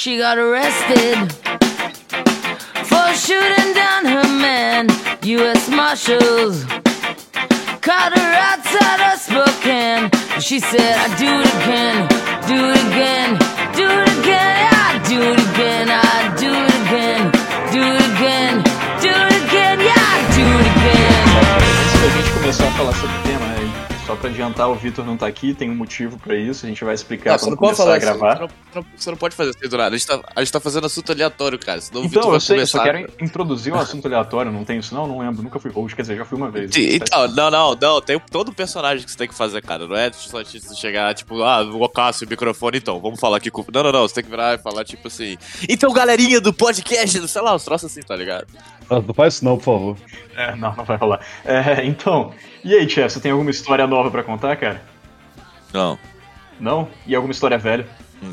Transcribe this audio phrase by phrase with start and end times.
[0.00, 1.16] She got arrested
[2.86, 4.86] for shooting down her man.
[5.24, 5.68] U.S.
[5.68, 6.62] Marshals
[7.82, 10.08] caught her outside of Spokane.
[10.40, 12.06] She said, I do it again,
[12.46, 13.38] do it again,
[13.74, 17.32] do it again, I do it again, I do it again,
[17.74, 18.54] do it again,
[19.02, 21.26] do it again, yeah, I do it again.
[21.82, 23.47] Antes da gente começar a falar sobre o tema,
[24.08, 26.82] só pra adiantar, o Vitor não tá aqui, tem um motivo pra isso, a gente
[26.82, 28.48] vai explicar Não, quando não pode começar falar a assim, gravar.
[28.48, 29.94] Você não, você não pode fazer assim do nada.
[29.94, 31.78] A gente, tá, a gente tá fazendo assunto aleatório, cara.
[31.78, 32.78] Senão o Então, Vitor eu vai sei, eu começar.
[32.78, 35.06] só quero introduzir um assunto aleatório, não tem isso não?
[35.06, 36.74] Não lembro, nunca fui host, quer dizer, já fui uma vez.
[36.74, 38.00] Então, não, não, não.
[38.00, 39.86] Tem todo personagem que você tem que fazer, cara.
[39.86, 40.42] Não é só
[40.74, 43.62] chegar, tipo, ah, o Cássio, o microfone, então, vamos falar aqui com.
[43.70, 44.08] Não, não, não.
[44.08, 45.36] Você tem que virar e falar, tipo assim.
[45.68, 48.46] Então, galerinha do podcast, sei lá, os troços assim, tá ligado?
[48.88, 49.96] Não faz isso não, por favor.
[50.34, 51.20] É, não, não vai rolar.
[51.44, 52.32] É, então,
[52.64, 54.82] e aí, Chef, você tem alguma história nova pra contar, cara?
[55.72, 55.98] Não.
[56.58, 56.88] Não?
[57.06, 57.86] E alguma história velha?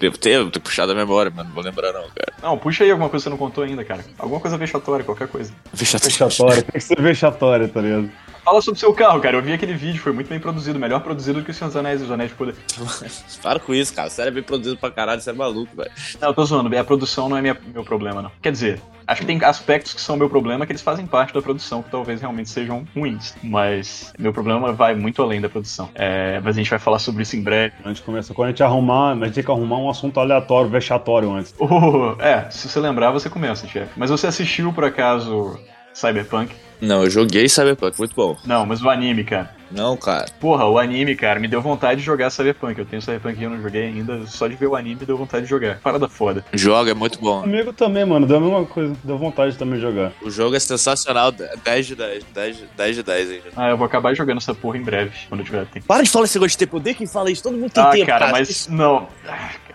[0.00, 2.32] Devo ter, devo ter puxado a memória, mas não vou lembrar, não, cara.
[2.42, 4.02] Não, puxa aí alguma coisa que você não contou ainda, cara.
[4.18, 5.52] Alguma coisa vexatória, qualquer coisa.
[5.72, 8.10] Vexatória, tem que ser vexatória, tá ligado?
[8.48, 9.36] Fala sobre o seu carro, cara.
[9.36, 11.76] Eu vi aquele vídeo, foi muito bem produzido, melhor produzido do que o Senhor dos
[11.76, 12.54] Anéis e os Anéis de Poder.
[13.42, 14.08] Para com isso, cara.
[14.08, 15.90] Sério, é bem produzido pra caralho, você é maluco, velho.
[16.18, 18.32] Não, eu tô zoando, a produção não é minha- meu problema, não.
[18.40, 21.42] Quer dizer, acho que tem aspectos que são meu problema que eles fazem parte da
[21.42, 23.34] produção, que talvez realmente sejam ruins.
[23.42, 25.90] Mas meu problema vai muito além da produção.
[25.94, 27.74] É, mas a gente vai falar sobre isso em breve.
[27.84, 30.70] Antes de começar, quando a gente arrumar, a gente tem que arrumar um assunto aleatório,
[30.70, 31.54] vexatório antes.
[31.58, 33.90] Oh, é, se você lembrar, você começa, chefe.
[33.94, 35.60] Mas você assistiu, por acaso,
[35.98, 36.54] Cyberpunk?
[36.80, 38.36] Não, eu joguei Cyberpunk, muito bom.
[38.44, 39.50] Não, mas o anime, cara.
[39.68, 40.26] Não, cara.
[40.40, 42.78] Porra, o anime, cara, me deu vontade de jogar Cyberpunk.
[42.78, 44.24] Eu tenho Cyberpunk e eu não joguei ainda.
[44.28, 45.80] Só de ver o anime me deu vontade de jogar.
[45.80, 46.44] Parada foda.
[46.54, 47.40] Joga, é muito bom.
[47.42, 50.12] Comigo também, mano, deu a mesma coisa, deu vontade também de jogar.
[50.22, 53.42] O jogo é sensacional, 10 de 10, 10, de- 10 de 10 aí.
[53.56, 55.84] Ah, eu vou acabar jogando essa porra em breve, quando eu tiver tempo.
[55.86, 57.90] Para de falar esse negócio de tempo, odeio quem fala isso, todo mundo tem Ah,
[57.90, 59.08] tempo, cara, mas não.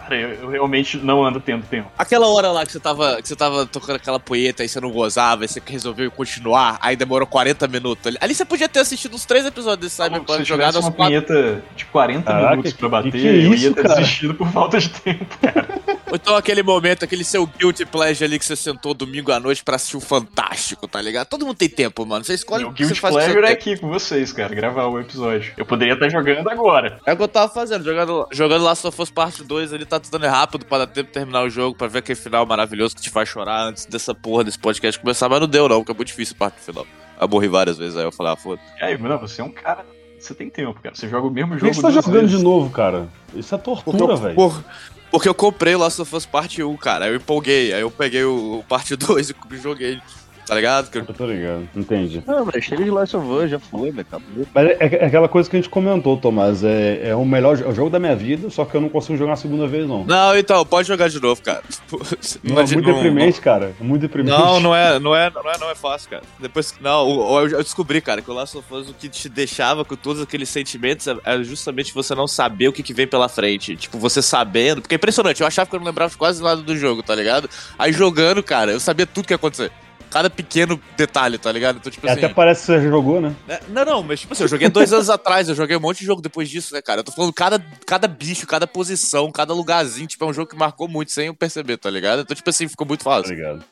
[0.03, 1.89] Cara, eu, eu realmente não ando tendo tempo.
[1.97, 4.91] Aquela hora lá que você tava, que você tava tocando aquela poeta e você não
[4.91, 8.07] gozava, e você resolveu continuar, aí demorou 40 minutos.
[8.07, 10.85] Ali- Ali você podia ter assistido uns três episódios desse Se eu Cyberpunk jogado aos
[10.85, 11.05] uma quatro.
[11.25, 13.95] punheta de 40 Caraca, minutos pra bater, que que é eu isso, ia ter cara?
[13.95, 15.67] desistido por falta de tempo, cara.
[16.13, 19.63] Ou então aquele momento, aquele seu guilty pleasure ali que você sentou domingo à noite
[19.63, 21.25] pra assistir o Fantástico, tá ligado?
[21.25, 22.23] Todo mundo tem tempo, mano.
[22.23, 23.53] Você escolhe Meu o que você faz Pleasure é tempo.
[23.53, 25.55] aqui com vocês, cara, gravar o episódio.
[25.57, 26.99] Eu poderia estar jogando agora.
[27.03, 29.99] É o que eu tava fazendo, jogando, jogando lá se fosse parte 2, ele tá
[29.99, 33.01] tentando rápido pra dar tempo de terminar o jogo, pra ver aquele final maravilhoso que
[33.01, 35.95] te faz chorar antes dessa porra desse podcast começar, mas não deu não, porque é
[35.95, 36.85] muito difícil a parte do final.
[37.19, 38.61] Eu morri várias vezes, aí eu falei, ah, foda.
[38.79, 39.83] E aí, não, você é um cara.
[40.23, 40.95] Você tem tempo, cara.
[40.95, 42.37] Você joga o mesmo Por jogo que você tá jogando vezes.
[42.37, 43.07] de novo, cara?
[43.35, 44.35] Isso é tortura, velho.
[44.35, 44.63] por-
[45.11, 47.91] porque eu comprei o Last of Us Parte 1, cara, aí eu empolguei, aí eu
[47.91, 49.99] peguei o, o Parte 2 e joguei,
[50.45, 50.89] tá ligado?
[50.89, 52.23] Que eu- tô ligado, entendi.
[52.25, 54.45] Não, velho, chega de Last of Us, já foi, velho, acabou.
[54.53, 56.63] Mas é, é aquela coisa que a gente comentou, Tomás.
[56.63, 59.17] É, é o melhor é o jogo da minha vida, só que eu não consigo
[59.17, 60.03] jogar a segunda vez, não.
[60.05, 61.61] Não, então, pode jogar de novo, cara.
[62.43, 63.73] Não, é muito deprimente, cara.
[63.79, 64.37] É muito deprimente.
[64.37, 66.23] Não, não é, não é, não é, não é fácil, cara.
[66.39, 69.85] Depois, não, eu eu descobri, cara, que o Last of Us, o que te deixava
[69.85, 73.29] com todos aqueles sentimentos é- é justamente você não saber o que, que vem pela
[73.29, 73.75] frente.
[73.75, 76.61] Tipo, você sabendo, porque é impressionante, eu achava que eu não lembrava de quase nada
[76.61, 77.49] do jogo, tá ligado?
[77.77, 79.71] Aí jogando, cara, eu sabia tudo que ia acontecer.
[80.13, 81.77] Cada pequeno detalhe, tá ligado?
[81.77, 82.23] Então, tipo É, assim.
[82.23, 83.35] Até parece que você já jogou, né?
[83.49, 85.99] É, Não, não, mas tipo assim, eu joguei dois anos atrás, eu joguei um monte
[86.01, 86.99] de jogo depois disso, né, cara?
[86.99, 90.55] Eu tô falando cada, cada bicho, cada posição, cada lugarzinho, tipo, é um jogo que
[90.55, 92.21] marcou muito sem eu perceber, tá ligado?
[92.21, 93.29] Então, tipo assim, ficou muito Tá fácil.
[93.29, 93.65] Tá ligado?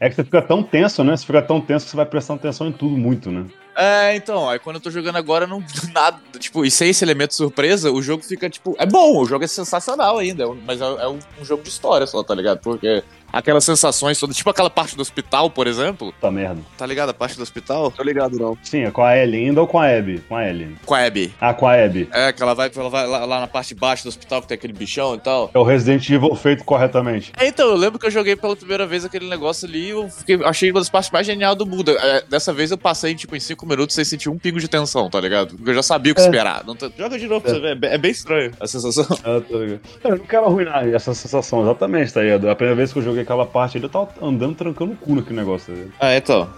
[0.00, 1.14] É que você fica tão tenso, né?
[1.14, 3.44] Você fica tão tenso que você vai prestando atenção em tudo muito, né?
[3.76, 5.62] É, então, aí quando eu tô jogando agora, não
[5.94, 9.44] nada, tipo, e sem esse elemento surpresa, o jogo fica, tipo, é bom, o jogo
[9.44, 12.58] é sensacional ainda, é mas é, um jogo de história só, tá ligado?
[12.60, 13.02] Porque
[13.32, 16.60] aquelas sensações todas, tipo aquela parte do hospital, por exemplo, Tá merda.
[16.76, 17.10] tá ligado?
[17.10, 17.90] A parte do hospital?
[17.90, 18.56] Tô ligado, não.
[18.62, 20.22] Sim, é com a Ellie ainda ou com a Abby?
[20.28, 20.76] Com a Ellie.
[20.84, 21.34] Com a Abby.
[21.40, 22.08] Ah, com a Abby.
[22.12, 24.48] É, que ela vai, ela vai lá, lá na parte de baixo do hospital, que
[24.48, 25.50] tem aquele bichão e tal.
[25.54, 27.32] É o Resident Evil feito corretamente.
[27.38, 30.08] É, então, eu lembro que eu joguei pela primeira vez aquele negócio ali e eu
[30.08, 31.90] fiquei, achei uma das partes mais geniais do mundo.
[31.90, 35.08] É, dessa vez eu passei, tipo, em cinco minutos sem sentir um pingo de tensão,
[35.10, 35.54] tá ligado?
[35.56, 36.24] Porque eu já sabia o que É.
[36.24, 36.64] esperar.
[36.64, 39.06] Não tá- Joga de novo pra você ver, é bem, é bem estranho a sensação.
[39.24, 39.80] Ah, tá ligado.
[40.04, 42.48] Eu não quero arruinar essa sensação, exatamente, tá ligado?
[42.48, 45.14] A primeira vez que eu joguei aquela parte ali, eu tava andando trancando o cu
[45.14, 46.06] naquele negócio, tá?
[46.06, 46.48] Ah, então.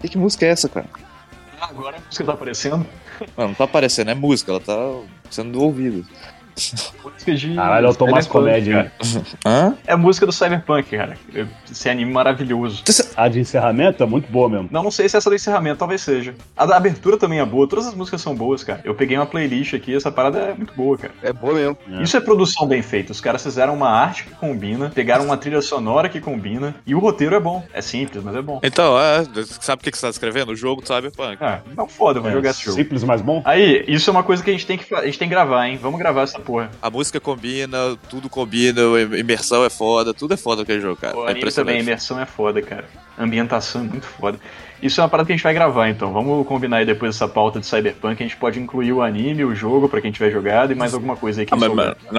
[0.00, 0.86] Que, que música é essa, cara?
[1.60, 2.86] Ah, agora a música tá aparecendo.
[3.36, 5.00] Não, não tá aparecendo, é música, ela tá
[5.30, 6.04] sendo ouvida.
[7.04, 7.54] Música de.
[7.54, 8.92] Caralho, eu tô mais comédia?
[9.46, 9.74] Hã?
[9.86, 11.16] É música do Cyberpunk, cara.
[11.70, 12.82] Esse anime maravilhoso.
[13.16, 14.68] A de encerramento é muito boa mesmo.
[14.70, 16.34] Não, não sei se essa do encerramento talvez seja.
[16.56, 18.80] A da abertura também é boa, todas as músicas são boas, cara.
[18.84, 21.12] Eu peguei uma playlist aqui, essa parada é muito boa, cara.
[21.22, 21.76] É boa mesmo.
[21.92, 22.02] É.
[22.02, 23.12] Isso é produção bem feita.
[23.12, 26.98] Os caras fizeram uma arte que combina, pegaram uma trilha sonora que combina, e o
[26.98, 27.64] roteiro é bom.
[27.72, 28.60] É simples, mas é bom.
[28.62, 29.24] Então, é,
[29.60, 30.52] sabe o que que você tá escrevendo?
[30.52, 31.38] O jogo do Cyberpunk.
[31.40, 32.76] Ah, não foda, vou É, jogar esse jogo.
[32.76, 33.42] Simples, mas bom.
[33.44, 35.66] Aí, isso é uma coisa que a gente tem que, a gente tem que gravar,
[35.68, 35.78] hein?
[35.80, 36.70] Vamos gravar essa porra.
[36.80, 37.76] A música combina,
[38.08, 41.14] tudo combina, a imersão é foda, tudo é foda aquele jogo, cara.
[41.14, 42.86] O é anime também, a imersão é foda, cara.
[43.18, 44.38] A ambientação é muito foda.
[44.80, 46.12] Isso é uma parada que a gente vai gravar, então.
[46.12, 48.22] Vamos combinar aí depois essa pauta de Cyberpunk.
[48.22, 51.16] A gente pode incluir o anime, o jogo, pra quem tiver jogado, e mais alguma
[51.16, 51.70] coisa aí que Ah, mas,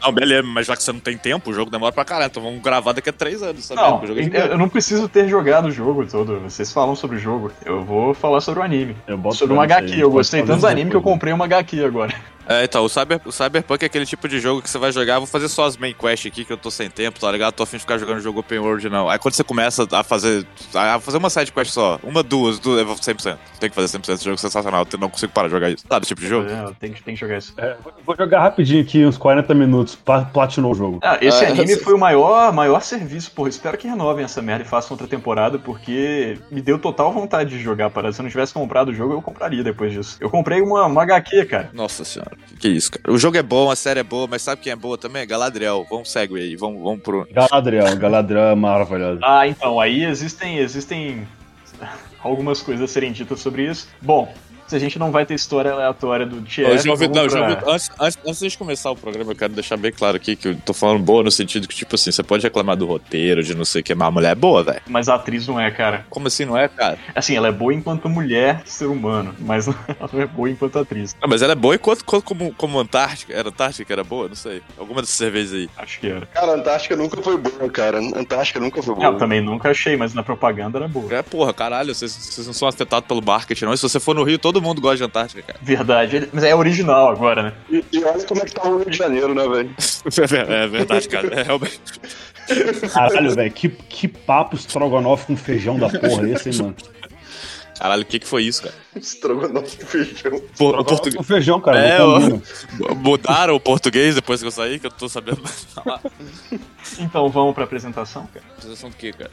[0.04, 2.44] não, beleza, mas já que você não tem tempo, o jogo demora pra caralho, então
[2.44, 3.82] vamos gravar daqui a três anos, sabe?
[3.82, 4.50] Não, jogo é eu, gigante.
[4.50, 6.42] eu não preciso ter jogado o jogo todo.
[6.42, 7.52] Vocês falam sobre o jogo.
[7.66, 8.96] Eu vou falar sobre o anime.
[9.08, 9.98] Eu boto Sobre uma HQ.
[9.98, 12.14] Eu gostei tanto do anime que eu depois, comprei uma HQ agora.
[12.52, 15.20] É, então, o, Cyber, o Cyberpunk é aquele tipo de jogo que você vai jogar,
[15.20, 17.54] vou fazer só as main quests aqui, que eu tô sem tempo, tá ligado?
[17.54, 19.08] Tô afim de ficar jogando jogo open world, não.
[19.08, 22.80] Aí quando você começa a fazer a fazer uma side quest só, uma, duas, duas,
[22.80, 23.38] eu vou 100%.
[23.60, 25.86] Tem que fazer 100% esse jogo é sensacional, eu não consigo parar de jogar isso.
[25.88, 26.50] Sabe esse tipo de jogo?
[26.50, 27.54] É, tem, que, tem que jogar isso.
[27.56, 31.00] É, vou- jogar rapidinho aqui, uns 40 minutos, pla- platinou o jogo.
[31.04, 33.50] Ah, esse Ah, anime foi o maior, maior serviço, porra.
[33.50, 37.60] Espero que renovem essa merda e façam outra temporada, porque me deu total vontade de
[37.60, 37.92] jogar.
[37.92, 40.18] Para se eu não tivesse comprado o jogo, eu compraria depois disso.
[40.20, 41.70] Eu comprei uma, uma HQ, cara.
[41.74, 43.14] Nossa senhora, que, que isso, cara.
[43.14, 45.26] O jogo é bom, a série é boa, mas sabe quem é boa também?
[45.28, 45.86] Galadriel.
[45.90, 47.28] Vamos segue aí, vamos, vamos pro.
[47.32, 49.20] Galadriel, Galadriel é maravilhoso.
[49.24, 51.28] Ah, então, aí existem, existem
[52.24, 53.88] algumas coisas a serem ditas sobre isso.
[54.02, 54.32] Bom,
[54.70, 57.48] se a gente não vai ter história aleatória do Tchê, Ô, João Vitor, não, João
[57.50, 60.50] Vitor, antes, antes, antes de começar o programa, eu quero deixar bem claro aqui que
[60.50, 63.56] eu tô falando boa no sentido que, tipo assim, você pode reclamar do roteiro, de
[63.56, 64.82] não sei o que, mas a mulher é boa, velho.
[64.88, 66.06] mas a atriz não é, cara.
[66.10, 67.00] Como assim, não é, cara?
[67.16, 69.68] Assim, ela é boa enquanto mulher, ser humano, mas
[70.00, 71.16] ela não é boa enquanto atriz.
[71.20, 73.34] Não, mas ela é boa enquanto, quanto como, como Antártica.
[73.34, 74.28] Era Antártica que era boa?
[74.28, 74.62] Não sei.
[74.78, 75.70] Alguma dessas cervejas aí.
[75.78, 76.26] Acho que era.
[76.28, 77.98] Cara, a Antártica nunca foi boa, cara.
[78.00, 79.08] Antártica nunca foi boa.
[79.08, 81.14] Eu também nunca achei, mas na propaganda era boa.
[81.14, 83.74] É, porra, caralho, vocês, vocês não são afetados pelo marketing, não.
[83.74, 85.60] E se você for no Rio, todo mundo gosta de Antártica, cara.
[85.62, 87.54] Verdade, ele- mas é original agora, né?
[87.70, 89.70] E, e olha como é que tá o Rio de Janeiro, né, velho?
[90.50, 91.28] É verdade, cara.
[91.40, 91.80] É realmente.
[92.94, 96.76] Caralho, velho, que, que papo estrogonofe com feijão da porra esse, hein, mano?
[97.78, 98.76] Caralho, o que, que foi isso, cara?
[98.96, 100.42] Estrogonofe com feijão.
[100.58, 101.16] Pô, o português.
[101.16, 102.20] Com feijão, cara, É, ó.
[102.96, 106.02] Mudaram o português depois que eu saí, que eu tô sabendo mais falar.
[106.98, 108.46] Então vamos pra apresentação, cara.
[108.52, 109.32] Apresentação do que, cara?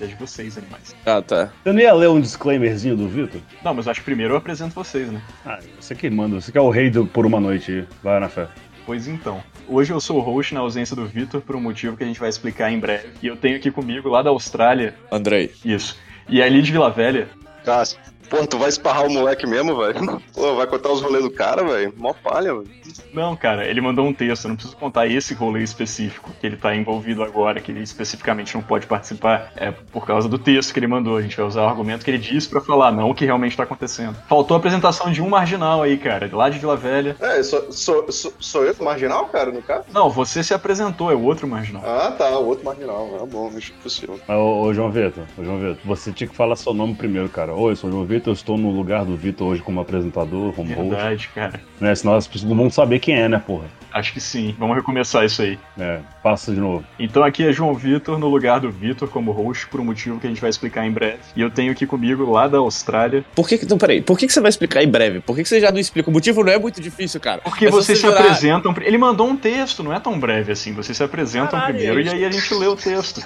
[0.00, 0.94] É de vocês, animais.
[1.06, 1.52] Ah, tá.
[1.62, 3.40] Você não ia ler um disclaimerzinho do Vitor?
[3.64, 5.22] Não, mas acho que primeiro eu apresento vocês, né?
[5.46, 7.86] Ah, você que manda, você que é o rei do por uma noite.
[8.02, 8.48] Vai na fé.
[8.84, 9.42] Pois então.
[9.68, 12.20] Hoje eu sou o host na ausência do Vitor por um motivo que a gente
[12.20, 13.08] vai explicar em breve.
[13.22, 15.52] E eu tenho aqui comigo, lá da Austrália, Andrei.
[15.64, 15.96] isso.
[16.28, 17.28] E a Lid Vila Velha.
[17.64, 20.22] Cássio, pô, tu vai esparrar o moleque mesmo, velho?
[20.32, 21.92] Pô, vai contar os rolês do cara, velho?
[21.96, 22.68] Mó palha, velho.
[23.12, 26.56] Não, cara, ele mandou um texto, eu não preciso contar esse rolê específico que ele
[26.56, 30.78] tá envolvido agora, que ele especificamente não pode participar, é por causa do texto que
[30.78, 31.16] ele mandou.
[31.16, 33.56] A gente vai usar o argumento que ele disse pra falar, não o que realmente
[33.56, 34.16] tá acontecendo.
[34.28, 37.16] Faltou a apresentação de um marginal aí, cara, lá de Vila Velha.
[37.20, 39.84] É, sou, sou, sou, sou eu marginal, cara, no caso?
[39.92, 41.82] Não, você se apresentou, é o outro marginal.
[41.84, 43.18] Ah, tá, o outro marginal.
[43.22, 44.20] É bom, bicho, possível.
[44.26, 47.28] Mas, ô, ô, João Vitor, ô, João Vitor, você tinha que falar seu nome primeiro,
[47.28, 47.52] cara.
[47.54, 50.52] Oi, eu sou o João Vitor, eu estou no lugar do Vitor hoje como apresentador,
[50.52, 50.90] como host.
[50.90, 51.60] Verdade, cara.
[51.80, 51.94] Né?
[51.94, 53.64] Senão as pessoas não vão saber quem é, né, porra?
[53.92, 54.56] Acho que sim.
[54.58, 55.56] Vamos recomeçar isso aí.
[55.78, 56.84] É, passa de novo.
[56.98, 60.26] Então aqui é João Vitor no lugar do Vitor como host, por um motivo que
[60.26, 61.18] a gente vai explicar em breve.
[61.36, 63.64] E eu tenho aqui comigo, lá da Austrália, Por que que.
[63.64, 64.02] Então, peraí.
[64.02, 65.20] Por que, que você vai explicar em breve?
[65.20, 66.10] Por que, que você já não explica?
[66.10, 67.40] O motivo não é muito difícil, cara.
[67.42, 68.20] Porque É só vocês você se jurar.
[68.20, 68.74] apresentam.
[68.80, 70.72] Ele mandou um texto, não é tão breve assim.
[70.72, 73.24] Vocês se apresentam Caralho, primeiro e aí a gente lê o texto.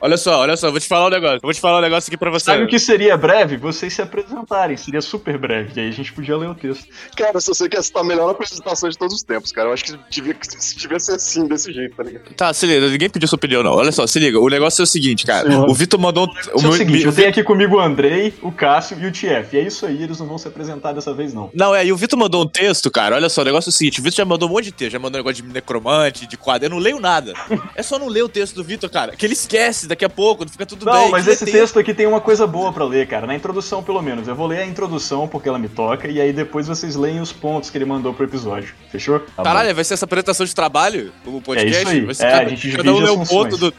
[0.00, 1.36] Olha só, olha só, eu vou te falar um negócio.
[1.36, 2.44] Eu vou te falar um negócio aqui pra você.
[2.46, 3.56] Sabe o que seria breve?
[3.56, 4.76] Vocês se apresentarem.
[4.76, 5.70] Seria super breve.
[5.76, 6.86] E aí a gente podia ler o texto.
[7.16, 9.84] Cara, se você quer citar a melhor apresentação de todos os tempos, cara, eu acho
[9.84, 10.36] que devia,
[10.76, 12.34] devia ser assim, desse jeito, tá ligado?
[12.36, 13.72] Tá, se liga, ninguém pediu sua opinião, não.
[13.72, 14.38] Olha só, se liga.
[14.38, 15.50] O negócio é o seguinte, cara.
[15.50, 15.68] Senhor.
[15.68, 16.26] O Vitor mandou.
[16.26, 18.98] um- O é o meu- seguinte, meu- eu tenho aqui comigo o Andrei, o Cássio
[19.00, 19.56] e o TF.
[19.56, 21.50] E é isso aí, eles não vão se apresentar dessa vez, não.
[21.54, 23.16] Não, é, e o Vitor mandou um texto, cara.
[23.16, 24.92] Olha só, o negócio é o seguinte: o Vitor já mandou um monte de texto,
[24.92, 26.66] já mandou um negócio de necromante, de quadro.
[26.66, 27.32] Eu não leio nada.
[27.74, 29.16] É só não ler o texto do Vitor, cara.
[29.16, 31.10] Que ele esquece daqui a pouco, fica tudo Não, bem.
[31.10, 33.26] mas que lê esse texto aqui tem uma coisa boa pra ler, cara.
[33.26, 34.28] Na introdução, pelo menos.
[34.28, 37.32] Eu vou ler a introdução porque ela me toca, e aí depois vocês leem os
[37.32, 38.74] pontos que ele mandou pro episódio.
[38.90, 39.20] Fechou?
[39.20, 41.12] Tá Caralho, vai ser essa apresentação de trabalho?
[41.24, 41.76] O podcast?
[41.76, 42.00] É isso aí.
[42.04, 43.74] Vai ser É, cada, a gente cada um lê um ponto do.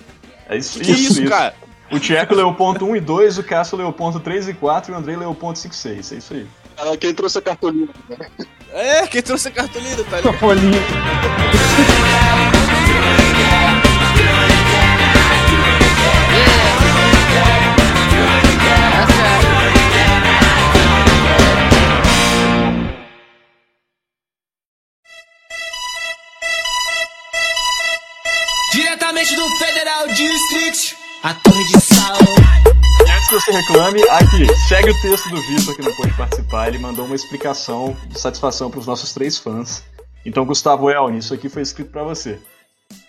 [0.50, 1.54] É isso, Que isso, cara?
[1.92, 4.54] O Tcheco leu o ponto 1 e 2, o Cássio leu o ponto 3 e
[4.54, 6.12] 4 e o Andrei leu o ponto 5 e 6.
[6.12, 6.46] É isso aí.
[6.78, 7.88] Ah, quem trouxe a cartolina?
[8.10, 8.18] né?
[8.74, 10.34] É, quem trouxe a cartolina, tá ligado?
[10.40, 10.82] Folhinha.
[29.36, 32.18] Do Federal District, a Torre de Sal.
[33.02, 36.70] Antes que você reclame, aqui, segue o texto do Vitor que não pôde participar.
[36.70, 39.84] Ele mandou uma explicação de satisfação pros nossos três fãs.
[40.26, 42.40] Então, Gustavo Elni, isso aqui foi escrito pra você.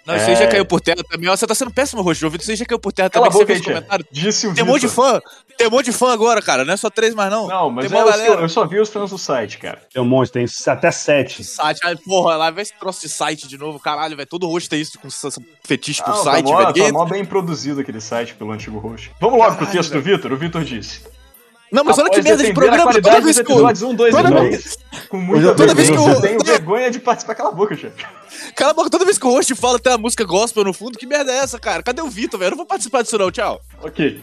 [0.08, 1.28] Não, isso aí já caiu por terra também.
[1.28, 2.24] Você tá sendo péssimo, Roxo.
[2.24, 3.40] Ouvido, isso aí já caiu por terra Cala também.
[3.40, 4.06] boca você aí, fez comentário.
[4.10, 5.20] Disse o Tem um monte de fã.
[5.58, 6.64] Tem um monte de fã agora, cara.
[6.64, 7.46] Não é só três mais, não.
[7.46, 9.82] Não, mas Tem é eu, eu só vi os fãs do site, cara.
[9.92, 11.44] Tem um monte, tem até sete.
[11.44, 14.26] Site, ai, porra, lá vai esse troço de site de novo, caralho, velho.
[14.28, 15.08] Todo rosto tem isso com
[15.62, 16.86] fetiche por Não, site, tá, mó, velho.
[16.86, 19.10] tá mó bem produzido aquele site pelo antigo host.
[19.20, 20.00] Vamos logo pro Caralho, texto do.
[20.00, 20.32] Vitor.
[20.32, 21.02] O Vitor disse.
[21.70, 22.92] Não, mas olha que merda de a programa.
[22.92, 23.56] Toda vez que eu.
[23.56, 26.98] episódios 1, 2 e toda 3, com muita Toda vez que eu- tem vergonha de
[26.98, 27.34] participar.
[27.34, 28.04] Cala a boca, chefe.
[28.54, 30.98] Cala a boca, toda vez que o host fala tem uma música gospel no fundo,
[30.98, 31.82] que merda é essa, cara?
[31.82, 32.48] Cadê o Vitor, velho?
[32.48, 33.30] Eu não vou participar disso, não.
[33.30, 33.60] Tchau.
[33.82, 34.20] Ok.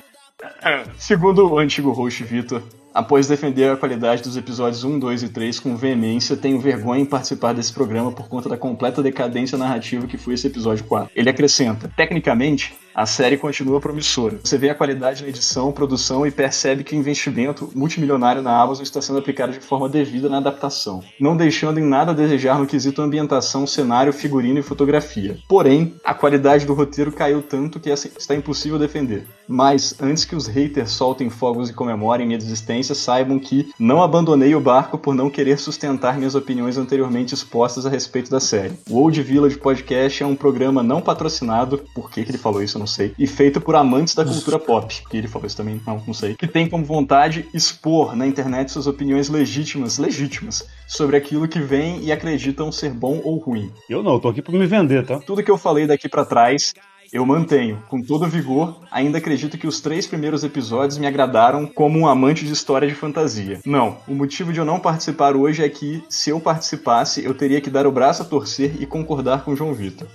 [0.98, 2.62] Segundo o antigo host Vitor,
[2.96, 7.06] após defender a qualidade dos episódios 1, 2 e 3 com veemência, tenho vergonha em
[7.06, 11.12] participar desse programa por conta da completa decadência narrativa que foi esse episódio 4.
[11.16, 14.40] Ele acrescenta: tecnicamente, a série continua promissora.
[14.42, 18.84] Você vê a qualidade na edição, produção e percebe que o investimento multimilionário na Amazon
[18.84, 22.66] está sendo aplicado de forma devida na adaptação, não deixando em nada a desejar no
[22.66, 25.38] quesito ambientação, cenário, figurino e fotografia.
[25.50, 29.28] Porém, a qualidade do roteiro caiu tanto que essa- está impossível defender.
[29.48, 34.54] Mas, antes que os haters soltem fogos e comemorem minha desistência, saibam que não abandonei
[34.54, 38.74] o barco por não querer sustentar minhas opiniões anteriormente expostas a respeito da série.
[38.90, 42.78] O Old Village Podcast é um programa não patrocinado, por que, que ele falou isso
[42.78, 45.82] eu não sei, e feito por amantes da cultura pop, que ele falou isso também,
[45.88, 51.16] não, não sei, que tem como vontade expor na internet suas opiniões legítimas, legítimas, sobre
[51.16, 53.72] aquilo que vem e acreditam ser bom ou ruim.
[53.90, 55.20] Eu não, eu tô aqui pra me vender, tá?
[55.20, 56.74] Tudo que eu falei daqui pra trás,
[57.12, 58.82] eu mantenho com todo vigor.
[58.92, 62.96] Ainda acredito que os três primeiros episódios me agradaram como um amante de história de
[62.96, 63.60] fantasia.
[63.66, 67.62] Não, o motivo de eu não participar hoje é que, se eu participasse, eu teria
[67.62, 70.08] que dar o braço a torcer e concordar com João Vitor.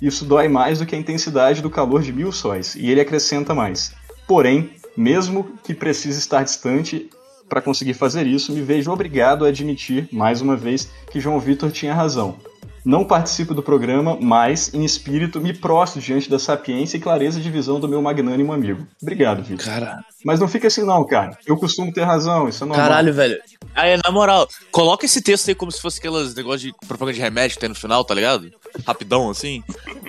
[0.00, 3.54] Isso dói mais do que a intensidade do calor de mil sóis, e ele acrescenta
[3.54, 3.92] mais.
[4.26, 7.10] Porém, mesmo que precise estar distante
[7.48, 11.70] para conseguir fazer isso, me vejo obrigado a admitir, mais uma vez, que João Vitor
[11.70, 12.36] tinha razão.
[12.84, 17.50] Não participo do programa, mas, em espírito, me prostro diante da sapiência e clareza de
[17.50, 18.86] visão do meu magnânimo amigo.
[19.02, 19.64] Obrigado, Vitor.
[19.64, 21.36] Cara, Mas não fica assim não, cara.
[21.46, 22.86] Eu costumo ter razão, isso é normal.
[22.88, 23.38] caralho, velho.
[23.74, 27.20] Aí, na moral, coloca esse texto aí como se fosse aqueles negócios de propaganda de
[27.20, 28.50] remédio que tem no final, tá ligado?
[28.86, 29.62] Rapidão, assim.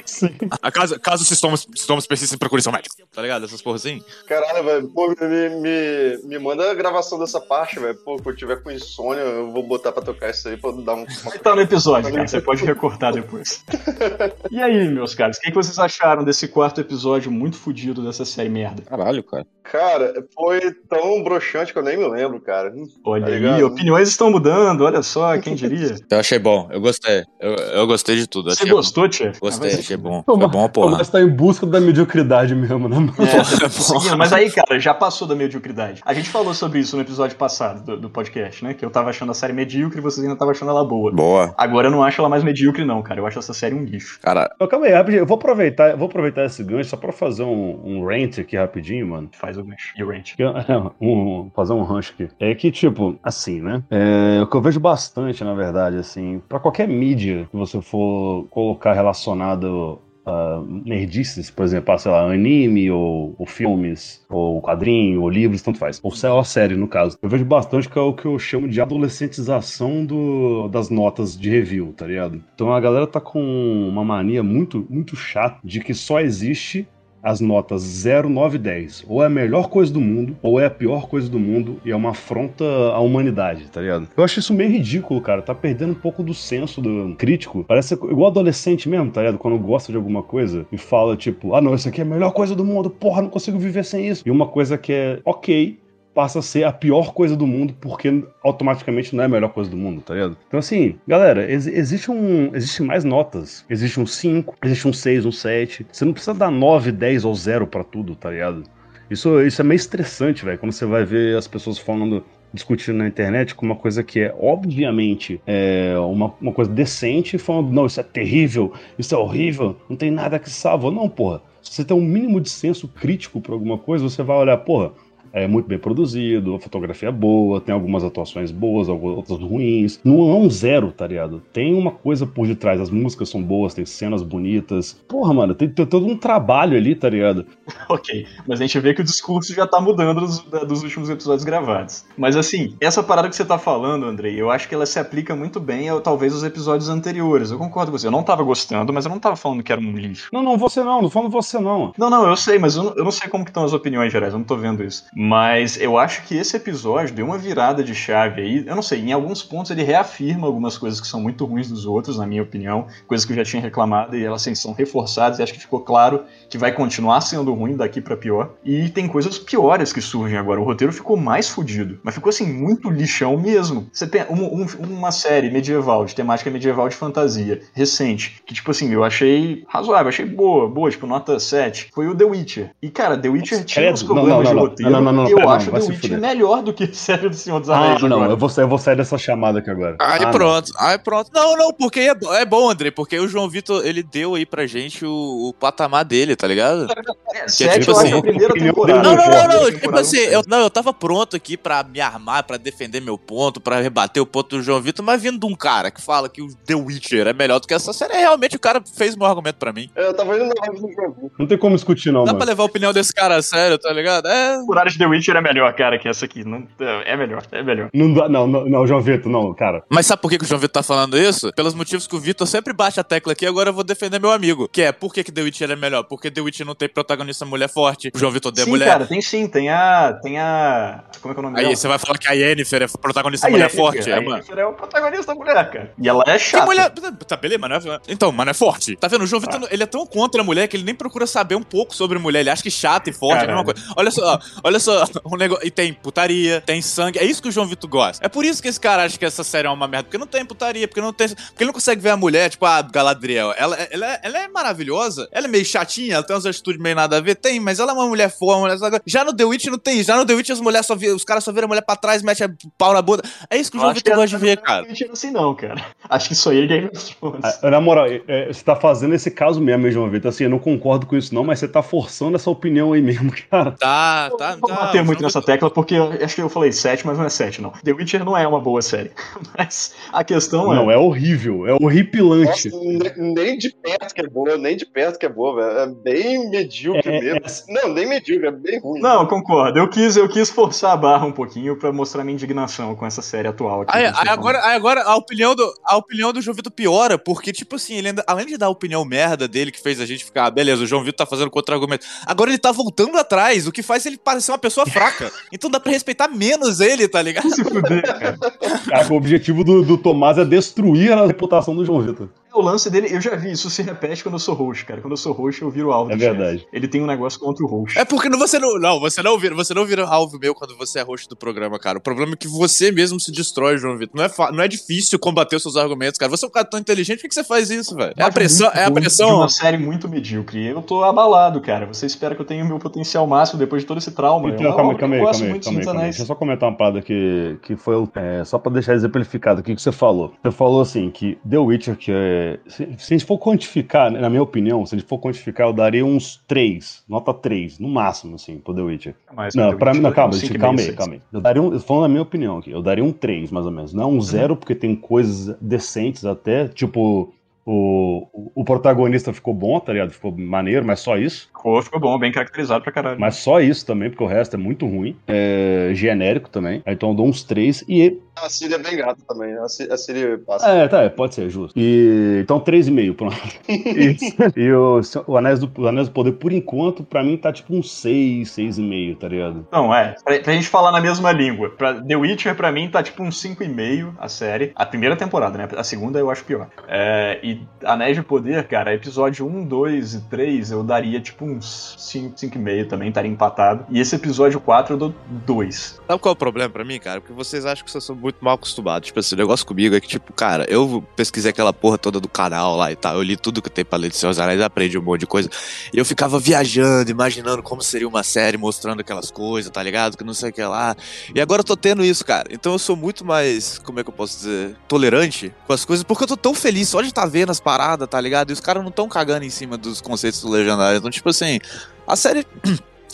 [0.10, 0.36] Sim.
[0.62, 2.96] A caso, caso os sintomas, sintomas persistem, procure seu médico.
[3.14, 3.46] Tá ligado?
[3.46, 4.02] Essas porra assim.
[4.28, 4.88] Caralho, velho.
[4.90, 7.96] Pô, me, me, me manda a gravação dessa parte, velho.
[8.04, 10.96] Pô, quando eu tiver com insônia, eu vou botar pra tocar isso aí pra dar
[10.96, 11.06] um.
[11.24, 12.28] uma- Tá no episódio, cara.
[12.28, 13.64] Você pode recortar depois.
[14.52, 18.26] e aí, meus caras, o que que vocês acharam desse quarto episódio muito fodido dessa
[18.26, 18.82] série merda?
[18.84, 19.46] Caralho, cara.
[19.64, 22.74] Cara, foi tão broxante que eu nem me lembro, cara.
[23.06, 23.66] Olha Tá aí, ligado?
[23.68, 25.96] opiniões estão mudando, olha só, quem diria.
[26.10, 27.24] Eu achei bom, eu gostei.
[27.40, 28.50] Eu, eu gostei de tudo.
[28.50, 29.32] Você gostou, Tia?
[29.40, 30.24] Gostei, achei bom.
[30.26, 30.98] Foi bom, Pô, porra.
[30.98, 33.14] mas tá em busca da mediocridade mesmo, né, mano?
[33.20, 36.02] É, seguindo, mas aí, cara, já passou da mediocridade.
[36.06, 38.74] A gente falou sobre isso no episódio passado do, do podcast, né?
[38.74, 41.12] Que eu tava achando a série medíocre e vocês ainda estavam achando ela boa.
[41.12, 41.54] Boa.
[41.58, 43.20] Agora eu não acho ela mais medíocre, não, cara.
[43.20, 44.20] Eu acho essa série um lixo.
[44.22, 45.22] Cara, Então, calma aí, rapidinho.
[45.22, 49.08] Eu vou aproveitar, vou aproveitar esse gancho só pra fazer um, um rant aqui rapidinho,
[49.08, 49.30] mano.
[49.34, 49.94] Faz o gancho.
[49.98, 50.10] E o.
[50.10, 50.44] Que-
[51.02, 52.30] um- fazer um rancho aqui.
[52.40, 53.84] É que, tipo, assim, né?
[53.90, 58.46] É, o que eu vejo bastante, na verdade, assim, pra qualquer mídia que você for
[58.50, 59.89] colocar relacionado
[60.30, 65.62] a nerdices, por exemplo, ah, sei lá, anime, ou, ou filmes, ou quadrinho, ou livros,
[65.62, 66.00] tanto faz.
[66.04, 67.18] Ou sé- ou série, no caso.
[67.22, 71.50] Eu vejo bastante que é o que eu chamo de adolescentização do, das notas de
[71.50, 72.44] review, tá ligado?
[72.54, 73.42] Então a galera tá com
[73.90, 76.88] uma mania muito, muito chata de que só existe
[77.22, 79.06] as notas 0, 9 e 10.
[79.08, 81.92] Ou é a melhor coisa do mundo, ou é a pior coisa do mundo, e
[81.92, 84.08] é uma afronta à humanidade, tá ligado?
[84.16, 85.42] Eu acho isso meio ridículo, cara.
[85.42, 87.64] Tá perdendo um pouco do senso do crítico.
[87.68, 89.38] Parece igual adolescente mesmo, tá ligado?
[89.38, 92.32] Quando gosta de alguma coisa e fala, tipo, ah, não, isso aqui é a melhor
[92.32, 94.24] coisa do mundo, porra, não consigo viver sem isso.
[94.26, 95.78] E uma coisa que é ok.
[96.14, 99.70] Passa a ser a pior coisa do mundo, porque automaticamente não é a melhor coisa
[99.70, 100.38] do mundo, tá ligado?
[100.48, 102.54] Então, assim, galera, ex- existe um.
[102.56, 103.64] Existe mais notas.
[103.70, 105.86] Existe um 5, existe um 6, um 7.
[105.92, 108.64] Você não precisa dar 9, 10 ou 0 pra tudo, tá ligado?
[109.10, 112.24] Isso, isso é meio estressante, velho, quando você vai ver as pessoas falando,
[112.54, 117.72] discutindo na internet com uma coisa que é, obviamente, é uma, uma coisa decente, falando,
[117.72, 120.92] não, isso é terrível, isso é horrível, não tem nada que salva.
[120.92, 121.42] Não, porra.
[121.62, 124.92] Se você tem um mínimo de senso crítico pra alguma coisa, você vai olhar, porra,
[125.34, 130.00] é muito bem produzido, a fotografia é boa, tem algumas atuações boas, algumas outras ruins.
[130.04, 131.42] Não é um zero, tá ligado?
[131.54, 134.94] Tem uma coisa por detrás, as músicas são boas, tem cenas bonitas.
[135.08, 137.46] Porra, mano, tem, tem todo um trabalho ali, tá ligado?
[137.90, 141.44] Ok, mas a gente vê que o discurso já tá mudando dos, dos últimos episódios
[141.44, 142.06] gravados.
[142.18, 145.36] Mas assim, essa parada que você tá falando, Andrei, eu acho que ela se aplica
[145.36, 147.52] muito bem a talvez os episódios anteriores.
[147.52, 148.08] Eu concordo com você.
[148.08, 150.30] Eu não tava gostando, mas eu não tava falando que era um lixo.
[150.32, 151.94] Não, não, você não, não falando você não.
[151.98, 154.12] Não, não, eu sei, mas eu não, eu não sei como que estão as opiniões
[154.12, 155.06] gerais, eu não tô vendo isso.
[155.22, 158.64] Mas eu acho que esse episódio deu uma virada de chave aí.
[158.66, 161.86] Eu não sei, em alguns pontos ele reafirma algumas coisas que são muito ruins dos
[161.86, 165.38] outros, na minha opinião, coisas que eu já tinha reclamado e elas assim, são reforçadas
[165.38, 168.54] e acho que ficou claro que vai continuar sendo ruim daqui para pior.
[168.64, 170.62] E tem coisas piores que surgem agora.
[170.62, 173.90] O roteiro ficou mais fodido, mas ficou assim muito lixão mesmo.
[173.92, 178.72] Você tem um, um, uma série medieval, de temática medieval de fantasia, recente, que tipo
[178.72, 181.90] assim, eu achei razoável, achei boa, boa, tipo nota 7.
[181.94, 182.72] Foi o The Witcher.
[182.82, 185.09] E cara, The Witcher tinha uns problemas de roteiro.
[185.12, 186.20] Não, não, não, eu pera, acho não, The fuder.
[186.20, 188.02] melhor do que a série do Senhor dos Ah, Anéis.
[188.02, 188.32] não, agora.
[188.34, 189.96] eu vou, sair, eu vou sair dessa chamada aqui agora.
[190.00, 190.32] Aí Ah, não.
[190.32, 191.30] pronto, aí pronto.
[191.34, 194.66] Não, não, porque é, é bom, André, porque o João Vitor, ele deu aí pra
[194.68, 196.88] gente o, o patamar dele, tá ligado?
[197.34, 199.02] É, Que sete tipo assim, a primeira temporada.
[199.04, 199.72] Não, não, Não, não, não.
[199.72, 203.60] Tipo assim, eu, não, eu tava pronto aqui pra me armar, pra defender meu ponto,
[203.62, 206.42] pra rebater o ponto do João Vitor, mas vindo de um cara que fala que
[206.42, 209.28] o The Witcher é melhor do que essa série, realmente o cara fez o meu
[209.28, 209.90] argumento pra mim.
[209.96, 211.32] É, Eu tava indo na live do jogo.
[211.40, 212.38] Não tem como discutir, não, Dá mano.
[212.38, 214.28] pra levar a opinião desse cara a sério, tá ligado?
[214.28, 214.58] É.
[214.58, 216.44] Temporada de The Witcher é melhor, cara, que essa aqui.
[216.44, 216.68] Não,
[217.06, 217.90] é melhor, é melhor.
[217.94, 219.84] Não, dá- não, não, não, João Vitor, não, cara.
[219.90, 221.52] Mas sabe por que, que o João Vitor tá falando isso?
[221.56, 224.32] Pelos motivos que o Vitor sempre bate a tecla aqui, agora eu vou defender meu
[224.32, 224.68] amigo.
[224.72, 226.04] Que é, por que, que The Witcher é melhor?
[226.04, 228.12] Porque The Witcher não tem protagonista mulher forte.
[228.14, 228.86] O João Vitor tem sim, mulher.
[228.88, 229.48] cara, tem sim.
[229.48, 230.20] Tem a.
[230.22, 231.04] Tem a.
[231.22, 231.76] Como é que é o nome Aí dela?
[231.76, 234.12] você vai falar que a Yennefer é protagonista A mulher Yennefer, forte.
[234.12, 234.36] A É, mano.
[234.38, 235.94] Yennefer é o protagonista da mulher, cara.
[235.98, 236.66] E ela é Que chata.
[236.66, 236.90] mulher.
[237.28, 238.00] Tá, beleza, mas não é.
[238.10, 238.96] Então, mas não é forte.
[238.98, 239.24] Tá vendo?
[239.24, 241.64] O João Vitor, ele é tão contra a mulher que ele nem procura saber um
[241.64, 242.42] pouco sobre mulher.
[242.42, 243.74] Ele acha que chata e forte é a mesma Caralho.
[243.74, 243.94] coisa.
[243.96, 244.89] Olha só, olha só.
[245.26, 245.66] Um negócio.
[245.66, 247.20] E tem putaria, tem sangue.
[247.20, 248.26] É isso que o João Vitor gosta.
[248.26, 250.06] É por isso que esse cara acha que essa série é uma merda.
[250.06, 251.28] Porque não tem putaria, porque não tem.
[251.30, 253.54] Porque ele não consegue ver a mulher, tipo a Galadriel.
[253.58, 255.28] Ela, ela, é- ela é maravilhosa.
[255.32, 257.36] Ela é meio chatinha, ela tem umas atitudes meio nada a ver.
[257.36, 258.60] Tem, mas ela é uma mulher forte.
[258.60, 259.02] Uma mulher...
[259.06, 260.02] Já no The Witch não tem.
[260.04, 261.96] Já no The Witch as mulheres só vi- os caras só viram a mulher pra
[261.96, 263.24] trás, mete a pau na bunda.
[263.50, 264.82] É isso que o Eu João Vitor gosta de ver, cara.
[264.84, 265.86] Não é assim, não, cara.
[266.10, 267.60] Acho que isso aí é Game of Thrones.
[267.62, 270.30] Ah, Na moral, é, é, você tá fazendo esse caso mesmo, hein, João Vitor.
[270.30, 273.32] Assim, eu não concordo com isso, não, mas você tá forçando essa opinião aí mesmo,
[273.50, 273.72] cara.
[273.72, 274.58] Tá, Eu tá, tá.
[274.86, 277.62] Bater o muito nessa tecla, porque acho que eu falei 7, mas não é 7,
[277.62, 277.72] não.
[277.84, 279.12] The Witcher não é uma boa série.
[279.58, 280.94] Mas a questão Não, é.
[280.94, 282.70] é horrível, é horripilante.
[282.70, 285.80] Nossa, ne- nem de perto que é boa, nem de perto que é boa, velho.
[285.80, 287.42] É bem medíocre É, mesmo.
[287.70, 289.00] Não, nem medíocre, é bem ruim.
[289.02, 289.80] Não, eu concordo.
[289.80, 293.22] Eu quis, eu quis forçar a barra um pouquinho pra mostrar minha indignação com essa
[293.22, 293.98] série atual aqui.
[293.98, 297.52] Aí, aí agora, aí agora a opinião do a opinião do João Vitor piora, porque,
[297.52, 300.24] tipo assim, ele ainda, além de dar a opinião merda dele, que fez a gente
[300.26, 302.06] ficar, ah, beleza, o João Vitor tá fazendo contra-argumento.
[302.26, 305.32] Agora ele tá voltando atrás, o que faz ele parecer uma pessoa fraca.
[305.52, 307.50] Então dá pra respeitar menos ele, tá ligado?
[307.50, 308.38] Se fuder, cara.
[308.38, 312.30] Cara, o objetivo do, do Tomás é destruir a reputação do João Vitor.
[312.54, 315.02] É O lance dele, eu já vi, isso se repete quando eu sou host, cara.
[315.02, 316.12] Quando eu sou host, eu viro alvo.
[316.12, 316.36] É do chefe.
[316.38, 316.68] verdade.
[316.74, 317.98] Ele tem um negócio contra o host.
[317.98, 318.80] É porque não- você não.
[318.80, 321.78] Não, você não vira, você não vira alvo meu quando você é host do programa,
[321.80, 321.98] cara.
[321.98, 324.16] O problema é que você mesmo se destrói, João Vitor.
[324.18, 326.30] Não é, fa- não é difícil combater os seus argumentos, cara.
[326.30, 328.14] Você é um cara tão inteligente, por que, que você faz isso, velho?
[328.18, 329.38] É a pressão, é a De pressão.
[329.38, 330.66] uma série muito medíocre.
[330.66, 331.86] Eu tô abalado, cara.
[331.86, 334.50] Você espera que eu tenha o meu potencial máximo depois de todo esse trauma.
[334.50, 336.02] Então, É uma calma calma que aí, eu gosto calma aí, muito de calma calma.
[336.02, 339.76] Deixa eu só comentar uma parada que, que foi, é, só pra deixar exemplificado aqui
[339.76, 340.34] que você falou.
[340.44, 342.39] Você falou assim, que The Witcher, que é...
[342.68, 345.68] Se, se a gente for quantificar, né, na minha opinião, se a gente for quantificar,
[345.68, 349.16] eu daria uns 3, nota 3, no máximo, assim, pro The Witcher.
[349.36, 350.98] Mas, Não, The pra mim, não, calma, 5,5, calma aí, 6.
[350.98, 351.22] calma aí.
[351.32, 353.94] Eu daria um, falando a minha opinião aqui, eu daria um 3, mais ou menos.
[353.94, 357.34] Não um 0, porque tem coisas decentes até, tipo,
[357.66, 360.12] o, o- protagonista ficou bom, tá ligado?
[360.12, 361.48] Ficou maneiro, mas só isso.
[361.48, 363.20] Ficou, ficou bom, bem caracterizado pra caralho.
[363.20, 365.16] Mas só isso também, porque o resto é muito ruim.
[365.28, 366.82] É genérico também.
[366.86, 368.18] Então eu dou uns 3 e.
[368.44, 369.58] A Siri é bem gata também.
[369.58, 370.68] A Siri, a Siri passa.
[370.68, 371.78] É, tá, é, pode ser, justo.
[371.78, 372.40] E.
[372.42, 373.38] Então 3,5, pronto.
[373.68, 374.36] Isso.
[374.56, 377.76] E o, o, Anéis do, o Anéis do Poder, por enquanto, pra mim tá tipo
[377.76, 379.68] um 6, 6,5, tá ligado?
[379.72, 380.16] Não, é.
[380.24, 381.70] Pra, pra gente falar na mesma língua.
[381.70, 384.72] Pra The Witcher, pra mim, tá tipo um 5,5 a série.
[384.76, 385.68] A primeira temporada, né?
[385.78, 386.70] A segunda eu acho pior.
[386.88, 391.96] É, e Anéis de Poder, cara, episódio 1, 2 e 3 eu daria tipo uns
[391.98, 393.86] 5, 5,5 também, estaria empatado.
[393.90, 396.02] E esse episódio 4 eu dou 2.
[396.08, 397.22] Sabe qual é o problema pra mim, cara?
[397.22, 399.08] Porque vocês acham que vocês são muito mal acostumados.
[399.08, 402.28] Tipo assim, o negócio comigo é que, tipo, cara, eu pesquisei aquela porra toda do
[402.28, 403.16] canal lá e tal.
[403.16, 405.50] Eu li tudo que tem pra ler de Seus Anéis, aprendi um monte de coisa.
[405.94, 410.18] E eu ficava viajando, imaginando como seria uma série mostrando aquelas coisas, tá ligado?
[410.18, 410.96] Que não sei o que lá.
[411.34, 412.48] E agora eu tô tendo isso, cara.
[412.52, 414.76] Então eu sou muito mais, como é que eu posso dizer?
[414.88, 418.08] Tolerante com as coisas, porque eu tô tão feliz só de estar vendo as paradas,
[418.08, 418.50] tá ligado?
[418.50, 420.98] E os caras não tão cagando em cima dos conceitos do legendário.
[420.98, 421.60] Então, tipo assim,
[422.08, 422.46] a série.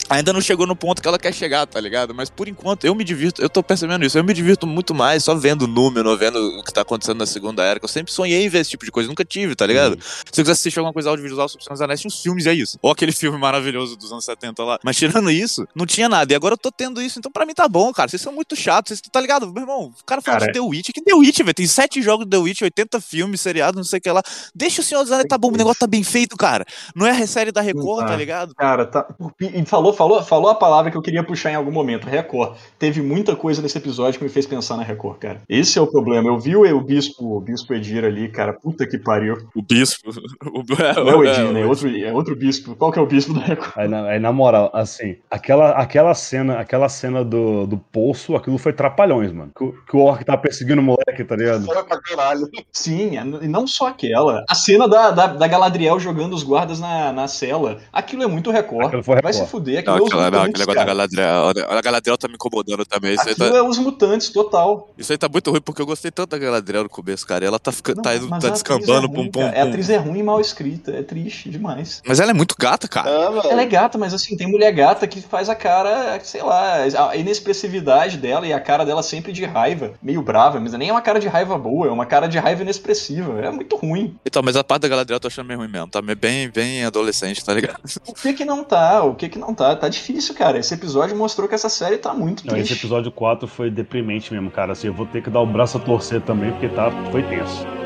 [0.08, 2.14] Ainda não chegou no ponto que ela quer chegar, tá ligado?
[2.14, 5.24] Mas por enquanto eu me divirto, eu tô percebendo isso, eu me divirto muito mais
[5.24, 8.44] só vendo número, vendo o que tá acontecendo na Segunda Era, que eu sempre sonhei
[8.44, 9.98] em ver esse tipo de coisa, nunca tive, tá ligado?
[10.02, 12.78] Se eu quiser assistir alguma coisa audiovisual sobre os Anéis, tinha uns filmes, é isso.
[12.80, 14.78] Ou aquele filme maravilhoso dos anos 70 lá.
[14.84, 16.32] Mas tirando isso, não tinha nada.
[16.32, 18.08] E agora eu tô tendo isso, então pra mim tá bom, cara.
[18.08, 19.52] Vocês são muito chatos, vocês, tá ligado?
[19.52, 21.54] Meu irmão, o cara fala Cara, de The Witch, que The Witch, velho?
[21.54, 24.22] Tem sete jogos de The Witch, 80 filmes, seriados, não sei o que lá.
[24.54, 26.64] Deixa o Senhor dos Anéis, tá bom, o negócio tá bem feito, cara.
[26.94, 28.54] Não é a série da Record, tá ligado?
[28.54, 29.06] Cara, tá.
[29.40, 32.56] E falou falou, falou a palavra que eu queria puxar em algum momento, Record.
[32.78, 35.40] Teve muita coisa nesse episódio que me fez pensar na Record, cara.
[35.48, 36.28] Esse é o problema.
[36.28, 39.36] Eu vi o, o bispo, o bispo Edir ali, cara, puta que pariu.
[39.54, 40.10] O bispo.
[40.44, 40.62] O,
[41.02, 41.62] Não é o Edir, né?
[41.62, 42.76] É outro, é outro bispo.
[42.76, 43.72] Qual que é o bispo da Record?
[43.76, 48.58] Aí na, aí, na moral, assim, aquela, aquela cena, aquela cena do, do poço, aquilo
[48.58, 49.50] foi trapalhões, mano.
[49.56, 51.64] Que, o- que o Orc tava perseguindo o moleque, tá ligado?
[51.64, 52.48] Fora pra caralho.
[52.72, 54.44] Sim, e não só aquela.
[54.48, 57.78] A cena da, da, da Galadriel jogando os guardas na, na cela.
[57.92, 58.86] Aquilo é muito Record.
[58.86, 59.46] Aquilo foi Vai Record.
[59.46, 60.86] se fuder, Não, aquela, não, mutantes, aquele negócio da cara.
[60.86, 61.78] Galadriel.
[61.78, 63.14] A Galadriel tá me incomodando também.
[63.14, 64.88] Isso Aquilo tá, é os mutantes, total.
[64.96, 67.44] isso aí tá muito ruim, porque eu gostei tanto da Galadriel no começo, cara.
[67.44, 69.46] Ela tá, ficando, Não, tá, indo, tá descambando, é pum, pum.
[69.46, 70.92] A atriz é ruim e mal escrita.
[70.92, 72.02] É triste demais.
[72.06, 73.08] Mas ela é muito gata, cara.
[73.08, 73.48] Ah.
[73.48, 77.16] Ela é gata, mas assim, tem mulher gata que faz a cara, sei lá, a
[77.16, 81.02] inexpressividade dela e a cara dela sempre de raiva, meio brava, mas nem é uma
[81.02, 83.40] cara de raiva boa, é uma cara de raiva inexpressiva.
[83.40, 84.16] É muito ruim.
[84.24, 85.88] Então, mas a parte da Galadriel eu tô achando meio ruim mesmo.
[85.88, 87.80] Tá meio bem, bem adolescente, tá ligado?
[88.06, 89.02] O que que não tá?
[89.04, 89.75] O que que não tá?
[89.76, 90.58] Tá difícil, cara.
[90.58, 92.72] Esse episódio mostrou que essa série tá muito Não, triste.
[92.72, 94.72] esse episódio 4 foi deprimente mesmo, cara.
[94.72, 97.85] Assim, eu vou ter que dar o braço a torcer também, porque tá, foi tenso.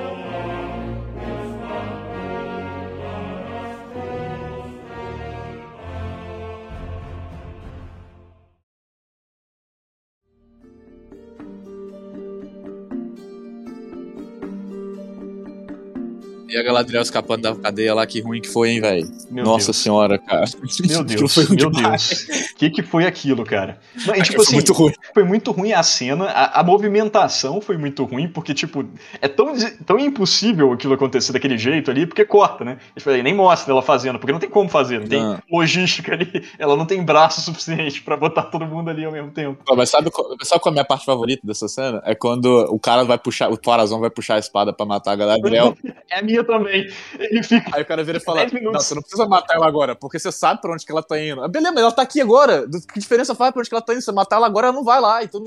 [16.51, 19.09] E a Galadriel escapando da cadeia lá, que ruim que foi, hein, velho?
[19.31, 19.77] Nossa Deus.
[19.77, 20.45] senhora, cara.
[20.89, 22.27] Meu Deus, foi meu demais.
[22.29, 22.51] Deus.
[22.51, 23.79] O que, que foi aquilo, cara?
[24.07, 24.93] Não, e, tipo foi assim, muito ruim.
[25.15, 28.85] foi muito ruim a cena, a, a movimentação foi muito ruim, porque, tipo,
[29.21, 29.55] é tão,
[29.87, 32.79] tão impossível aquilo acontecer daquele jeito ali, porque corta, né?
[32.97, 35.39] Eu falei, nem mostra ela fazendo, porque não tem como fazer, não tem Não.
[35.51, 39.63] logística ali, ela não tem braço suficiente pra botar todo mundo ali ao mesmo tempo.
[39.65, 42.03] Pô, Mas sabe, qual- sabe qual é a minha parte favorita dessa cena?
[42.05, 45.17] É quando o cara vai puxar, o Parazão vai puxar a espada pra matar a
[45.17, 45.77] Galadriel.
[46.11, 46.89] É a minha também.
[47.19, 47.71] Ele fica.
[47.75, 50.31] Aí o cara vira e fala: Não, você não precisa matar ela agora, porque você
[50.33, 51.43] sabe pra onde que ela tá indo.
[51.43, 52.67] Ah, Beleza, mas ela tá aqui agora.
[52.93, 54.01] Que diferença faz pra onde que ela tá indo?
[54.01, 55.23] Se você matar ela agora, ela não vai lá.
[55.23, 55.43] Então?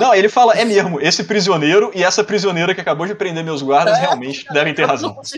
[0.00, 3.62] Não, ele fala, é mesmo, esse prisioneiro e essa prisioneira que acabou de prender meus
[3.62, 4.00] guardas É.
[4.02, 5.18] realmente devem ter caras razão.
[5.20, 5.30] Os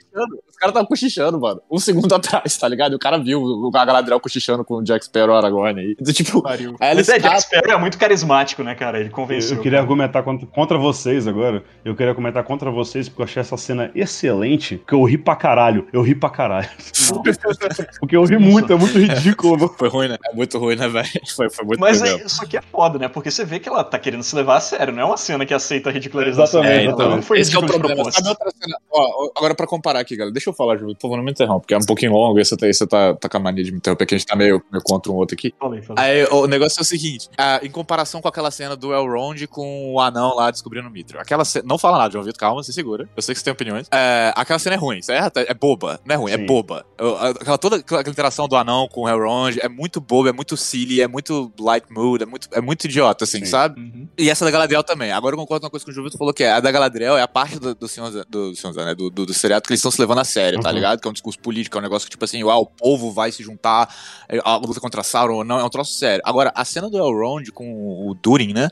[0.57, 1.61] caras estavam cochichando, mano.
[1.71, 2.93] Um segundo atrás, tá ligado?
[2.93, 5.97] E o cara viu o Galadriel cochichando com o Jack Sparrow Aragorn aí.
[6.01, 6.43] Então, tipo,
[6.81, 7.43] ela Mas é, Jack.
[7.43, 8.99] Sparrow é muito carismático, né, cara?
[8.99, 9.57] Ele Eu, convenceu.
[9.57, 11.63] eu queria argumentar contra, contra vocês agora.
[11.85, 14.79] Eu queria comentar contra vocês porque eu achei essa cena excelente.
[14.87, 15.89] Porque eu ri pra caralho.
[15.93, 16.69] Eu ri pra caralho.
[17.99, 19.69] porque eu ri muito, é muito ridículo.
[19.77, 20.17] Foi ruim, né?
[20.25, 21.09] É muito ruim, né, velho?
[21.35, 22.27] Foi, foi muito Mas ruim é, mesmo.
[22.29, 23.09] isso aqui é foda, né?
[23.09, 25.45] Porque você vê que ela tá querendo se levar a sério, não é uma cena
[25.45, 26.61] que aceita a ridicularização.
[26.61, 27.17] Exatamente, dela, exatamente.
[27.17, 27.95] Não foi Esse que é o problema.
[27.95, 28.15] propósito.
[28.23, 28.79] Sabe outra cena?
[28.93, 30.33] Ó, agora pra comparar aqui, galera.
[30.33, 30.95] Deixa eu falar, Júlio.
[30.95, 32.39] Por favor, não me interrompa, porque é um pouquinho longo.
[32.39, 34.37] Esse aí você tá, tá com a mania de me interromper, que a gente tá
[34.37, 35.53] meio, meio contra um outro aqui.
[35.59, 36.05] Falei, falei.
[36.05, 39.95] Aí, o negócio é o seguinte: ah, em comparação com aquela cena do Elrond com
[39.95, 41.21] o anão lá descobrindo o Mithril.
[41.21, 41.65] Aquela cena.
[41.67, 43.09] Não fala nada, João Vitor, calma, se segura.
[43.17, 43.89] Eu sei que você tem opiniões.
[43.93, 45.39] É, aquela cena é ruim, certo?
[45.39, 45.99] É boba.
[46.05, 46.47] Não é ruim, é Sim.
[46.47, 46.85] boba.
[46.99, 50.57] Eu- Aquela, toda aquela interação do anão com o Elrond é muito boba, é muito
[50.57, 53.47] silly, é muito light mood, é muito, é muito idiota, assim, Sim.
[53.47, 53.81] sabe?
[53.81, 54.09] Uhum.
[54.17, 55.11] E essa da Galadriel também.
[55.13, 57.17] Agora eu concordo com uma coisa que o Vitor falou, que é a da Galadriel
[57.17, 59.73] é a parte do, do Senhor, do, do, Senhor, né, do, do, do seriado que
[59.73, 60.75] eles estão se levando a sério, tá Uhum.
[60.75, 61.01] ligado?
[61.01, 63.33] Que é um discurso político, é um negócio que, tipo assim, ah, o povo vai
[63.33, 63.93] se juntar,
[64.29, 66.23] é, a luta contra Sauron ou não, é um troço sério.
[66.25, 68.69] Agora, a cena do Elrond com o Durin, né,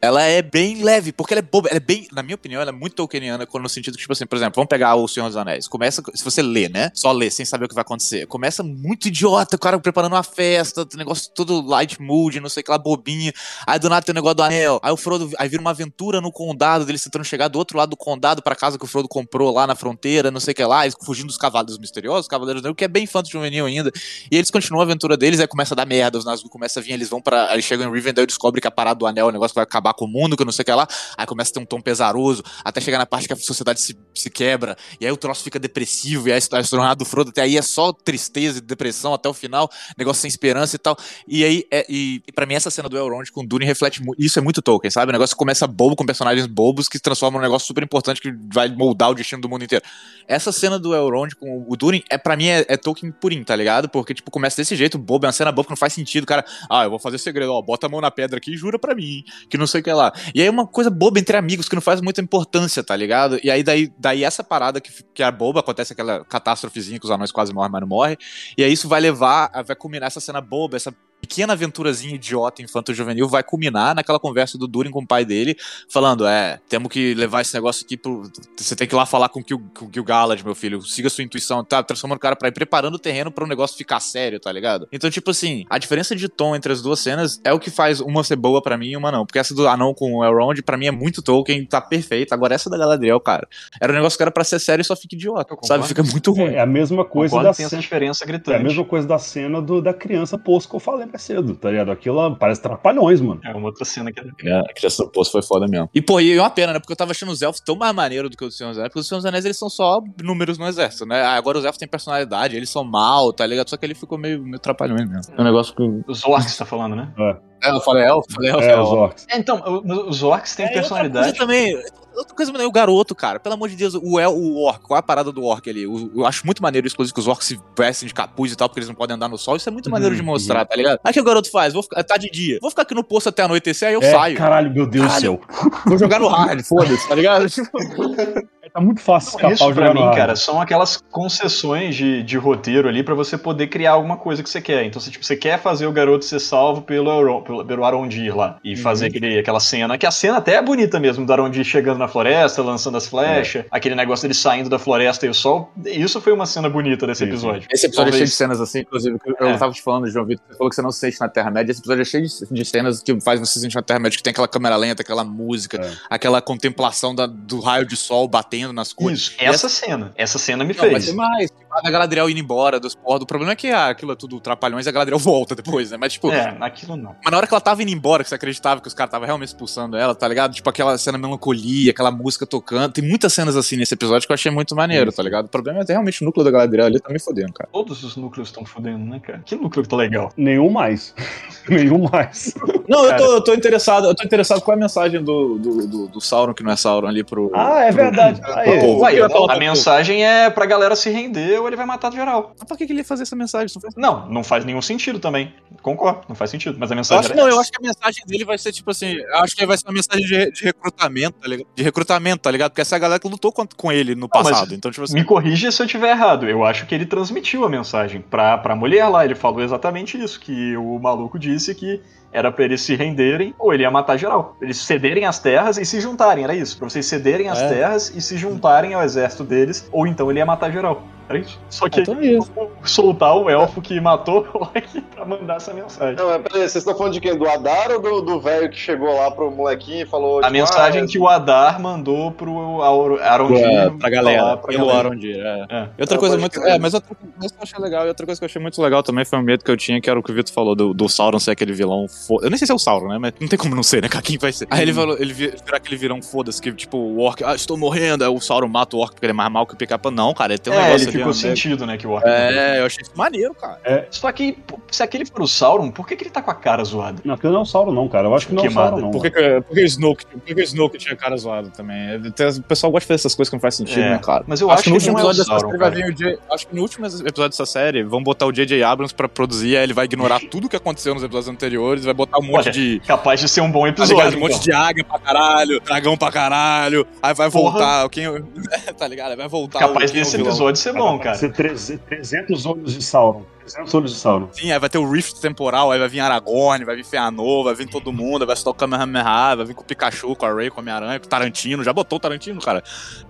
[0.00, 2.70] ela é bem leve, porque ela é boba, ela é bem, na minha opinião, ela
[2.70, 5.26] é muito tolkieniana, quando no sentido que, tipo assim, por exemplo, vamos pegar o Senhor
[5.26, 8.26] dos Anéis, começa, se você lê, né, só lê, sem saber o que vai acontecer,
[8.26, 12.64] começa muito idiota, o cara preparando uma festa, negócio todo light mood, não sei o
[12.64, 13.32] que lá, bobinho,
[13.66, 14.80] Aí do nada tem o negócio do anel.
[14.82, 15.30] Aí o Frodo.
[15.38, 18.54] Aí vira uma aventura no condado deles tentando chegar do outro lado do condado pra
[18.54, 21.26] casa que o Frodo comprou lá na fronteira, não sei o que lá, eles fugindo
[21.26, 23.90] dos cavaleiros misteriosos, os cavaleiros negros, que é bem infanto juvenil ainda.
[24.30, 26.84] E eles continuam a aventura deles, aí começa a dar merda, os Nazgûl começam a
[26.84, 27.50] vir, eles vão pra.
[27.50, 29.56] Aí chegam em Rivendell e descobrem que a parada do anel é um negócio que
[29.56, 30.86] vai acabar com o mundo, que não sei o que lá.
[31.16, 33.96] Aí começa a ter um tom pesaroso, até chegar na parte que a sociedade se,
[34.14, 37.56] se quebra, e aí o troço fica depressivo, e a jornada do Frodo até aí
[37.56, 40.96] é só tristeza e depressão até o final, negócio sem esperança e tal.
[41.26, 44.00] E aí, é, e, e pra mim, essa cena do Elrond com o Durin reflete.
[44.18, 45.10] Isso é muito Tolkien, sabe?
[45.10, 48.32] O negócio começa bobo, com personagens bobos, que se transforma num negócio super importante que
[48.52, 49.84] vai moldar o destino do mundo inteiro.
[50.28, 53.54] Essa cena do Elrond com o Durin, é, pra mim, é, é Tolkien purinho, tá
[53.54, 53.88] ligado?
[53.88, 56.44] Porque, tipo, começa desse jeito, bobo, é uma cena boba que não faz sentido, cara.
[56.70, 58.94] Ah, eu vou fazer segredo, ó, bota a mão na pedra aqui e jura pra
[58.94, 60.12] mim, que não sei o que lá.
[60.34, 63.38] E aí é uma coisa boba entre amigos que não faz muita importância, tá ligado?
[63.42, 67.32] E aí daí, daí essa parada que, que boba, acontece aquela catástrofezinha que os anões
[67.32, 68.16] quase morrem, mas não morrem.
[68.56, 70.94] E aí isso vai levar, vai culminar essa cena boba, essa
[71.26, 75.56] pequena aventurazinha idiota infanto-juvenil vai culminar naquela conversa do Durin com o pai dele,
[75.88, 78.30] falando, é, temos que levar esse negócio aqui pro...
[78.56, 81.10] Você tem que ir lá falar com o Gil- com o Gil-galad, meu filho, siga
[81.10, 83.98] sua intuição, tá transformando o cara pra ir preparando o terreno pra o negócio ficar
[84.00, 84.86] sério, tá ligado?
[84.92, 88.00] Então, tipo assim, a diferença de tom entre as duas cenas é o que faz
[88.00, 90.62] uma ser boa pra mim e uma não, porque essa do anão com o Elrond,
[90.62, 93.48] pra mim é muito Tolkien, tá perfeito, agora essa da Galadriel, cara,
[93.80, 95.86] era um negócio que era pra ser sério e só fica idiota, sabe?
[95.86, 96.54] Fica muito ruim.
[96.54, 97.80] É a mesma coisa Concordo da cena.
[97.80, 98.60] diferença É gritante.
[98.60, 101.90] a mesma coisa da cena do, da criança poço que eu falei, cedo, tá ligado?
[101.90, 103.40] Aquilo parece trapalhões, mano.
[103.44, 105.88] É uma outra cena que É, a criação do poço foi foda mesmo.
[105.94, 106.78] E, pô, e é uma pena, né?
[106.78, 108.90] Porque eu tava achando os elfos tão mais maneiro do que os Senhor dos Anéis.
[108.90, 111.22] Porque os Senhor dos Anéis, eles são só números no exército, né?
[111.22, 113.68] Ah, Agora os elfos têm personalidade, eles são mal, tá ligado?
[113.68, 115.34] Só que ele ficou meio, meio trapalhões mesmo.
[115.36, 115.82] É um negócio que...
[116.08, 117.12] Os orcs você tá falando, né?
[117.18, 118.62] É, eu falei elfo, falei elfo.
[118.62, 119.26] É, os orcs.
[119.30, 121.26] É, então, o- os orcs têm É, e outra personalidade.
[121.26, 121.76] coisa também,
[122.16, 123.38] outra coisa o garoto, cara.
[123.40, 125.86] Pelo amor de Deus, o, el, o orc, qual é a parada do orc ali?
[125.86, 128.68] O- eu acho muito maneiro inclusive, que os orcs se vestem de capuz e tal,
[128.68, 129.56] porque eles não podem andar no sol.
[129.56, 131.00] Isso é muito maneiro Uhum, de mostrar, tá ligado?
[131.04, 131.72] Aí o que o garoto faz?
[131.72, 132.58] Vou ficar, tá de dia.
[132.60, 134.36] Vou ficar aqui no poço até anoitecer, aí eu É, saio.
[134.36, 135.40] Caralho, meu Deus do céu.
[135.86, 137.46] Vou jogar no hard, foda-se, tá ligado?
[138.76, 140.14] Tá muito fácil escapar Isso, o pra mim, ar.
[140.14, 144.50] cara, são aquelas concessões de, de roteiro ali pra você poder criar alguma coisa que
[144.50, 144.84] você quer.
[144.84, 148.36] Então, você, tipo, você quer fazer o garoto ser salvo pelo, Aron- pelo, pelo Arondir
[148.36, 148.58] lá.
[148.62, 151.96] E fazer aquele, aquela cena, que a cena até é bonita mesmo, do Arondir chegando
[151.96, 155.72] na floresta, lançando as flechas, aquele negócio dele saindo da floresta e o sol.
[155.86, 157.66] Isso foi uma cena bonita desse Sim, episódio.
[157.72, 159.56] Esse episódio é cheio Talvez- de cenas assim, inclusive, que eu É.
[159.56, 161.72] tava te falando, João Vitor, você falou que você não se sente na Terra-média.
[161.72, 164.22] Esse episódio é cheio de, de cenas que faz você se sentir na Terra-média, que
[164.22, 165.92] tem aquela câmera lenta, aquela música, É.
[166.10, 169.20] aquela contemplação da- do raio de sol batendo nas coisas.
[169.24, 170.12] Isso, essa cena.
[170.16, 171.06] Essa cena me Não, mas fez.
[171.06, 171.50] tem mais.
[171.70, 173.18] A Galadriel indo embora dos porra.
[173.22, 175.96] O problema é que ah, aquilo é tudo trapalhões e a Galadriel volta depois, né?
[175.98, 177.14] Mas, tipo, É, aquilo não.
[177.22, 179.26] mas na hora que ela tava indo embora, que você acreditava que os caras estavam
[179.26, 180.54] realmente expulsando ela, tá ligado?
[180.54, 182.92] Tipo, aquela cena melancolia, aquela música tocando.
[182.92, 185.46] Tem muitas cenas assim nesse episódio que eu achei muito maneiro, tá ligado?
[185.46, 187.68] O problema é que realmente o núcleo da Galadriel ali tá me fodendo, cara.
[187.72, 189.42] Todos os núcleos estão fudendo, né, cara?
[189.44, 190.32] Que núcleo que tá legal?
[190.36, 191.14] Nenhum mais.
[191.68, 192.54] Nenhum mais.
[192.88, 196.08] Não, eu tô, eu tô interessado, eu tô interessado com a mensagem do, do, do,
[196.08, 197.50] do Sauron, que não é Sauron, ali pro.
[197.54, 198.40] Ah, é pro- verdade.
[198.40, 201.86] pro Aí, ia falar a pro mensagem é pra galera se render ou ele vai
[201.86, 202.52] matar geral.
[202.58, 203.74] Mas pra que, que ele ia fazer essa mensagem?
[203.74, 205.54] Não faz Não, não faz nenhum sentido também.
[205.82, 206.76] Concordo, não faz sentido.
[206.78, 208.72] Mas a Eu mensagem acho, era não, eu acho que a mensagem dele vai ser
[208.72, 209.12] tipo assim.
[209.16, 211.66] Eu acho que vai ser uma mensagem de, de recrutamento, tá ligado?
[211.74, 212.70] De recrutamento, tá ligado?
[212.70, 214.74] Porque essa é a galera que lutou com, com ele no mas passado.
[214.74, 215.14] então, tipo assim.
[215.14, 216.48] Me corrija se eu estiver errado.
[216.48, 219.24] Eu acho que ele transmitiu a mensagem pra, pra mulher lá.
[219.24, 222.00] Ele falou exatamente isso: que o maluco disse que
[222.32, 224.56] era pra eles se renderem ou ele ia matar geral.
[224.60, 226.76] Eles cederem as terras e se juntarem, era isso.
[226.76, 227.68] Pra vocês cederem as É.
[227.68, 231.02] terras e se juntarem ao exército deles, ou então ele ia matar geral.
[231.34, 231.58] Isso.
[231.68, 232.38] Só que Então é
[232.84, 236.14] soltar o elfo que matou o Loki pra mandar essa mensagem.
[236.16, 237.36] Não, mas peraí, vocês estão falando de quem?
[237.36, 240.38] Do Adar ou do- velho que chegou lá pro molequinho e falou.
[240.38, 242.82] A tipo, mensagem ah, que o Adar mandou pro
[243.22, 244.90] Arondir Pra, pra galera, falar pra pelo.
[244.90, 245.66] Arondir, é.
[245.68, 245.88] É.
[245.98, 246.60] E outra É, coisa muito.
[246.62, 248.80] É, mas outra coisa que eu achei legal, e outra coisa que eu achei muito
[248.82, 250.74] legal também foi o medo que eu tinha, que era o que o Vitor falou,
[250.74, 252.46] do, do Sauron ser aquele vilão foda.
[252.46, 253.18] Eu nem sei se é o Sauron, né?
[253.18, 254.08] Mas não tem como não ser, né?
[254.22, 254.66] Quem vai ser?
[254.70, 257.76] Aí ele falou, ele vi- virar aquele vilão foda-se, que tipo, o Orc, ah, estou
[257.76, 260.10] morrendo, aí o Sauron mata o Orc porque ele é mais mal que o Picapa.
[260.10, 261.38] Não, cara, ele tem um É, negócio ficou né?
[261.38, 262.26] sentido, né, que o Orc.
[262.26, 264.06] É, eu achei isso maneiro, cara.
[264.10, 264.58] Só que,
[264.90, 267.20] se aquele for o Sauron, por que, que ele tá com a cara zoada?
[267.24, 268.26] Não, aquilo não é o Sauron, não, cara.
[268.28, 268.70] Eu acho que não é o.
[268.72, 269.10] Sauron, não.
[269.10, 271.70] Por que, que, por que o Snoke, por que que o Snoke tinha cara zoado
[271.70, 272.20] também?
[272.32, 274.44] Tem- O pessoal gosta de fazer essas coisas que não faz sentido, É, né, cara?
[274.46, 276.38] mas eu acho que no último é o episódio dessa série vai vir o J...
[276.50, 278.82] Acho que no último episódio dessa série vão botar o J.J.
[278.82, 282.38] Abrams pra produzir, aí ele vai ignorar tudo que aconteceu nos episódios anteriores, vai botar
[282.38, 283.00] um monte Olha, de.
[283.06, 284.16] Capaz de ser um bom Tá episódio.
[284.16, 284.36] ligado?
[284.36, 284.62] Um monte então.
[284.62, 287.70] de águia pra caralho, dragão pra caralho, aí vai Porra.
[287.70, 288.08] voltar.
[288.10, 288.26] Quem...
[288.98, 289.30] tá ligado?
[289.30, 289.78] Aí vai voltar.
[289.80, 291.36] Capaz é desse episódio ser bom, Vai cara.
[291.36, 293.42] ser 300 300 olhos de Sauron.
[293.60, 294.48] 300 olhos de Sauron.
[294.52, 297.74] Sim, aí vai ter o Rift temporal, aí vai vir Aragorn, vai vir Feanor, vai
[297.74, 300.52] vir todo mundo, aí vai estar o Kamehameha, vai vir com o Pikachu, com a
[300.54, 302.82] Ray, com a Homem-Aranha, com o Tarantino, já botou o Tarantino, cara.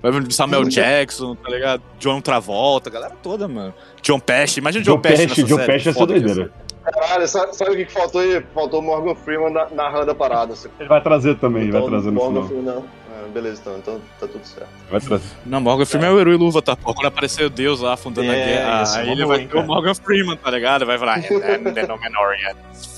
[0.02, 1.82] Vai vir Samuel Jackson, tá ligado?
[1.98, 3.72] John Travolta, a galera toda, mano.
[4.02, 6.52] John Pesci, imagina o John, John Pesci nessa John série, Pesci que ia doideira.
[6.84, 8.40] Caralho, sabe, sabe o que que faltou aí?
[8.54, 10.52] Faltou o Morgan Freeman na- narrando a parada.
[10.52, 10.68] Assim.
[10.78, 12.64] Ele vai trazer também, ele vai trazer no Morgan final.
[12.64, 12.84] Freeman,
[13.28, 14.68] beleza, então, então tá tudo certo.
[14.90, 15.24] Vai trazer.
[15.44, 16.76] Não, Morgan Freeman é o herói luva, tá?
[16.76, 19.62] Pô, quando aparecer o Deus lá afundando É, a guerra, aí ele vai ter o.
[19.62, 20.86] Morgan Freeman, tá ligado?
[20.86, 22.56] Vai falar, "And the Númenórean."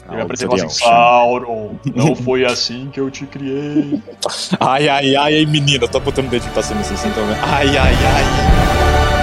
[0.08, 4.02] Ele vai aparecer e falar assim, Sauron, não foi assim que eu te criei.
[4.58, 7.38] Ai, ai, ai, ai, menina, tô botando o dedinho pra cima assim, assim, então, né?
[7.42, 9.17] Ai, ai, ai.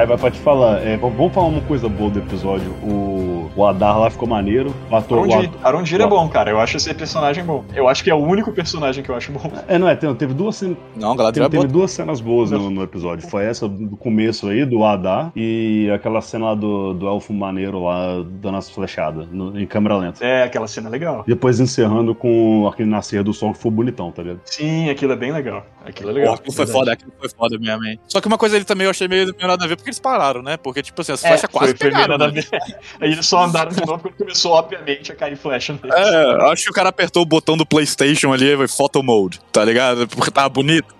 [0.00, 2.70] Aí vai pra te falar, é, vamos falar uma coisa boa do episódio.
[2.82, 4.74] O, O Adar lá ficou maneiro.
[4.90, 6.50] O ator, o Arondir é bom, cara.
[6.50, 7.62] Eu acho esse personagem bom.
[7.74, 9.52] Eu acho que é o único personagem que eu acho bom.
[9.68, 10.78] É, não é, tem- teve duas cenas.
[10.96, 13.28] Não, Galadriel Teve, é teve duas cenas boas no, no episódio.
[13.28, 17.84] Foi essa do começo aí, do Adar, e aquela cena lá do, do elfo maneiro
[17.84, 20.24] lá, dando as flechadas no- em câmera lenta.
[20.24, 21.22] É, aquela cena é legal.
[21.26, 24.40] Depois encerrando com aquele nascer do sol que foi bonitão, tá ligado?
[24.46, 25.66] Sim, aquilo é bem legal.
[25.84, 26.34] Aquilo é Pô, legal.
[26.36, 28.00] aquilo foi foda, aquilo foi foda mesmo, hein?
[28.08, 30.00] Só que uma coisa ele também eu achei meio, meio nada a ver, porque eles
[30.00, 30.56] pararam, né?
[30.56, 32.18] Porque, tipo assim, as É, flechas quase foi, foi meio pegaram.
[32.18, 32.40] nada a né?
[32.40, 32.62] ver.
[33.00, 35.96] Aí eles só andaram de novo quando começou, obviamente, a cair flecha neles.
[35.96, 39.64] É, acho que o cara apertou o botão do PlayStation ali, foi photo mode, tá
[39.64, 40.08] ligado?
[40.08, 40.94] Porque tava bonito.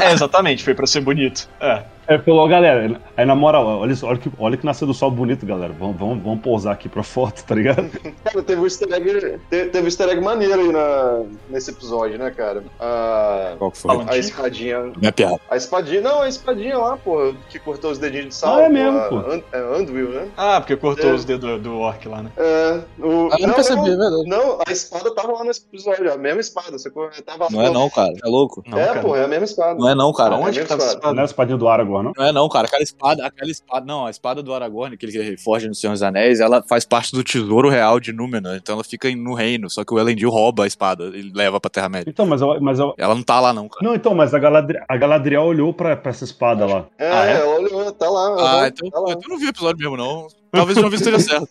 [0.00, 1.48] É, exatamente, foi pra ser bonito.
[1.60, 1.82] É.
[2.08, 5.44] É, falou, galera, aí na moral, olha, olha, que, olha que nasceu do sol bonito,
[5.44, 5.74] galera.
[5.78, 7.88] Vamos, vamos, vamos pousar aqui pra foto, tá ligado?
[8.24, 12.18] Cara, teve um easter egg, te- teve um easter egg maneiro aí na, nesse episódio,
[12.18, 12.64] né, cara?
[12.80, 13.94] A, Qual que foi?
[13.96, 14.10] Fala.
[14.10, 14.90] a espadinha.
[14.96, 15.38] Minha piada.
[15.50, 18.56] A espadinha, não, a espadinha lá, pô, que cortou os dedinhos de sal.
[18.56, 19.16] Ah, é mesmo, pô.
[19.18, 20.28] A, An- é Anduil, né?
[20.36, 21.12] Ah, porque cortou É.
[21.12, 22.30] os dedos do orc lá, né?
[22.38, 22.80] É.
[22.98, 24.24] O, Ah, eu não percebi, é verdade.
[24.26, 26.78] Não, a espada tava lá nesse episódio, a mesma espada.
[26.78, 26.90] Você
[27.22, 28.12] tava lá Não é não, cara.
[28.24, 28.62] É louco.
[28.66, 29.00] Não, é, cara.
[29.02, 29.78] pô, é a mesma espada.
[29.78, 30.36] Não é não, cara.
[30.36, 31.12] Aonde é que tá espada?
[31.12, 32.12] Não é a espadinha do Aragorn, não?
[32.16, 32.66] Não é não, cara.
[32.66, 36.02] Aquela espada, aquela espada, não, a espada do Aragorn, que ele forja no Senhor dos
[36.02, 39.84] Anéis, ela faz parte do tesouro real de Númenor, então ela fica no reino, só
[39.84, 42.08] que o Elendil rouba a espada e leva pra Terra-média.
[42.10, 43.84] Então, mas, eu, mas eu, Ela não tá lá não, cara.
[43.86, 46.86] Não, então, mas a Galadriel, a Galadriel olhou pra, pra essa espada lá.
[46.98, 47.44] É, Ah, é?
[47.44, 48.62] olha, tá lá.
[48.64, 49.10] Ah, então, tá lá.
[49.12, 50.26] então eu não vi o episódio mesmo, não.
[50.50, 51.48] Talvez eu não vi se esteja certo.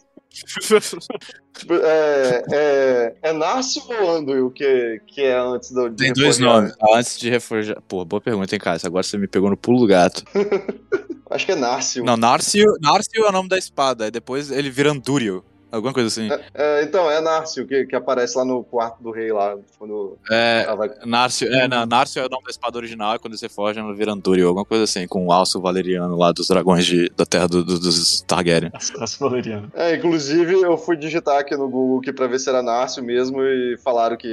[1.84, 5.90] É, é, é Narcio ou Anduil que, que é antes do.
[5.92, 6.74] Tem dois nomes.
[6.94, 7.82] Antes de reforjar.
[7.88, 8.80] Pô, boa pergunta, hein, cara.
[8.84, 10.24] Agora você me pegou no pulo do gato.
[11.30, 12.04] Acho que é Narcio.
[12.04, 14.12] Não, Narcio, Narcio é o nome da espada.
[14.12, 15.44] Depois ele vira Andúrio.
[15.72, 16.30] Alguma coisa assim.
[16.54, 19.58] É, então, é Narcio que, que aparece lá no quarto do rei lá.
[19.78, 20.66] Quando É.
[20.76, 20.90] vai.
[21.06, 23.94] Narcio, é, não, Narcio é o nome da espada original, e quando você foge, ela
[23.94, 27.48] vira Andúrio, alguma coisa assim, com o alço valeriano lá dos dragões de, da terra
[27.48, 28.72] do- do- dos Targaryen.
[28.74, 29.70] As valerianas.
[29.74, 33.44] É, inclusive eu fui digitar aqui no Google aqui pra ver se era Narcio mesmo
[33.44, 34.28] e falaram que.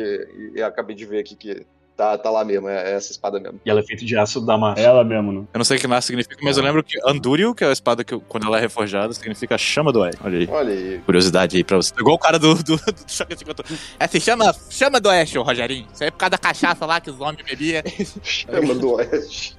[0.55, 3.39] E, e acabei de ver aqui que tá, tá lá mesmo, é, é essa espada
[3.41, 3.61] mesmo.
[3.65, 4.81] E ela é feita de aço damasco.
[4.81, 5.39] Ela mesmo, né?
[5.53, 7.73] Eu não sei o que Narcio significa, mas eu lembro que Andúrio, que é a
[7.73, 10.21] espada que eu- quando ela é reforjada, significa chama do Oeste.
[10.25, 10.49] Olha aí.
[10.51, 10.99] Olha aí.
[11.05, 11.93] Curiosidade aí pra você.
[11.99, 13.79] Igual o cara do, do, do Choque de Controle.
[13.99, 15.87] É, se chama, chama do Oeste, ô Rogerinho.
[15.93, 17.83] Isso aí é por causa da cachaça lá que os homens bebiam.
[18.23, 19.57] Chama do Oeste.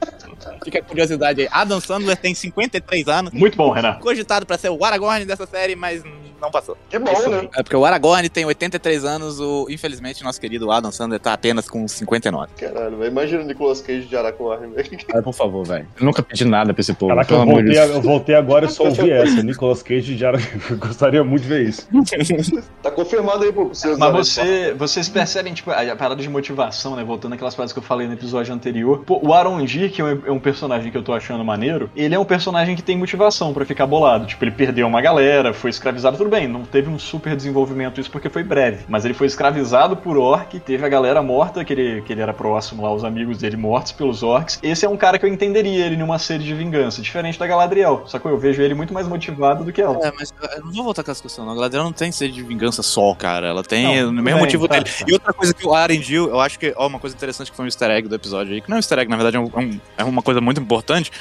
[0.63, 1.47] Fica a curiosidade aí.
[1.51, 3.31] Adam Sandler tem 53 anos.
[3.33, 3.93] Muito bom, Renan.
[3.99, 6.03] Cogitado pra ser o Aragorn dessa série, mas
[6.41, 6.77] não passou.
[6.89, 7.47] Que bom, Isso né?
[7.55, 11.67] É porque o Aragorn tem 83 anos, o, infelizmente nosso querido Adam Sandler tá apenas
[11.69, 11.87] com
[12.25, 12.51] 59.
[12.57, 13.11] Caralho, velho.
[13.11, 14.97] Imagina o Nicolas Cage de Aragorn, velho.
[15.13, 15.87] Ah, por favor, velho.
[15.99, 17.09] Eu nunca pedi nada pra esse povo.
[17.09, 19.43] Caraca, eu voltei, eu voltei agora e só ouvi essa.
[19.43, 20.45] Nicolas Cage de Aragorn.
[20.69, 21.87] Eu gostaria muito de ver isso.
[22.81, 23.97] Tá confirmado aí, pô, vocês.
[23.97, 27.03] Mas você, vocês percebem, tipo, a, parada de motivação, né?
[27.03, 29.03] Voltando àquelas coisas que eu falei no episódio anterior.
[29.05, 32.13] Pô, o Arondir, que é um, é um personagem que eu tô achando maneiro, ele
[32.13, 34.25] é um personagem que tem motivação pra ficar bolado.
[34.25, 38.11] Tipo, ele perdeu uma galera, foi escravizado, tudo bem, não teve um super desenvolvimento isso
[38.11, 38.85] porque foi breve.
[38.87, 42.33] Mas ele foi escravizado por orc, teve a galera morta, que ele, que ele era
[42.33, 44.57] próximo lá, os amigos dele mortos pelos orcs.
[44.63, 48.03] Esse é um cara que eu entenderia ele numa série de vingança, diferente da Galadriel.
[48.07, 49.99] Só que eu vejo ele muito mais motivado do que ela.
[50.05, 51.51] É, mas eu não vou voltar com essa discussão, não.
[51.51, 53.47] A Galadriel não tem sede de vingança só, cara.
[53.47, 54.85] Ela tem Não, o mesmo bem, motivo tá, dele.
[54.85, 55.05] tá.
[55.07, 57.65] E outra coisa que o Arendil, eu acho que, ó, uma coisa interessante que foi
[57.65, 59.39] um easter egg do episódio aí, que não é um easter egg, na verdade é,
[59.39, 61.11] um- é um- é uma coisa muito importante,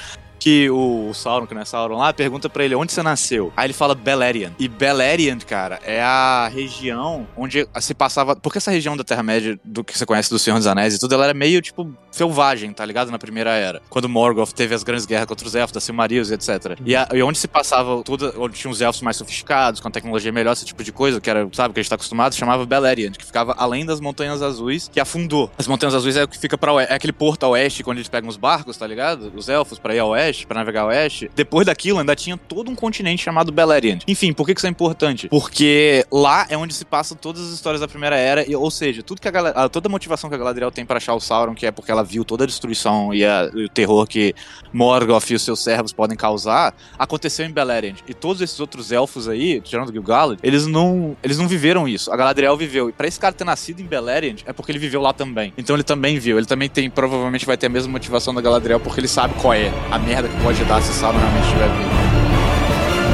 [0.45, 3.51] que o Sauron, que não é Sauron lá, pergunta pra ele onde você nasceu.
[3.57, 4.53] Aí ele fala Beleriand.
[4.59, 8.37] E Beleriand, cara, é a região onde se passava.
[8.37, 11.15] Porque essa região da Terra-média, do que você conhece do Senhor dos Anéis e tudo,
[11.15, 13.11] ela era meio, tipo, selvagem, tá ligado?
[13.11, 13.81] Na primeira era.
[13.89, 16.79] Quando Morgoth teve as grandes guerras contra os elfos, da Silmarils etc.
[16.85, 19.91] E, a- e onde se passava tudo, onde tinha os elfos mais sofisticados, com a
[19.91, 22.67] tecnologia melhor, esse tipo de coisa, que era, sabe, que a gente tá acostumado, chamava
[22.67, 25.51] Beleriand, que ficava além das Montanhas Azuis, que afundou.
[25.57, 27.97] As Montanhas Azuis é o que fica pra oeste, é aquele porto a oeste, quando
[27.97, 29.33] eles pegam os barcos, tá ligado?
[29.35, 31.31] Os elfos pra ir a oeste, pra navegar a oeste.
[31.37, 34.01] Depois daquilo, ainda tinha todo um continente chamado Beleriand.
[34.09, 35.29] Enfim, por que isso é importante?
[35.29, 39.03] Porque lá é onde se passam todas as histórias da Primeira Era, e, ou seja,
[39.03, 41.67] tudo que a toda a motivação que a Galadriel tem pra achar o Sauron, que
[41.67, 44.35] é porque ela viu toda a destruição e, a- e o terror que
[44.73, 47.97] Morgoth e os seus servos podem causar, aconteceu em Beleriand.
[48.09, 52.13] E todos esses outros elfos aí, tirando Gil-galad, eles não, eles não viveram isso.
[52.13, 52.89] A Galadriel viveu.
[52.89, 55.53] E pra esse cara ter nascido em Beleriand, é porque ele viveu lá também.
[55.59, 56.37] Então ele também viu.
[56.39, 59.53] Ele também tem, provavelmente vai ter a mesma motivação da Galadriel, porque ele sabe qual
[59.55, 63.05] é a merda que pode dar se Sauron realmente estiver vivo.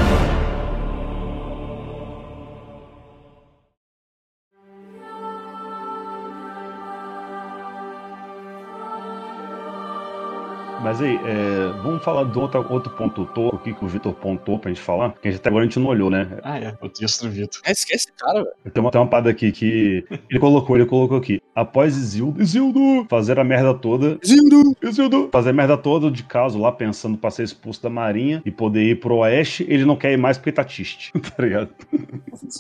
[10.83, 14.59] Mas aí, é, vamos falar de outro, outro ponto topo aqui que o Vitor pontou
[14.59, 16.27] pra gente falar, que a gente- até agora a gente não olhou, né?
[16.42, 17.61] Ah, é, o texto do Vitor.
[17.66, 18.73] É, esquece esse cara, velho.
[18.73, 21.38] Tem uma, tem uma parada aqui que ele colocou, ele colocou aqui.
[21.61, 24.18] Após Isildo, Isildo, fazer a merda toda.
[24.23, 24.77] Isildo!
[24.83, 25.29] Isildo!
[25.33, 28.83] Fazer a merda toda de caso lá, pensando pra ser expulso da marinha e poder
[28.85, 31.70] ir pro oeste, ele não quer ir mais porque tá triste, tá ligado?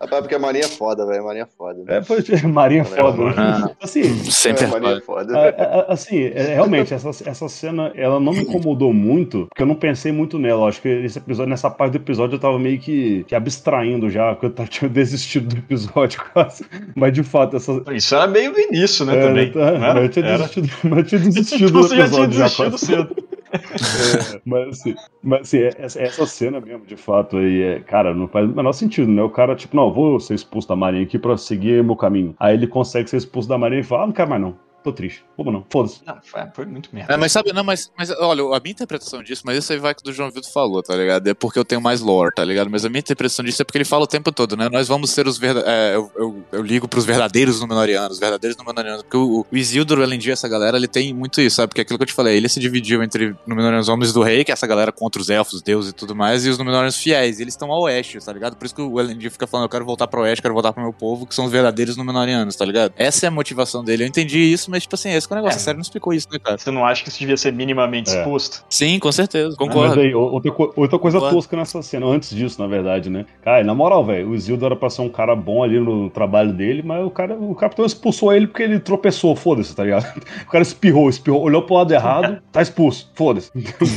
[0.00, 1.20] Rapaz, porque a Marinha é foda, velho.
[1.20, 1.84] A Marinha é foda.
[1.86, 3.24] É, pois, marinha é foda.
[3.34, 3.74] né?
[3.82, 5.00] Assim, Sempre É, Marinha é é.
[5.00, 5.38] foda.
[5.38, 5.48] a-
[5.80, 9.74] a- assim, é, realmente, essa, essa cena, ela não me incomodou muito, porque eu não
[9.74, 10.68] pensei muito nela.
[10.68, 14.32] Acho que esse episódio, nessa parte do episódio, eu tava meio que, que abstraindo já,
[14.32, 16.64] porque eu tava- tinha desistido do episódio quase.
[16.94, 17.72] Mas, de fato, essa...
[17.94, 19.50] Isso era meio no início, né, É, também.
[19.52, 19.92] tá, né?
[19.92, 23.16] mas eu tinha desistido, eu tinha desistido Então do você já tinha desistido cedo.
[23.52, 28.28] É, mas assim, mas, assim, essa, essa cena mesmo, de fato, aí, é, cara, não
[28.28, 29.22] faz o menor sentido, né?
[29.22, 32.34] O cara, tipo, não, vou ser expulso da marinha aqui pra seguir meu caminho.
[32.38, 34.56] Aí ele consegue ser expulso da marinha e fala, ah, não quero mais não,
[34.86, 36.00] tô triste, como não, foda-se.
[36.06, 37.12] Não, foi, foi muito merda.
[37.12, 39.94] É, mas sabe, não, mas, mas olha, a minha interpretação disso, mas isso aí vai
[39.94, 41.26] que o do João Vitor falou, tá ligado?
[41.26, 42.70] É porque eu tenho mais lore, tá ligado?
[42.70, 44.68] Mas a minha interpretação disso é porque ele fala o tempo todo, né?
[44.70, 45.74] Nós vamos ser os verdadeiros.
[45.94, 49.02] eu, eu, eu ligo pros verdadeiros Númenóreanos, verdadeiros Númenóreanos.
[49.02, 51.68] Porque o, o Isildur, além disso, essa galera, ele tem muito isso, sabe?
[51.68, 54.44] Porque é aquilo que eu te falei, ele se dividiu entre Númenóreanos homens do rei,
[54.44, 57.38] que é essa galera contra os elfos, deuses e tudo mais, e os Númenóreanos fiéis.
[57.38, 58.56] E eles estão ao oeste, tá ligado?
[58.56, 60.82] Por isso que o Elendil fica falando, eu quero voltar pro oeste, quero voltar pro
[60.82, 62.92] meu povo, que são os verdadeiros Númenóreanos, tá ligado?
[62.96, 64.04] Essa é a motivação dele.
[64.04, 65.56] Eu entendi isso, mas, tipo assim, esse que é o negócio.
[65.56, 65.60] É.
[65.60, 66.58] A série não explicou isso, né, cara?
[66.58, 68.18] Você não acha que isso devia ser minimamente É.
[68.18, 68.64] exposto?
[68.70, 70.00] Sim, com certeza, Mas concordo.
[70.00, 71.36] aí, outra, outra coisa Concordo.
[71.36, 73.26] tosca nessa cena, antes disso, na verdade, né?
[73.42, 76.52] Cara, na moral, velho, o Isildo era pra ser um cara bom ali no trabalho
[76.52, 80.06] dele, mas o cara, o capitão expulsou ele porque ele tropeçou, foda-se, tá ligado?
[80.46, 83.50] O cara espirrou, espirrou, olhou pro lado errado, tá expulso, foda-se.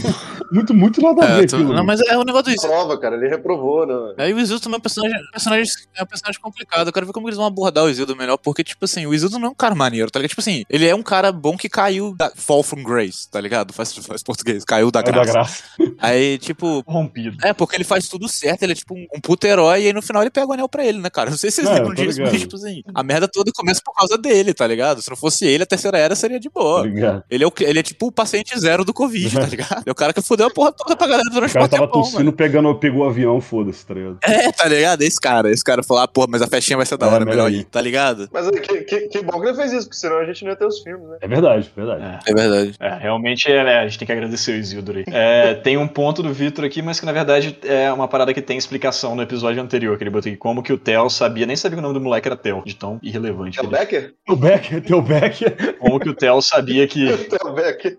[0.51, 1.69] muito, muito nada a É, ver tu- aquilo.
[1.69, 1.84] não, né?
[1.86, 2.69] mas é o negócio do Isildur.
[2.69, 3.15] Prova, cara.
[3.15, 4.13] Ele reprovou, né?
[4.17, 5.65] Aí o Isildur também é um personagem, personagem,
[5.95, 6.88] é um personagem complicado.
[6.88, 9.39] Eu quero ver como eles vão abordar o Isildur melhor, porque, tipo assim, o Isildur
[9.39, 10.30] não é um cara maneiro, tá ligado?
[10.30, 13.74] Tipo assim, ele é um cara bom que caiu da Fall from Grace, tá ligado?
[13.74, 15.32] Faz, faz português, caiu da É da graça.
[15.34, 15.63] graça.
[15.99, 16.84] Aí, tipo.
[16.84, 17.38] Corrompido.
[17.43, 19.93] É, porque ele faz tudo certo, ele é tipo um, um puto herói, e aí
[19.93, 21.30] no final ele pega o anel pra ele, né, cara?
[21.30, 23.93] Não sei se vocês É, lembram disso, mas, tipo assim, a merda toda começa por
[23.93, 25.01] causa dele, tá ligado?
[25.01, 26.86] Se não fosse ele, a terceira era seria de boa.
[27.30, 29.84] Ele é, o, ele é tipo o paciente zero do Covid, tá ligado?
[29.86, 31.86] É o cara que fudeu a porra toda pra galera O durante cara um tava
[31.88, 32.34] tempão, tossindo, mano.
[32.34, 34.17] pegando, pegou o avião, foda-se, tá ligado?
[34.24, 35.01] É, tá ligado?
[35.01, 37.26] Esse cara, esse cara falou, ah, porra, mas a festinha vai ser da É, hora,
[37.26, 37.65] melhor melhor ir.
[37.65, 38.30] tá ligado?
[38.32, 40.49] Mas é, que, que, que bom que ele fez isso, porque senão a gente não
[40.52, 41.18] ia ter os filmes, né?
[41.22, 42.04] É verdade, verdade.
[42.04, 42.32] É.
[42.32, 42.74] É verdade.
[42.80, 45.04] É, realmente é, né, a gente tem que agradecer o Isildur aí.
[45.08, 48.41] É, tem um ponto do Vitor aqui, mas que na verdade é uma parada que
[48.41, 51.56] tem explicação no episódio anterior, que ele botou aqui, como que o Theo sabia, nem
[51.56, 53.60] sabia que o nome do moleque era Theo, de tão irrelevante.
[53.60, 54.14] É que o ele- Becker?
[54.30, 55.78] O Becker, teu Becker.
[55.80, 57.08] Como que o Theo sabia que
[57.43, 57.97] É o Becker.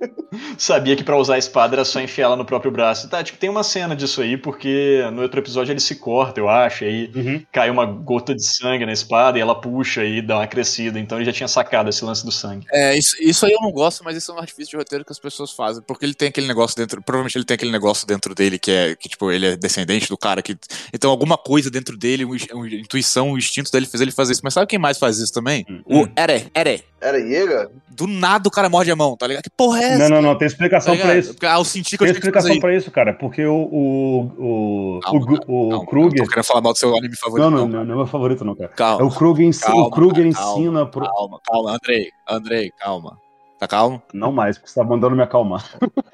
[0.58, 3.08] sabia que pra usar a espada era só enfiar ela no próprio braço.
[3.08, 6.48] Tá, tipo, tem uma cena disso aí, porque no outro episódio ele se corta, eu
[6.48, 7.42] acho, e aí Uhum.
[7.52, 10.98] cai uma gota de sangue na espada e ela puxa e dá uma crescida.
[10.98, 12.66] Então ele já tinha sacado esse lance do sangue.
[12.72, 15.12] É, isso, isso aí eu não gosto, mas isso é um artifício de roteiro que
[15.12, 18.34] as pessoas fazem, porque ele tem aquele negócio dentro, provavelmente ele tem aquele negócio dentro
[18.34, 20.56] dele que é, que tipo, ele é descendente do cara que,
[20.92, 24.42] então alguma coisa dentro dele, uma, uma intuição, o instinto dele fez ele fazer isso,
[24.42, 25.64] mas sabe quem mais faz isso também?
[25.68, 25.82] Hum.
[25.84, 26.84] O Ere, Ere.
[27.00, 27.70] Era Iega?
[27.88, 29.42] Do nada o cara morde a mão, tá ligado?
[29.44, 30.08] Que porra é essa?
[30.08, 31.32] Não, não, não, tem explicação Tá pra isso.
[31.34, 32.60] Porque, ah, eu senti que eu Tem tinha que fazer explicação isso.
[32.60, 36.18] pra isso, cara, porque o, o, o, Calma, o, o Calma, Kruger.
[36.18, 37.68] Não tô querendo falar mal do seu anime favorito, Não, não.
[37.68, 38.70] não, não, é meu favorito, não, cara.
[38.72, 41.06] É Calma, o Kruger, Calma, o Kruger calma, ensina pro.
[41.06, 43.18] calma, calma, Andrei, Andrei, calma.
[43.60, 44.02] Tá calmo?
[44.14, 45.62] Não mais, porque você tá mandando me acalmar.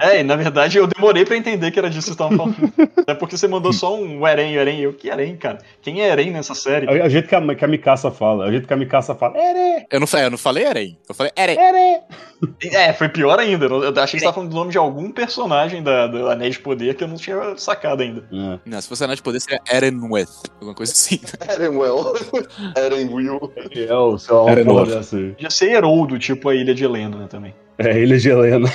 [0.00, 2.74] É, e na verdade eu demorei pra entender que era disso que vocês estavam falando.
[3.06, 4.80] É porque você mandou só um Eren, Eren.
[4.80, 5.58] Eu, que Eren, cara?
[5.80, 6.86] Quem é Eren nessa série?
[6.86, 8.46] É o jeito que a, que a Mikasa fala.
[8.46, 9.36] É o jeito que a Mikasa fala.
[9.38, 9.86] Ere!
[9.90, 11.56] Eu não, eu não falei Eren, eu falei Eren.
[11.58, 12.02] Ere!
[12.72, 13.66] É, foi pior ainda.
[13.66, 16.60] Eu achei que você tava falando do nome de algum personagem da, do Anéis de
[16.60, 18.24] Poder que eu não tinha sacado ainda.
[18.32, 18.58] É.
[18.64, 21.20] Não, se fosse anel de poder seria Erenweth, alguma coisa assim.
[21.48, 22.14] Erenwell.
[22.76, 23.52] Erenwill.
[23.70, 24.88] Ele é o seu Eren North.
[24.90, 25.30] dessa aí.
[25.30, 27.54] Podia ser Heroldo, tipo a Ilha de Helena, né, também.
[27.78, 28.70] É, ele é de Helena.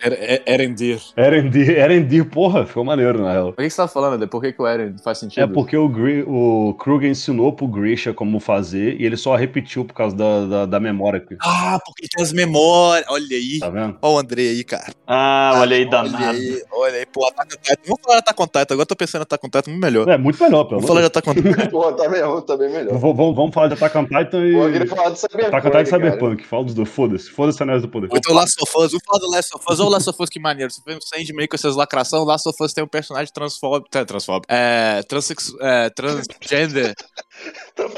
[0.00, 1.00] Er- Erendir.
[1.16, 3.52] Erendir, Erendir, porra, ficou maneiro, na real.
[3.52, 4.28] Por que você tá falando, Eder?
[4.28, 5.42] Por que, que o Eren faz sentido?
[5.42, 9.84] É porque o, Gri, o Kruger ensinou pro Grisha como fazer e ele só repetiu
[9.84, 11.36] por causa da, da, da memória aqui.
[11.42, 13.04] Ah, porque tem as memórias.
[13.10, 13.58] Olha aí.
[13.58, 13.98] Tá vendo?
[14.00, 14.92] Olha o Andrei aí, cara.
[15.04, 16.26] Ah, olha aí, Olha danado.
[16.26, 17.06] aí, olha aí.
[17.06, 17.74] Pô, on Titan.
[17.84, 18.60] Vamos falar de on Titan.
[18.74, 20.08] Agora eu tô pensando em on Titan muito melhor.
[20.08, 21.66] É muito melhor, pelo Vamos amor falar de on Titan.
[21.70, 22.98] Pô, tá bem, tá bem melhor.
[22.98, 24.52] Vamos, vamos- falar de Attack on Titan e.
[24.52, 25.46] Pô, eu queria falar de Cyberpunk.
[25.56, 25.86] Attack on Titan e.
[25.86, 26.44] Cyberpunk.
[26.46, 26.88] Fala dos dois.
[26.88, 27.30] Foda-se.
[27.30, 28.08] Foda-se Anéis do Poder.
[28.12, 28.90] Ou então Last of Us.
[28.92, 29.80] Vamos falar do Last of Us.
[29.80, 30.70] Ou Last of Us, que maneiro.
[30.70, 32.24] Você fez um Sandman com essas lacração.
[32.24, 33.88] Last of Us tem um personagem transfóbico.
[33.90, 34.52] Transfóbico.
[34.52, 35.02] É.
[35.04, 36.94] Transex, é transgender.
[37.72, 37.90] Então.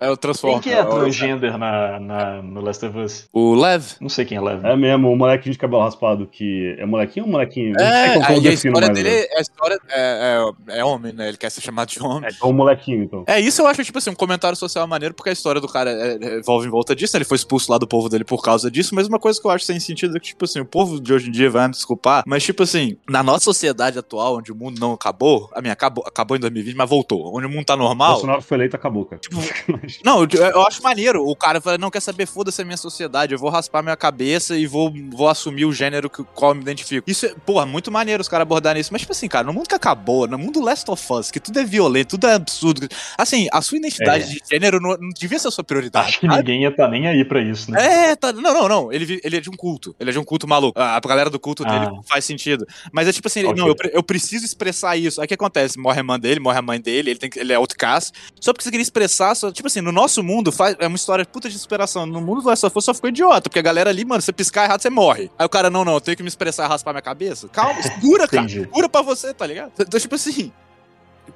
[0.00, 0.62] É o Quem transfóbico.
[0.62, 3.28] que é transgender na, na, no Last of Us?
[3.32, 3.84] O Lev.
[4.00, 4.64] Não sei quem é Lev.
[4.64, 6.74] É mesmo, o molequinho de cabelo raspado que.
[6.78, 7.78] É molequinho ou molequinho?
[7.78, 11.28] É, aí a história dele é, a história é, é, é homem, né?
[11.28, 12.28] Ele quer ser chamado de homem.
[12.28, 13.24] É, então o molequinho, então.
[13.26, 15.90] É, isso eu acho, tipo assim, um comentário social maneiro, porque a história do cara
[15.90, 17.18] é, é, envolve em volta disso, né?
[17.18, 19.50] ele foi expulso lá do povo dele por causa disso, mas uma coisa que eu
[19.50, 21.72] acho sem sentido é que, tipo assim, o povo de hoje em dia vai me
[21.72, 25.72] desculpar, mas, tipo assim, na nossa sociedade atual, onde o mundo não acabou, a minha
[25.72, 29.04] acabou, acabou em 2020, mas voltou, onde o mundo tá normal, Bolsonaro foi eleito, acabou,
[29.06, 29.20] cara.
[30.04, 31.24] Não, eu, eu acho maneiro.
[31.24, 34.56] O cara fala, não quer saber, foda-se a minha sociedade, eu vou raspar minha cabeça
[34.56, 37.08] e vou, vou assumir o gênero que, qual eu me identifico.
[37.08, 38.92] Isso é, porra, muito maneiro os caras abordarem isso.
[38.92, 41.60] Mas, tipo assim, cara, no mundo que acabou, no mundo Last of Us, que tudo
[41.60, 42.88] é violento, tudo é absurdo.
[43.16, 44.26] Assim, a sua identidade É.
[44.26, 46.08] de gênero não, não devia ser a sua prioridade.
[46.08, 46.38] Acho que sabe?
[46.38, 48.10] ninguém ia tá nem aí pra isso, né?
[48.10, 48.92] É, tá, não, não, não.
[48.92, 49.94] Ele, ele é de um culto.
[50.00, 50.78] Ele é de um culto maluco.
[50.78, 52.00] A, galera do culto dele Ah.
[52.04, 52.66] faz sentido.
[52.92, 53.60] Mas é tipo assim, ele- Ok.
[53.62, 55.20] não, eu, eu preciso expressar isso.
[55.20, 55.78] Aí o que acontece?
[55.78, 58.12] Morre a irmã dele, morre a mãe dele, ele, tem, ele é outcast.
[58.40, 61.24] Só porque você queria expressar, só, tipo assim, no nosso mundo faz, é uma história
[61.26, 62.06] puta de superação.
[62.06, 64.32] No mundo do Last of Us só ficou idiota, porque a galera ali, mano, você
[64.32, 65.30] piscar errado, você morre.
[65.38, 67.48] Aí o cara, não, não, eu tenho que me expressar e raspar minha cabeça.
[67.48, 68.48] Calma, segura, cara.
[68.48, 69.72] Segura pra você, tá ligado?
[69.78, 70.50] Então, tipo assim.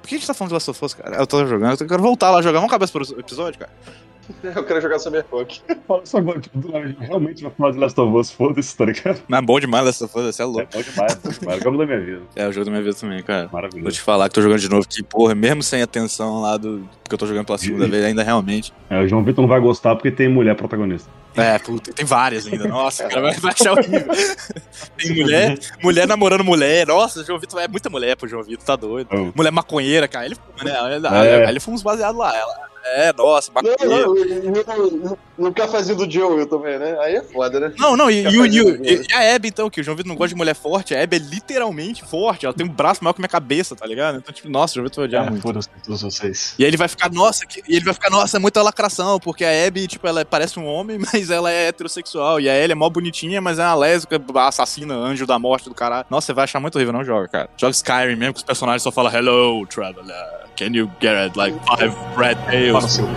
[0.01, 1.15] Por que a gente tá falando de Last of Us, cara?
[1.15, 2.59] Eu tô jogando, eu quero voltar lá jogar.
[2.59, 3.71] Vamos acabar esse episódio, cara?
[4.55, 5.61] Eu quero jogar Cyberpunk.
[5.87, 8.85] Fala isso agora, tipo, do nada, realmente vai falar de Last of Us, foda-se, tá
[8.85, 9.21] ligado?
[9.27, 10.67] Mas é bom demais Last of Us, você é É louco.
[10.73, 11.63] bom demais, bom demais.
[11.63, 12.21] Jogo da minha vida.
[12.35, 13.43] É o jogo da minha vida também, cara.
[13.47, 13.95] Vou Maravilhoso.
[13.95, 16.87] te falar que tô jogando de novo, que, porra, mesmo sem atenção lá do.
[17.03, 18.73] Porque eu tô jogando pela segunda vez, ainda realmente.
[18.89, 21.09] É, o João Vitor não vai gostar porque tem mulher protagonista.
[21.37, 22.65] É, puta, tem várias ainda.
[22.65, 24.05] Nossa, o cara vai, achar horrível.
[24.97, 26.87] Tem mulher, mulher namorando mulher.
[26.87, 29.09] Nossa, o João Vitor é muita mulher pro João Vitor, tá doido.
[29.11, 29.31] Oh.
[29.35, 30.25] Mulher maconheira, cara.
[30.25, 30.95] Ele fuma, né?
[30.95, 31.49] Ele, É.
[31.49, 32.33] ele fuma uns baseados lá.
[32.33, 32.55] Ela,
[32.85, 34.07] é, nossa, Não, maconheira.
[34.07, 36.97] não, e no, no cafezinho do Joe também, né?
[37.01, 37.73] Aí é foda, né?
[37.77, 40.15] Não, não, e, e, o- e, e a Abby, então, que o João Vitor não
[40.15, 43.19] gosta de mulher forte, a Abby é literalmente forte, ela tem um braço maior que
[43.19, 44.17] minha cabeça, tá ligado?
[44.17, 45.41] Então, tipo, nossa, o João Vitor vai odiar É, muito.
[45.41, 46.53] foda-se todos vocês.
[46.59, 49.19] E aí ele vai ficar, nossa, que- e ele vai ficar, nossa, é muita lacração,
[49.19, 52.39] porque a Abby, tipo, ela parece um homem, mas ela é heterossexual.
[52.39, 55.75] E a Ellie é mó bonitinha, mas é uma lésbica, assassina, anjo da morte do
[55.75, 56.05] caralho.
[56.09, 57.49] Nossa, você vai achar muito horrível, não joga, cara.
[57.57, 60.15] Joga Skyrim mesmo, que os personagens só falam, hello, traveler,
[60.55, 62.35] can you get like five red
[62.75, 63.11] Fala no seu cu?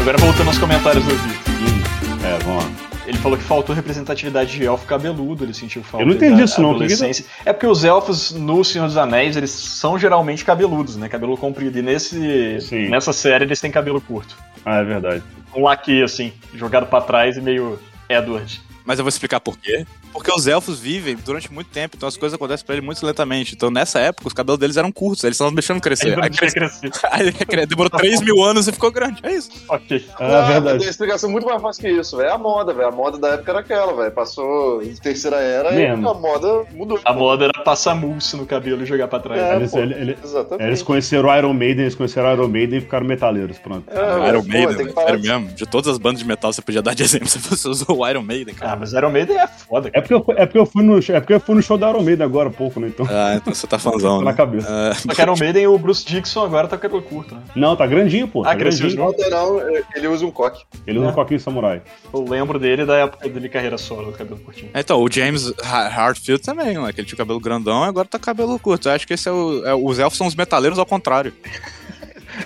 [0.00, 2.26] Agora voltando aos comentários do Vitor.
[2.26, 2.70] É, vamos lá.
[3.06, 6.60] Ele falou que faltou representatividade de elfo cabeludo, ele sentiu falta Eu não entendi isso
[6.60, 7.24] não, adolescência.
[7.44, 11.08] É porque os elfos no Senhor dos Anéis, eles são geralmente cabeludos, né?
[11.08, 11.78] Cabelo comprido.
[11.78, 12.88] E nesse, Sim.
[12.88, 14.36] nessa série eles têm cabelo curto.
[14.64, 15.22] Ah, é verdade.
[15.54, 17.78] Um laque, assim, jogado pra trás e meio
[18.08, 18.65] Edward.
[18.86, 19.84] Mas eu vou explicar por quê.
[20.16, 23.54] Porque os elfos vivem durante muito tempo, então as coisas acontecem pra eles muito lentamente.
[23.54, 26.08] Então nessa época, os cabelos deles eram curtos, eles estavam deixando crescer.
[26.08, 26.98] Aí, não tinha cresce- crescido.
[27.10, 27.32] aí
[27.66, 29.20] demorou 3 mil anos e ficou grande.
[29.22, 29.50] É isso.
[29.68, 30.04] Ok.
[30.18, 30.78] Ah, Não, verdade.
[30.80, 32.28] Tem explicação muito mais fácil que isso, velho.
[32.28, 32.88] É a moda, velho.
[32.88, 34.12] A moda da época era aquela, velho.
[34.12, 36.06] Passou terceira era Mesmo.
[36.06, 36.98] e a moda mudou.
[37.04, 39.40] A moda era passar mousse no cabelo e jogar pra trás.
[39.40, 39.78] É, Eles, pô.
[39.78, 40.66] ele- ele- Exatamente.
[40.66, 43.84] eles conheceram o Iron Maiden, eles conheceram o Iron Maiden e ficaram metaleiros, pronto.
[43.90, 45.48] É, velho, Iron pô, Maiden, parar sério de- mesmo.
[45.52, 48.08] De todas as bandas de metal, você podia dar de exemplo se você usou o
[48.08, 48.72] Iron Maiden, cara.
[48.72, 50.05] Ah, mas Iron Maiden é foda, É cara.
[50.06, 52.02] Porque, eu, é, porque eu fui no, é porque eu fui no show da Iron
[52.02, 52.88] Maiden agora há pouco, né?
[52.88, 54.36] Então, Ah, então você tá fãzão, tá na né?
[54.36, 54.66] cabeça.
[54.70, 57.42] Ah, Só que Iron Maiden, o Bruce Dixon agora tá com cabelo curto, né?
[57.54, 58.42] Não, tá grandinho, pô.
[58.42, 59.14] Ah, tá cresceu grandinho.
[59.16, 59.60] de Não, não,
[59.94, 60.62] ele usa um coque.
[60.86, 61.10] Ele usa É.
[61.10, 61.82] um coquinho samurai.
[62.12, 64.70] Eu lembro dele da época dele carreira solo, cabelo curtinho.
[64.74, 66.92] Então, o James Ha- Hartfield também, né?
[66.92, 68.88] Que ele tinha o cabelo grandão e agora tá com cabelo curto.
[68.88, 69.64] Eu acho que esse é o.
[69.66, 71.32] é- os elfos são os metaleiros ao contrário.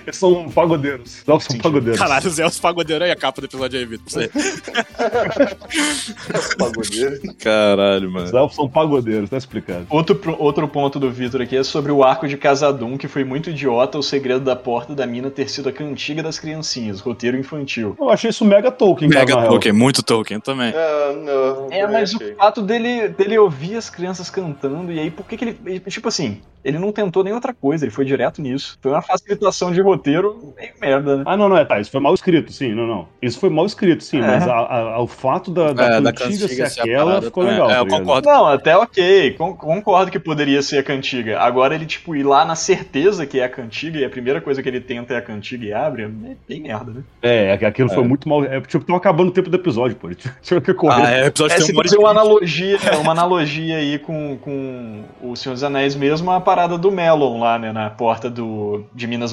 [0.07, 1.22] Eles são pagodeiros.
[1.22, 1.99] Os elfos são pagodeiros.
[2.01, 4.07] Caralho, os elfos pagodeiros aí a capa do episódio aí, Vitor.
[4.07, 4.30] pra
[5.57, 6.57] você.
[6.57, 7.20] Pagodeiro.
[7.38, 8.26] Caralho, mano.
[8.26, 9.86] Os elfos são pagodeiros, tá explicado.
[9.91, 13.51] Outro, outro ponto do Vitor aqui é sobre o arco de Casadum, que foi muito
[13.51, 17.97] idiota o segredo da porta da mina ter sido a cantiga das criancinhas, roteiro infantil.
[17.99, 19.47] Eu achei isso mega Tolkien, Mega.
[19.47, 20.72] Tolkien, muito Tolkien também.
[20.74, 21.68] É, não.
[21.70, 22.32] É, mas achei.
[22.32, 25.59] o fato dele, dele ouvir as crianças cantando, e aí por que, que ele.
[25.66, 28.78] ele- Tipo assim, ele não tentou nem outra coisa, ele foi direto nisso.
[28.80, 31.22] Foi uma facilitação de roteiro meio merda, né?
[31.26, 31.81] Ah, não, não, é, tá.
[31.81, 33.09] Isso foi mal escrito, sim, não, não.
[33.22, 34.26] Isso foi mal escrito, sim, É.
[34.26, 37.59] mas a- a- o fato da, da É, da cantiga ser aquela parada ficou também.
[37.59, 37.70] legal.
[37.70, 37.99] É, tá eu ligado?
[38.01, 38.28] concordo.
[38.28, 41.41] Não, até ok, con- concordo que poderia ser a cantiga.
[41.41, 44.62] Agora ele, tipo, ir lá na certeza que é a cantiga e a primeira coisa
[44.62, 46.09] que ele tenta é a cantiga e abre, é
[46.49, 47.03] bem merda, né?
[47.22, 48.45] É, é, aquilo foi muito mal.
[48.45, 50.09] É, tipo, tava acabando o tempo do episódio, pô.
[50.43, 51.03] Tinha que correr.
[51.07, 55.03] Ah, é, o episódio É, tem se uma uma analogia, uma analogia aí com, com
[55.22, 59.07] o Senhor dos Anéis mesmo, a parada do Melon lá, né, na porta do, de
[59.07, 59.33] Minas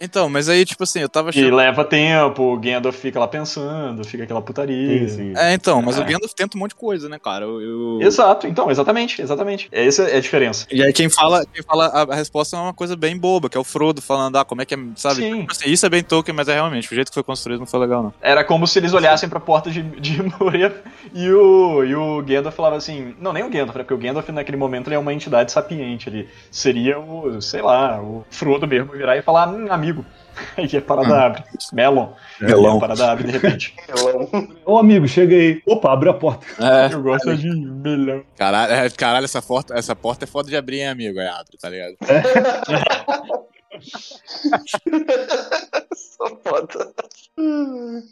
[0.00, 1.56] Então, mas aí, tipo assim, eu tava Que achando.
[1.56, 5.08] leva tempo, o Gandalf fica lá pensando, fica aquela putaria.
[5.08, 5.32] Sim, sim.
[5.36, 6.02] É, então, mas É.
[6.02, 7.44] o Gandalf tenta um monte de coisa, né, cara?
[7.44, 9.68] Eu, eu- Exato, então, exatamente, exatamente.
[9.72, 10.66] Essa é a diferença.
[10.70, 13.56] E aí quem fala, quem fala a, a resposta é uma coisa bem boba, que
[13.56, 15.16] é o Frodo falando, ah, como é que é, sabe?
[15.16, 15.40] Sim.
[15.40, 17.66] Tipo assim, isso é bem Tolkien, mas é realmente, o jeito que foi construído não
[17.66, 18.14] foi legal, não.
[18.20, 20.74] Era como se eles olhassem pra porta de, de Moria
[21.14, 23.14] e o, e o Gandalf falava assim.
[23.20, 23.82] Não, nem o Gandalf, né?
[23.84, 26.08] Porque o Gandalf naquele momento ele é uma entidade sapiente.
[26.08, 30.04] Ele seria o, sei lá, o Frodo mesmo virar e falar, hum, amigo.
[30.56, 31.18] Aí a parada Hum.
[31.20, 31.44] abre.
[31.72, 32.12] Melon.
[32.40, 32.76] Melão.
[32.76, 33.74] A parada abre de repente.
[34.64, 35.60] Ô, amigo, chega aí.
[35.66, 36.46] Opa, abre a porta.
[36.62, 38.22] É, Eu gosto de melão.
[38.36, 41.18] caralho, é, caralho essa, porta, essa porta é foda de abrir, hein, amigo?
[41.18, 41.96] Aí abre, tá ligado?
[45.94, 46.92] Só foda.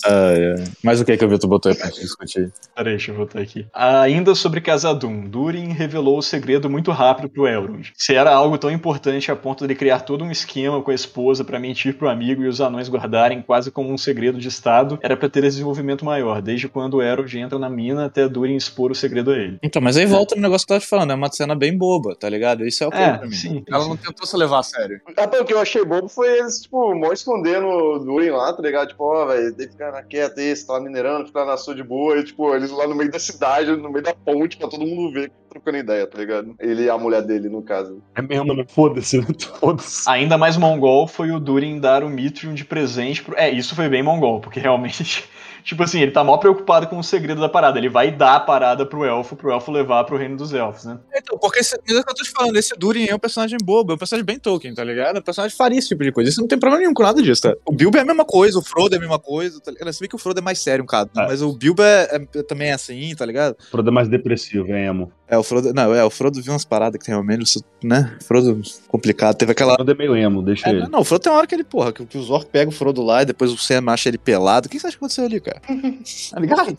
[0.05, 0.64] Ai, ai.
[0.83, 2.53] Mas o que que o Vitor botou aí pra gente discutir?
[2.74, 3.66] Peraí, deixa eu voltar aqui.
[3.72, 7.93] Ainda sobre Casadum, Durin revelou o segredo muito rápido pro Elrond.
[7.97, 11.45] Se era algo tão importante a ponto de criar todo um esquema com a esposa
[11.45, 15.16] pra mentir pro amigo e os anões guardarem quase como um segredo de estado, era
[15.16, 18.91] pra ter esse desenvolvimento maior, desde quando o Elrond entra na mina até Durin expor
[18.91, 19.59] o segredo a ele.
[19.62, 21.77] Então, mas aí volta no negócio que eu tava te falando, é uma cena bem
[21.77, 22.66] boba, tá ligado?
[22.66, 23.33] Isso é o que É, pra mim.
[23.33, 23.64] sim.
[23.68, 25.01] Ela não tentou se levar a sério.
[25.16, 28.62] Rapaz, o que eu achei bobo foi eles, tipo, mó escondendo o Durin lá, tá
[28.62, 28.89] ligado?
[28.89, 31.75] Tipo, ó, velho, tem que ficar quieto aí, você tá lá minerando, ficar na sua
[31.75, 34.69] de boa, e, tipo, eles lá no meio da cidade, no meio da ponte, pra
[34.69, 36.55] todo mundo ver, trocando ideia, tá ligado?
[36.59, 38.03] Ele e a mulher dele, no caso.
[38.14, 38.64] É mesmo, né?
[38.69, 39.27] Foda-se, né?
[39.59, 40.09] Foda-se.
[40.09, 43.37] Ainda mais mongol foi o Durin dar o Mithril de presente pro...
[43.37, 45.25] É, isso foi bem mongol, porque realmente...
[45.67, 47.77] Tipo assim, ele tá mó preocupado com o segredo da parada.
[47.77, 50.97] Ele vai dar a parada pro elfo, pro elfo levar pro reino dos elfos, né?
[51.12, 53.59] Então, porque esse, é o que eu tô te falando, esse Durin é um personagem
[53.61, 55.17] bobo, é um personagem bem Tolkien, tá ligado?
[55.17, 56.31] É um personagem que faria esse tipo de coisa.
[56.31, 57.55] Isso não tem problema nenhum com nada disso, tá?
[57.67, 59.93] O Bilbo é a mesma coisa, o Frodo é a mesma coisa, tá ligado?
[59.93, 61.27] Você vê que o Frodo é mais sério um cara, É.
[61.27, 63.57] mas o Bilbo é, é- também é assim, tá ligado?
[63.59, 65.12] O Frodo é mais depressivo, hein, emo?
[65.29, 65.74] É, o Frodo.
[65.74, 68.16] Não, é, o Frodo viu umas paradas que tem realmente, né?
[68.24, 69.35] Frodo complicado.
[69.37, 69.74] Teve O aquela.
[69.74, 70.87] Frodo é meio emo, deixa É, ele.
[70.89, 72.77] não, o Frodo tem uma hora que ele, porra, que, que os orcs pegam o
[72.77, 74.66] Frodo lá e depois o Sam acha ele pelado.
[74.66, 75.61] O que você acha que aconteceu ali, cara?
[76.31, 76.79] tá ligado?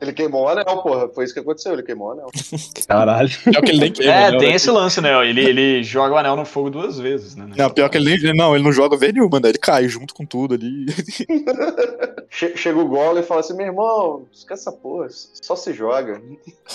[0.00, 1.08] Ele queimou o anel, porra.
[1.08, 2.30] Foi isso que aconteceu, ele queimou o anel.
[2.86, 3.28] Caralho.
[3.44, 4.38] Pior que ele nem queima, É, né?
[4.38, 5.28] tem esse lance, né?
[5.28, 7.46] Ele, ele joga o anel no fogo duas vezes, né?
[7.56, 8.32] Não, pior que ele nem.
[8.34, 9.48] Não, ele não joga vez nenhuma, né?
[9.48, 10.86] Ele cai junto com tudo ali.
[12.30, 16.20] Che- Chega o Gollum e fala assim, meu irmão, esquece essa porra, só se joga.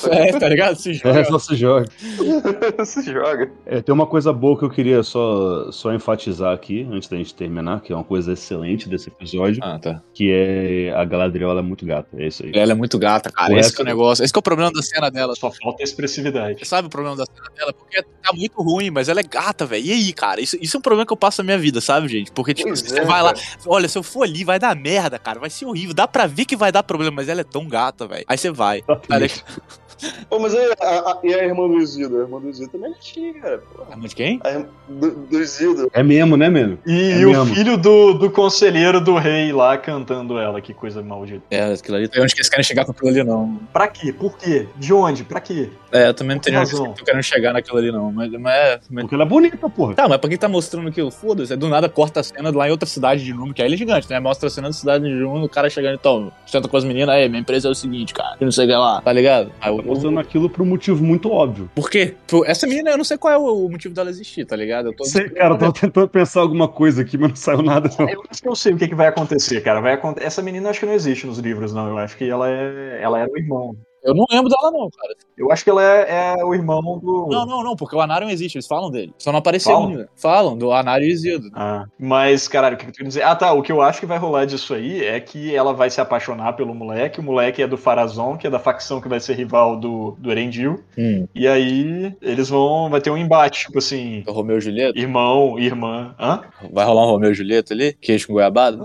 [0.10, 0.76] é, tá ligado?
[0.76, 1.20] Se joga.
[1.20, 1.86] É, só se joga.
[2.86, 3.52] se joga.
[3.66, 7.34] É, tem uma coisa boa que eu queria só, só enfatizar aqui, antes da gente
[7.34, 10.02] terminar, que é uma coisa excelente desse episódio, Ah, tá.
[10.14, 12.10] que é a Galadriel ela é muito gata.
[12.18, 12.52] É isso aí.
[12.54, 13.54] Ela é muito gata, cara.
[13.54, 14.24] O Esse é o negócio.
[14.24, 15.36] Esse que é o problema da cena dela.
[15.36, 16.66] Só falta expressividade.
[16.68, 17.74] Sabe o problema da cena dela?
[17.74, 19.86] Porque tá muito ruim, mas ela é gata, velho.
[19.86, 20.42] E aí, cara?
[20.42, 22.32] Isso, isso é um problema que eu passo na minha vida, sabe, gente?
[22.32, 23.46] Porque, tipo, Pois você é, vai lá, cara.
[23.66, 25.40] olha, se eu for ali, vai dar merda, cara.
[25.40, 25.94] Vai ser horrível.
[25.94, 28.26] Dá pra ver que vai dar problema, mas ela é tão gata, velho.
[28.28, 28.82] Aí você vai.
[28.82, 29.00] Tá.
[30.30, 32.18] Pô, mas aí, a, a- e a irmã do Isildo?
[32.18, 33.58] A irmã do Isildo também é gatinha, cara.
[33.76, 33.86] Porra.
[33.96, 34.08] ligado?
[34.08, 34.40] de quem?
[34.44, 35.90] A irmã do, do Isildo.
[35.94, 36.78] É mesmo, né, mesmo?
[36.86, 37.46] E, É e o mesmo.
[37.56, 41.44] filho do, do conselheiro do rei lá cantando ela, que coisa maldita.
[41.50, 42.10] É, aquilo ali.
[42.14, 43.60] Eu acho que eles querem chegar com aquilo ali, não.
[43.74, 44.12] Pra quê?
[44.14, 44.68] Por quê?
[44.76, 45.24] De onde?
[45.24, 45.70] Pra quê?
[45.92, 46.94] É, eu também não tenho razão.
[46.94, 48.12] tô querendo chegar naquilo ali, não.
[48.12, 49.02] Mas, mas, mas...
[49.04, 49.96] Porque ela é bonita, porra.
[49.96, 52.68] Tá, mas pra quem tá mostrando aquilo, foda-se, é do nada corta a cena lá
[52.68, 54.20] em outra cidade de Númenor, que aí ele é gigante, né?
[54.20, 57.10] Mostra a cena da cidade de Númenor, o cara chegando, então, senta com as meninas,
[57.10, 59.52] aí, minha empresa é o seguinte, cara, que não sei o que lá, tá ligado?
[59.62, 61.70] Aí, Tá o, mostrando aquilo por um motivo muito óbvio.
[61.76, 62.16] Por quê?
[62.28, 64.88] Por- Essa menina, eu não sei qual é o, o motivo dela existir, tá ligado?
[64.90, 65.06] Eu tô...
[65.06, 68.10] Sei, cara, eu tava tentando pensar alguma coisa aqui, mas não saiu nada, não.
[68.10, 69.80] Eu acho que eu sei o que, que vai acontecer, cara.
[69.82, 70.22] Vai aconte...
[70.24, 71.88] Essa menina eu acho que não existe nos livros, não.
[71.88, 73.00] Eu acho que ela é.
[73.02, 73.76] Ela era o irmão.
[74.04, 75.16] Eu não lembro dela, não, cara.
[75.38, 77.28] Eu acho que ela é, é o irmão do.
[77.30, 79.14] Não, não, não, porque o Anarion existe, eles falam dele.
[79.18, 79.90] Só não apareceu Falam?
[79.90, 80.10] ainda.
[80.16, 81.50] Falam, do Anarion e Isildo.
[81.54, 83.24] Ah, mas, caralho, o que eu queria dizer?
[83.24, 83.52] Ah, tá.
[83.54, 86.54] O que eu acho que vai rolar disso aí é que ela vai se apaixonar
[86.54, 87.20] pelo moleque.
[87.20, 90.32] O moleque é do Farazon, que é da facção que vai ser rival do, do
[90.32, 90.84] Erendil.
[90.98, 91.28] Hum.
[91.34, 92.90] E aí eles vão.
[92.90, 94.24] Vai ter um embate, tipo assim.
[94.28, 94.98] O Romeu e Julieta?
[94.98, 96.16] Irmão, irmã.
[96.20, 96.42] Hã?
[96.72, 97.94] Vai rolar um Romeu e Julieta ali?
[97.94, 98.78] Queijo com goiabada?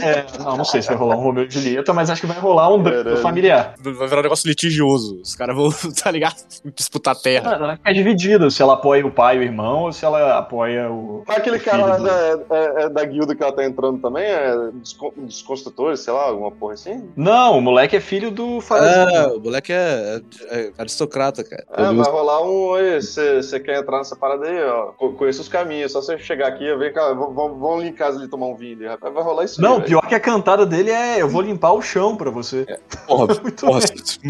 [0.00, 2.38] É, não, não sei se vai rolar um Romeu e Julieta, mas acho que vai
[2.38, 3.74] rolar um drama familiar.
[3.78, 5.20] Vai virar um negócio litigioso.
[5.22, 5.70] Os caras vão,
[6.02, 6.36] tá ligado?
[6.74, 7.52] Disputar terra.
[7.54, 10.90] Ela ficar dividida se ela apoia o pai e o irmão ou se ela apoia
[10.90, 11.22] o.
[11.26, 14.00] Mas aquele o cara filho lá da, é, é da guilda que ela tá entrando
[14.00, 17.08] também, é dos, dos construtores, sei lá, alguma porra assim?
[17.16, 20.20] Não, o moleque é filho do É, o moleque é,
[20.50, 21.64] é aristocrata, cara.
[21.72, 22.68] É, vai rolar um.
[22.68, 24.86] Oi, você quer entrar nessa parada aí, ó?
[24.92, 27.92] Co- Conheço os caminhos, só você chegar aqui, vem cá, vamos, vamos vamos ali em
[27.92, 29.12] casa ali tomar um vinho ali, rapaz.
[29.12, 29.64] Vai rolar isso aí.
[29.66, 29.86] Não, velho.
[29.88, 32.66] pior que a cantada dele é eu vou limpar o chão pra você.
[33.06, 33.88] Porra, Muito porra, bem.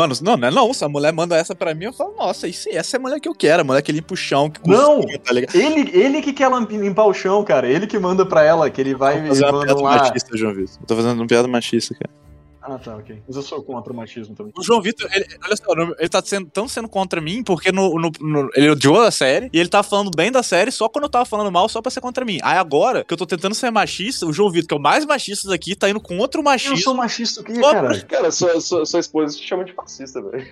[0.08, 0.74] Mano, não, não é não.
[0.74, 3.20] Se a mulher manda essa pra mim, eu falo, nossa, isso, essa é a mulher
[3.20, 3.62] que eu quero.
[3.62, 4.96] A mulher que limpa o chão, que Não.
[5.02, 5.54] cozinha, tá ligado?
[5.54, 7.68] Ele, ele que quer limpar o chão, cara.
[7.68, 9.96] Ele que manda pra ela, que ele vai Tô fazendo uma piada lá.
[9.98, 10.76] machista, João Vitor.
[10.80, 12.27] Eu tô fazendo uma piada machista, cara.
[12.70, 13.22] Ah, tá, ok.
[13.26, 14.52] Mas eu sou contra o machismo também.
[14.58, 15.64] O João Vitor, ele- olha só,
[15.98, 19.48] ele tá sendo, tão sendo contra mim porque no, no- no- ele odiou a série
[19.54, 21.90] e ele tá falando bem da série só quando eu tava falando mal, só pra
[21.90, 22.38] ser contra mim.
[22.42, 25.06] Aí agora que eu tô tentando ser machista, o João Vitor, que é o mais
[25.06, 26.76] machista daqui, tá indo contra o Eu machismo.
[26.76, 28.00] sou machista o quê, Só cara?
[28.04, 30.46] Cara, sua, sua, sua esposa te chama de fascista, velho.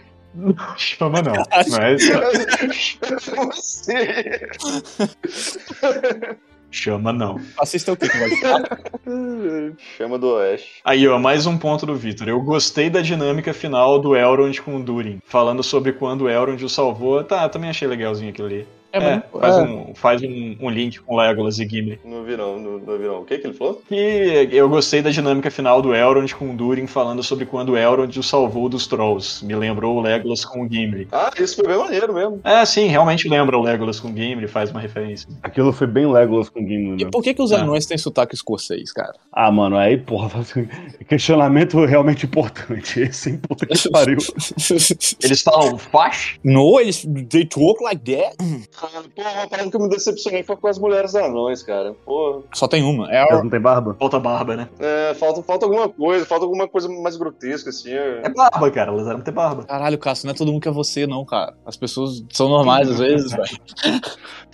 [0.78, 1.32] Chama não.
[1.70, 2.08] Mas,
[3.34, 3.92] Como assim?
[6.70, 7.40] Chama não.
[7.58, 8.30] Assista o quê que vai?
[9.96, 10.80] Chama do Oeste.
[10.84, 12.28] Aí, ó, mais um ponto do Victor.
[12.28, 15.20] Eu gostei da dinâmica final do Elrond com o Durin.
[15.24, 17.22] Falando sobre quando o Elrond o salvou.
[17.22, 18.66] Tá, também achei legalzinho aquilo ali.
[19.02, 19.62] É, mas- faz, é.
[19.62, 21.98] um, faz um, um link com Legolas e Gimli.
[22.04, 23.20] Não vi não, não, não vi não.
[23.20, 23.82] O que que ele falou?
[23.88, 27.76] Que eu gostei da dinâmica final do Elrond com o Durin falando sobre quando o
[27.76, 29.44] Elrond o salvou dos Trolls.
[29.44, 31.08] Me lembrou o Legolas com o Gimli.
[31.12, 32.40] Ah, isso foi bem maneiro mesmo.
[32.44, 35.28] É, sim, realmente lembra o Legolas com o Gimli, faz uma referência.
[35.42, 37.10] Aquilo foi bem Legolas com Gimli, E né?
[37.10, 37.60] por que, que os Ah.
[37.62, 39.14] anões têm sotaque escocês, cara?
[39.32, 40.28] Ah, mano, aí, porra,
[41.08, 43.00] questionamento realmente importante.
[43.06, 44.18] Esse é puta que pariu.
[45.22, 46.38] Eles falam fash?
[46.44, 47.06] no, eles.
[47.30, 48.36] They talk like that?
[49.14, 51.94] Pô, uma parada que eu me decepcionei foi com as mulheres anões, cara.
[52.04, 53.10] Pô, Só tem uma.
[53.10, 53.42] É Elas a...
[53.42, 53.96] não tem barba?
[53.98, 54.68] Falta barba, né?
[54.78, 57.92] é, falta, falta alguma coisa, falta alguma coisa mais grotesca, assim.
[57.92, 58.22] é.
[58.24, 59.64] É barba, cara, elas eram ter barba.
[59.64, 61.54] Caralho, Cássio, não é todo mundo que é você, não, cara.
[61.64, 63.46] As pessoas são normais às vezes, velho.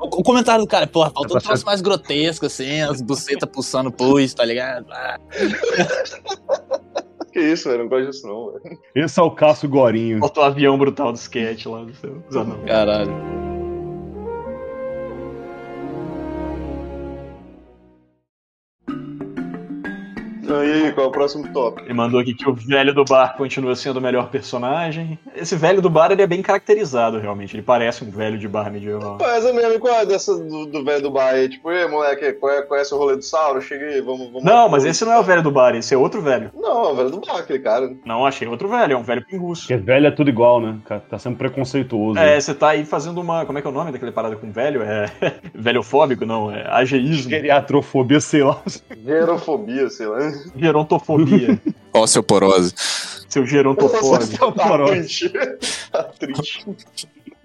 [0.00, 4.32] O, comentário do cara, porra, faltou um troço mais grotesco, assim, as bucetas pulsando pus,
[4.32, 4.86] tá ligado?
[4.90, 5.18] Ah.
[7.32, 8.78] Que isso, velho, não gosto disso não, velho.
[8.94, 10.18] Esse é o Cássio Gorinho.
[10.18, 12.22] Falta o avião brutal do sketch lá do seu.
[12.66, 13.47] Caralho.
[20.50, 21.86] Ah, E aí, qual é o próximo tópico?
[21.86, 25.18] Ele mandou aqui que o velho do bar continua sendo o melhor personagem.
[25.34, 27.54] Esse velho do bar ele é bem caracterizado, realmente.
[27.54, 29.18] Ele parece um velho de bar medieval.
[29.20, 31.48] Mas é mesmo, e qual é dessa do, do velho do bar aí?
[31.48, 33.60] Tipo, ei, moleque, qual é, conhece o rolê do Sauro?
[33.60, 34.44] Cheguei, vamos, vamos.
[34.44, 36.50] Não, mas esse não é o velho do bar, esse é outro velho.
[36.54, 37.90] Não, é o velho do bar, aquele cara.
[38.04, 39.62] Não, achei outro velho, é um velho pinguço.
[39.62, 40.78] Porque velho é tudo igual, né?
[41.08, 42.18] Tá sendo preconceituoso.
[42.18, 43.44] É, você tá aí fazendo uma.
[43.44, 44.82] Como é que é o nome daquele parada com velho?
[44.82, 45.06] É.
[45.54, 46.24] Velhofóbico?
[46.24, 47.30] Não, é ageísmo.
[47.30, 48.60] Geriatrofobia, sei lá.
[49.04, 50.18] Gerofobia, sei lá.
[50.56, 51.60] Gerontofobia.
[51.92, 52.74] Osteoporose.
[53.28, 54.52] Seu gerontofóbico.
[54.52, 55.32] Tá triste.
[55.90, 56.66] Tá triste.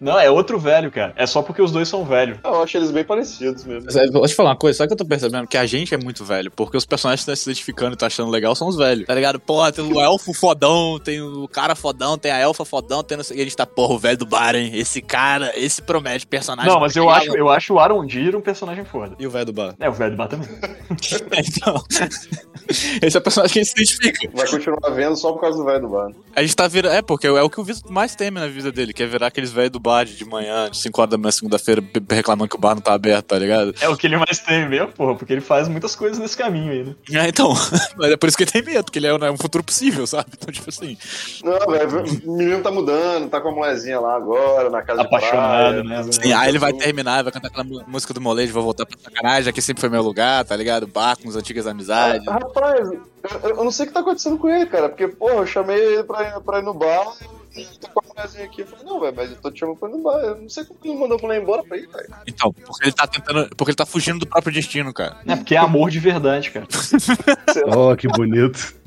[0.03, 1.13] Não, é outro velho, cara.
[1.15, 2.37] É só porque os dois são velhos.
[2.43, 3.85] Eu acho eles bem parecidos mesmo.
[3.85, 5.47] Mas, é, Vou te falar uma coisa, sabe que eu tô percebendo?
[5.47, 8.07] Que a gente é muito velho, porque os personagens que estão se identificando e tá
[8.07, 9.05] achando legal são os velhos.
[9.05, 9.39] Tá ligado?
[9.39, 13.23] Porra, tem o elfo fodão, tem o cara fodão, tem a elfa fodão, tem não
[13.23, 13.41] sei o que.
[13.41, 14.71] A gente tá, porra, o velho do bar, hein?
[14.73, 16.71] Esse cara, esse promete personagem.
[16.71, 19.15] Não, mas eu acho, eu acho o Arondir um personagem foda.
[19.17, 19.75] E o velho do bar?
[19.79, 20.49] É, o velho do bar também.
[20.91, 21.83] então.
[23.01, 24.29] Esse é o personagem que a gente se identifica.
[24.33, 26.11] Vai continuar vendo só por causa do velho do bar.
[26.35, 26.93] A gente tá virando.
[26.93, 29.27] É, porque é o que o Vitor mais teme na vida dele, que é virar
[29.27, 32.59] aqueles velhos do bar de manhã, de 5 horas da manhã, segunda-feira, reclamando que o
[32.59, 33.73] bar não tá aberto, tá ligado?
[33.81, 36.71] É o que ele mais tem mesmo, porra, porque ele faz muitas coisas nesse caminho
[36.71, 36.95] aí, né?
[37.23, 37.53] É, então.
[37.97, 40.05] Mas é por isso que ele tem medo, porque ele é um, é futuro possível,
[40.07, 40.27] sabe?
[40.33, 40.97] Então, tipo assim.
[41.43, 45.81] Não, velho, o menino tá mudando, tá com a mulherzinha lá agora, na casa Apaixonado,
[45.83, 45.95] de né?
[46.01, 46.11] praia.
[46.13, 49.49] Sim, aí ele vai terminar, vai cantar aquela música do molejo, vou voltar pra sacanagem,
[49.49, 50.87] aqui sempre foi meu lugar, tá ligado?
[50.87, 52.27] Bar com as antigas amizades.
[52.27, 54.89] Ah, Rapaz, eu, eu não sei o que tá acontecendo com ele, cara.
[54.89, 57.42] Porque, porra, eu chamei ele pra, ir- pra ir no bar e
[57.79, 58.61] tá com a mulherzinha aqui.
[58.61, 60.19] Eu falei, não, velho, mas eu tô te chamando pra ir no bar.
[60.19, 62.09] Eu não sei como que ele mandou a mulher embora pra ir, velho.
[62.27, 63.49] Então, porque ele tá tentando.
[63.55, 65.17] Porque ele tá fugindo do próprio destino, cara.
[65.25, 66.67] É porque é amor de verdade, cara.
[67.75, 68.73] Oh, que bonito.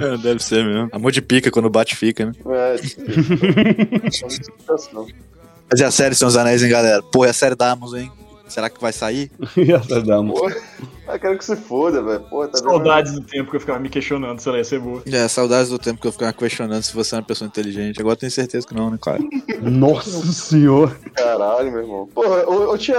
[0.00, 0.88] É, deve ser mesmo.
[0.92, 2.32] Amor de pica quando bate fica, né?
[2.46, 2.98] É, isso.
[2.98, 5.06] É uma explicação.
[5.70, 7.02] Mas e a série Senhor dos Anéis, hein, galera?
[7.02, 8.12] Pô, e a série da Amazon, hein?
[8.48, 9.30] Será que vai sair?
[9.56, 10.32] E essa dama.
[10.32, 10.50] Pô,
[11.08, 12.20] eu quero que se foda, velho.
[12.28, 12.68] Pô, tá vendo?
[12.70, 15.02] Saudades do tempo que eu ficava me questionando se ela ia ser boa.
[15.06, 18.00] É, saudades do tempo que eu ficava questionando se você é uma pessoa inteligente.
[18.00, 19.18] Agora eu tenho certeza que não, né, cara?
[19.62, 20.96] Nossa senhor.
[21.14, 22.08] Caralho, meu irmão.
[22.14, 22.96] Porra, ô, ô Tief,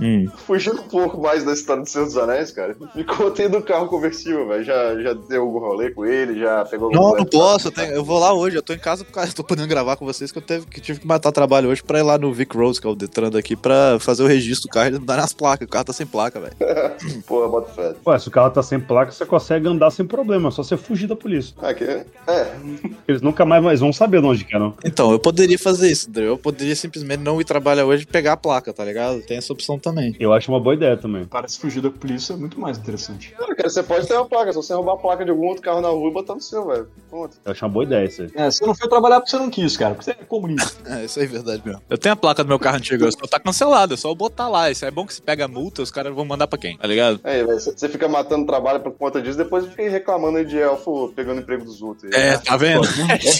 [0.00, 0.26] Hum.
[0.46, 2.76] fugindo um pouco mais da história do Senhor dos Anéis, cara.
[2.94, 4.64] Me contei do carro conversível, velho.
[4.64, 6.38] Já, já deu algum rolê com ele?
[6.38, 7.68] Já pegou algum Não, não posso.
[7.68, 8.56] Eu, tenho- eu vou lá hoje.
[8.56, 9.30] Eu tô em casa por causa.
[9.30, 11.82] Eu tô podendo gravar com vocês que eu teve, que tive que matar trabalho hoje
[11.82, 14.68] pra ir lá no Vic Roads, que é o Detran daqui, pra fazer o registro
[14.68, 15.66] do carro e não dar nas placas.
[15.66, 16.54] O carro tá sem placa, velho.
[17.46, 17.94] Porra, bota fé.
[18.06, 20.48] Ué, se o carro tá sem placa, você consegue andar sem problema.
[20.48, 21.54] É só você fugir da polícia.
[21.58, 21.84] Ah, que...
[21.84, 22.06] É,
[23.06, 24.74] Eles nunca mais, mais vão saber de onde que é, não.
[24.84, 26.26] Então, eu poderia fazer isso, André.
[26.26, 29.22] Eu poderia simplesmente não ir trabalhar hoje e pegar a placa, tá ligado?
[29.22, 30.16] Tem essa opção também.
[30.18, 31.24] Eu acho uma boa ideia também.
[31.24, 33.32] Parece fugir da polícia é muito mais interessante.
[33.36, 35.62] Cara, cara, você pode ter uma placa, só você roubar a placa de algum outro
[35.62, 36.88] carro na rua e botar no seu, velho.
[37.08, 37.36] Pronto.
[37.44, 38.30] Eu acho uma boa ideia isso aí.
[38.34, 40.76] É, você não foi trabalhar porque você não quis, cara, porque você é comunista.
[40.86, 41.82] É, isso aí é verdade mesmo.
[41.90, 44.48] Eu tenho a placa do meu carro antigo, só tá cancelado, é só eu botar
[44.48, 44.70] lá.
[44.70, 46.86] Isso é bom que se pega a multa, os caras vão mandar pra quem, tá
[46.86, 47.20] ligado?
[47.36, 51.12] Aí, velho, você fica matando trabalho por conta disso, depois fica reclamando aí de elfo
[51.14, 52.10] pegando emprego dos outros.
[52.12, 52.86] É, tá vendo?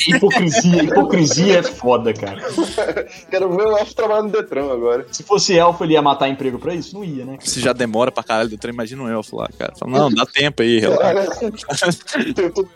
[0.07, 2.43] hipocrisia, hipocrisia é foda, cara.
[3.31, 5.07] Quero ver o elfo trabalhando no Detran agora.
[5.11, 6.95] Se fosse elfo, ele ia matar emprego pra isso?
[6.95, 7.39] Não ia, né?
[7.41, 9.73] Se já demora pra caralho do trem, imagina um elfo lá, cara.
[9.79, 11.41] Fala, não, dá tempo aí, relaxa.
[12.35, 12.69] Tem tudo...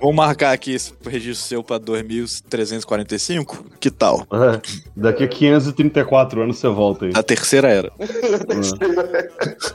[0.00, 3.64] Vamos marcar aqui esse registro seu pra 2345?
[3.80, 4.26] Que tal?
[4.32, 4.60] É,
[4.96, 7.12] daqui a 534 anos você volta aí.
[7.14, 7.92] A terceira era.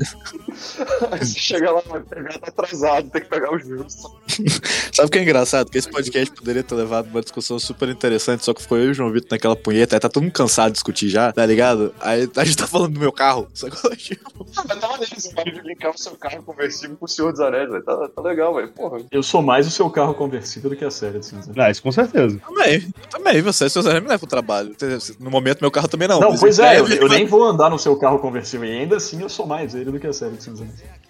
[1.12, 3.96] Aí você chega lá, vai pegar, tá atrasado, tem que pegar os juros.
[4.94, 5.70] Sabe o que é engraçado?
[5.70, 8.92] Que esse podcast poderia ter levado uma discussão super interessante, só que ficou eu e
[8.92, 11.94] o João Vitor naquela punheta, aí tá todo mundo cansado de discutir já, tá ligado?
[12.00, 13.96] Aí a gente tá falando do meu carro, sacou?
[13.96, 17.32] Tipo, Ah, mas tá maneiro, você pode linkar o seu carro conversível com o Senhor
[17.32, 17.84] dos Anéis, velho.
[17.84, 18.70] Tá, tá legal, velho.
[18.70, 19.00] Porra.
[19.12, 21.52] Eu sou mais o seu carro conversível do que a série de cinza.
[21.58, 22.40] Ah, isso com certeza.
[22.40, 24.76] também, também, você, seus anéis me levam pro trabalho.
[25.20, 26.20] No momento, meu carro também não.
[26.20, 29.22] Não, pois é, eu, eu nem vou andar no seu carro conversível e ainda assim
[29.22, 30.68] eu sou mais ele do que a série de cinza.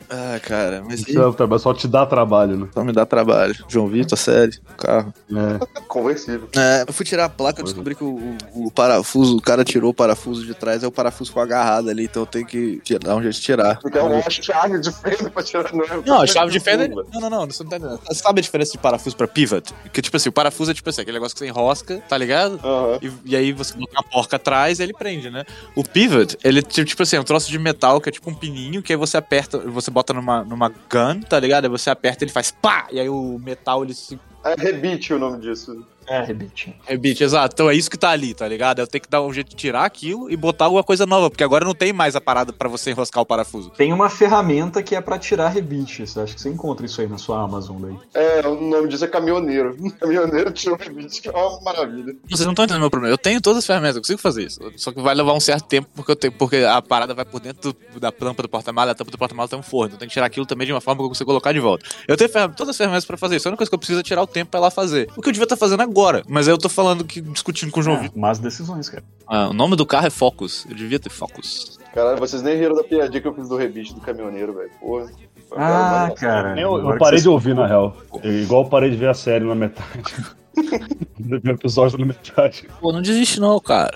[0.09, 2.67] Ah, cara, mas Isso é o trabalho, só te dá trabalho, né?
[2.73, 3.55] só me dá trabalho.
[3.67, 5.13] João Vitor, série, carro.
[5.31, 5.81] É.
[5.87, 6.47] Conversível.
[6.55, 8.15] É, eu fui tirar a placa, eu descobri que o,
[8.53, 11.89] o- o parafuso, o cara tirou o parafuso de trás, aí o parafuso ficou agarrado
[11.89, 13.79] ali, então eu tenho que dar um jeito de tirar.
[13.93, 15.73] É uma chave de fenda pra tirar.
[15.73, 16.87] Não, é- Não, a chave de fenda.
[16.87, 17.05] Velho.
[17.13, 17.99] Não, não, não, você não tá entendendo.
[18.07, 19.73] Você sabe a diferença de parafuso pra pivot?
[19.91, 22.59] Que tipo assim, o parafuso é tipo assim, aquele negócio que você enrosca, tá ligado?
[22.63, 22.99] Aham.
[23.01, 25.43] E, e aí você bota uma porca atrás e ele prende, né?
[25.75, 28.29] O pivot, ele é tipo tipo assim, é um troço de metal que é tipo
[28.29, 31.65] um pininho que aí você aperta, você bota numa, numa gun, tá ligado?
[31.65, 32.87] Aí você aperta ele faz pá!
[32.91, 35.83] E aí o metal ele se É rebite o nome disso.
[36.07, 36.73] É, rebite.
[36.85, 37.53] rebite, exato.
[37.53, 38.79] Então é isso que tá ali, tá ligado?
[38.79, 41.43] Eu tenho que dar um jeito de tirar aquilo e botar alguma coisa nova, porque
[41.43, 43.69] agora não tem mais a parada pra você enroscar o parafuso.
[43.71, 46.05] Tem uma ferramenta que é pra tirar rebite.
[46.07, 47.95] Você acha que você encontra isso aí na sua Amazon daí?
[48.13, 49.75] É, o nome disso é caminhoneiro.
[49.99, 52.15] Caminhoneiro tira o rebite, que é uma maravilha.
[52.29, 53.13] Vocês não estão entendendo meu problema.
[53.13, 54.59] Eu tenho todas as ferramentas, eu consigo fazer isso.
[54.77, 57.39] Só que vai levar um certo tempo porque, eu tenho, porque a parada vai por
[57.41, 59.87] dentro do- da tampa do porta-mala, a tampa do porta-mala tem um forno.
[59.87, 61.85] Então tem que tirar aquilo também de uma forma que eu consigo colocar de volta.
[62.07, 63.47] Eu tenho todas as ferramentas pra fazer isso.
[63.47, 65.09] A única coisa que eu preciso é tirar o tempo pra ela fazer.
[65.17, 65.96] O que eu devia estar fazendo agora.
[66.27, 68.17] Mas aí eu tô falando que discutindo com o João Vitor.
[68.17, 69.03] É, Más decisões, cara.
[69.27, 70.65] Ah, o nome do carro é Focus.
[70.69, 71.79] Eu devia ter Focus.
[71.93, 74.69] Caralho, vocês nem riram da piadinha que eu fiz do rebite do caminhoneiro, velho.
[74.79, 75.09] Porra.
[75.55, 76.59] Ah, cara.
[76.59, 77.95] Eu, agora eu parei de ouvir, na real.
[78.23, 80.03] Igual eu parei de ver a série na metade.
[81.19, 82.67] Do episódio na metade.
[82.79, 83.93] Pô, não desiste não, cara.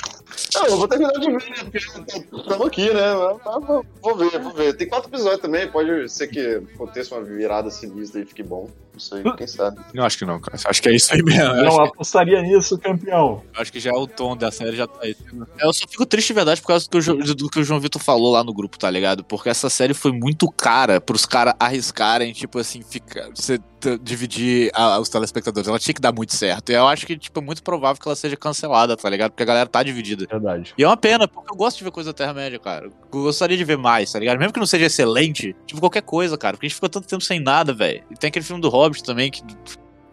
[0.53, 1.55] Não, eu vou terminar de ver, né?
[1.63, 3.13] Porque estamos aqui, né?
[3.45, 4.73] Mas Vou vou ver, vou ver.
[4.75, 8.69] Tem quatro episódios também, pode ser que aconteça uma virada sinistra e fique bom.
[8.93, 9.79] Não sei, quem sabe.
[9.93, 10.59] Eu acho que não, cara.
[10.65, 11.41] Acho que é isso aí mesmo.
[11.43, 13.41] Eu Não apostaria nisso, campeão.
[13.55, 15.23] acho que já é o tom da série, já tá isso.
[15.59, 17.63] Eu só fico triste de verdade por causa do que, o, Jo- do que o
[17.63, 19.23] João Vitor falou lá no grupo, tá ligado?
[19.23, 23.29] Porque essa série foi muito cara pros caras arriscarem, tipo assim, ficar.
[23.33, 23.57] Você
[24.03, 25.67] dividir a- os telespectadores.
[25.67, 26.71] Ela tinha que dar muito certo.
[26.71, 29.31] E eu acho que, tipo, é muito provável que ela seja cancelada, tá ligado?
[29.31, 30.27] Porque a galera tá dividida.
[30.31, 30.73] Verdade.
[30.77, 32.85] E é uma pena, porque eu gosto de ver coisa da Terra-média, cara.
[32.85, 34.39] Eu gostaria de ver mais, tá ligado?
[34.39, 36.53] Mesmo que não seja excelente, tipo, qualquer coisa, cara.
[36.53, 38.03] Porque a gente ficou tanto tempo sem nada, velho.
[38.09, 39.43] E tem aquele filme do Hobbit também, que.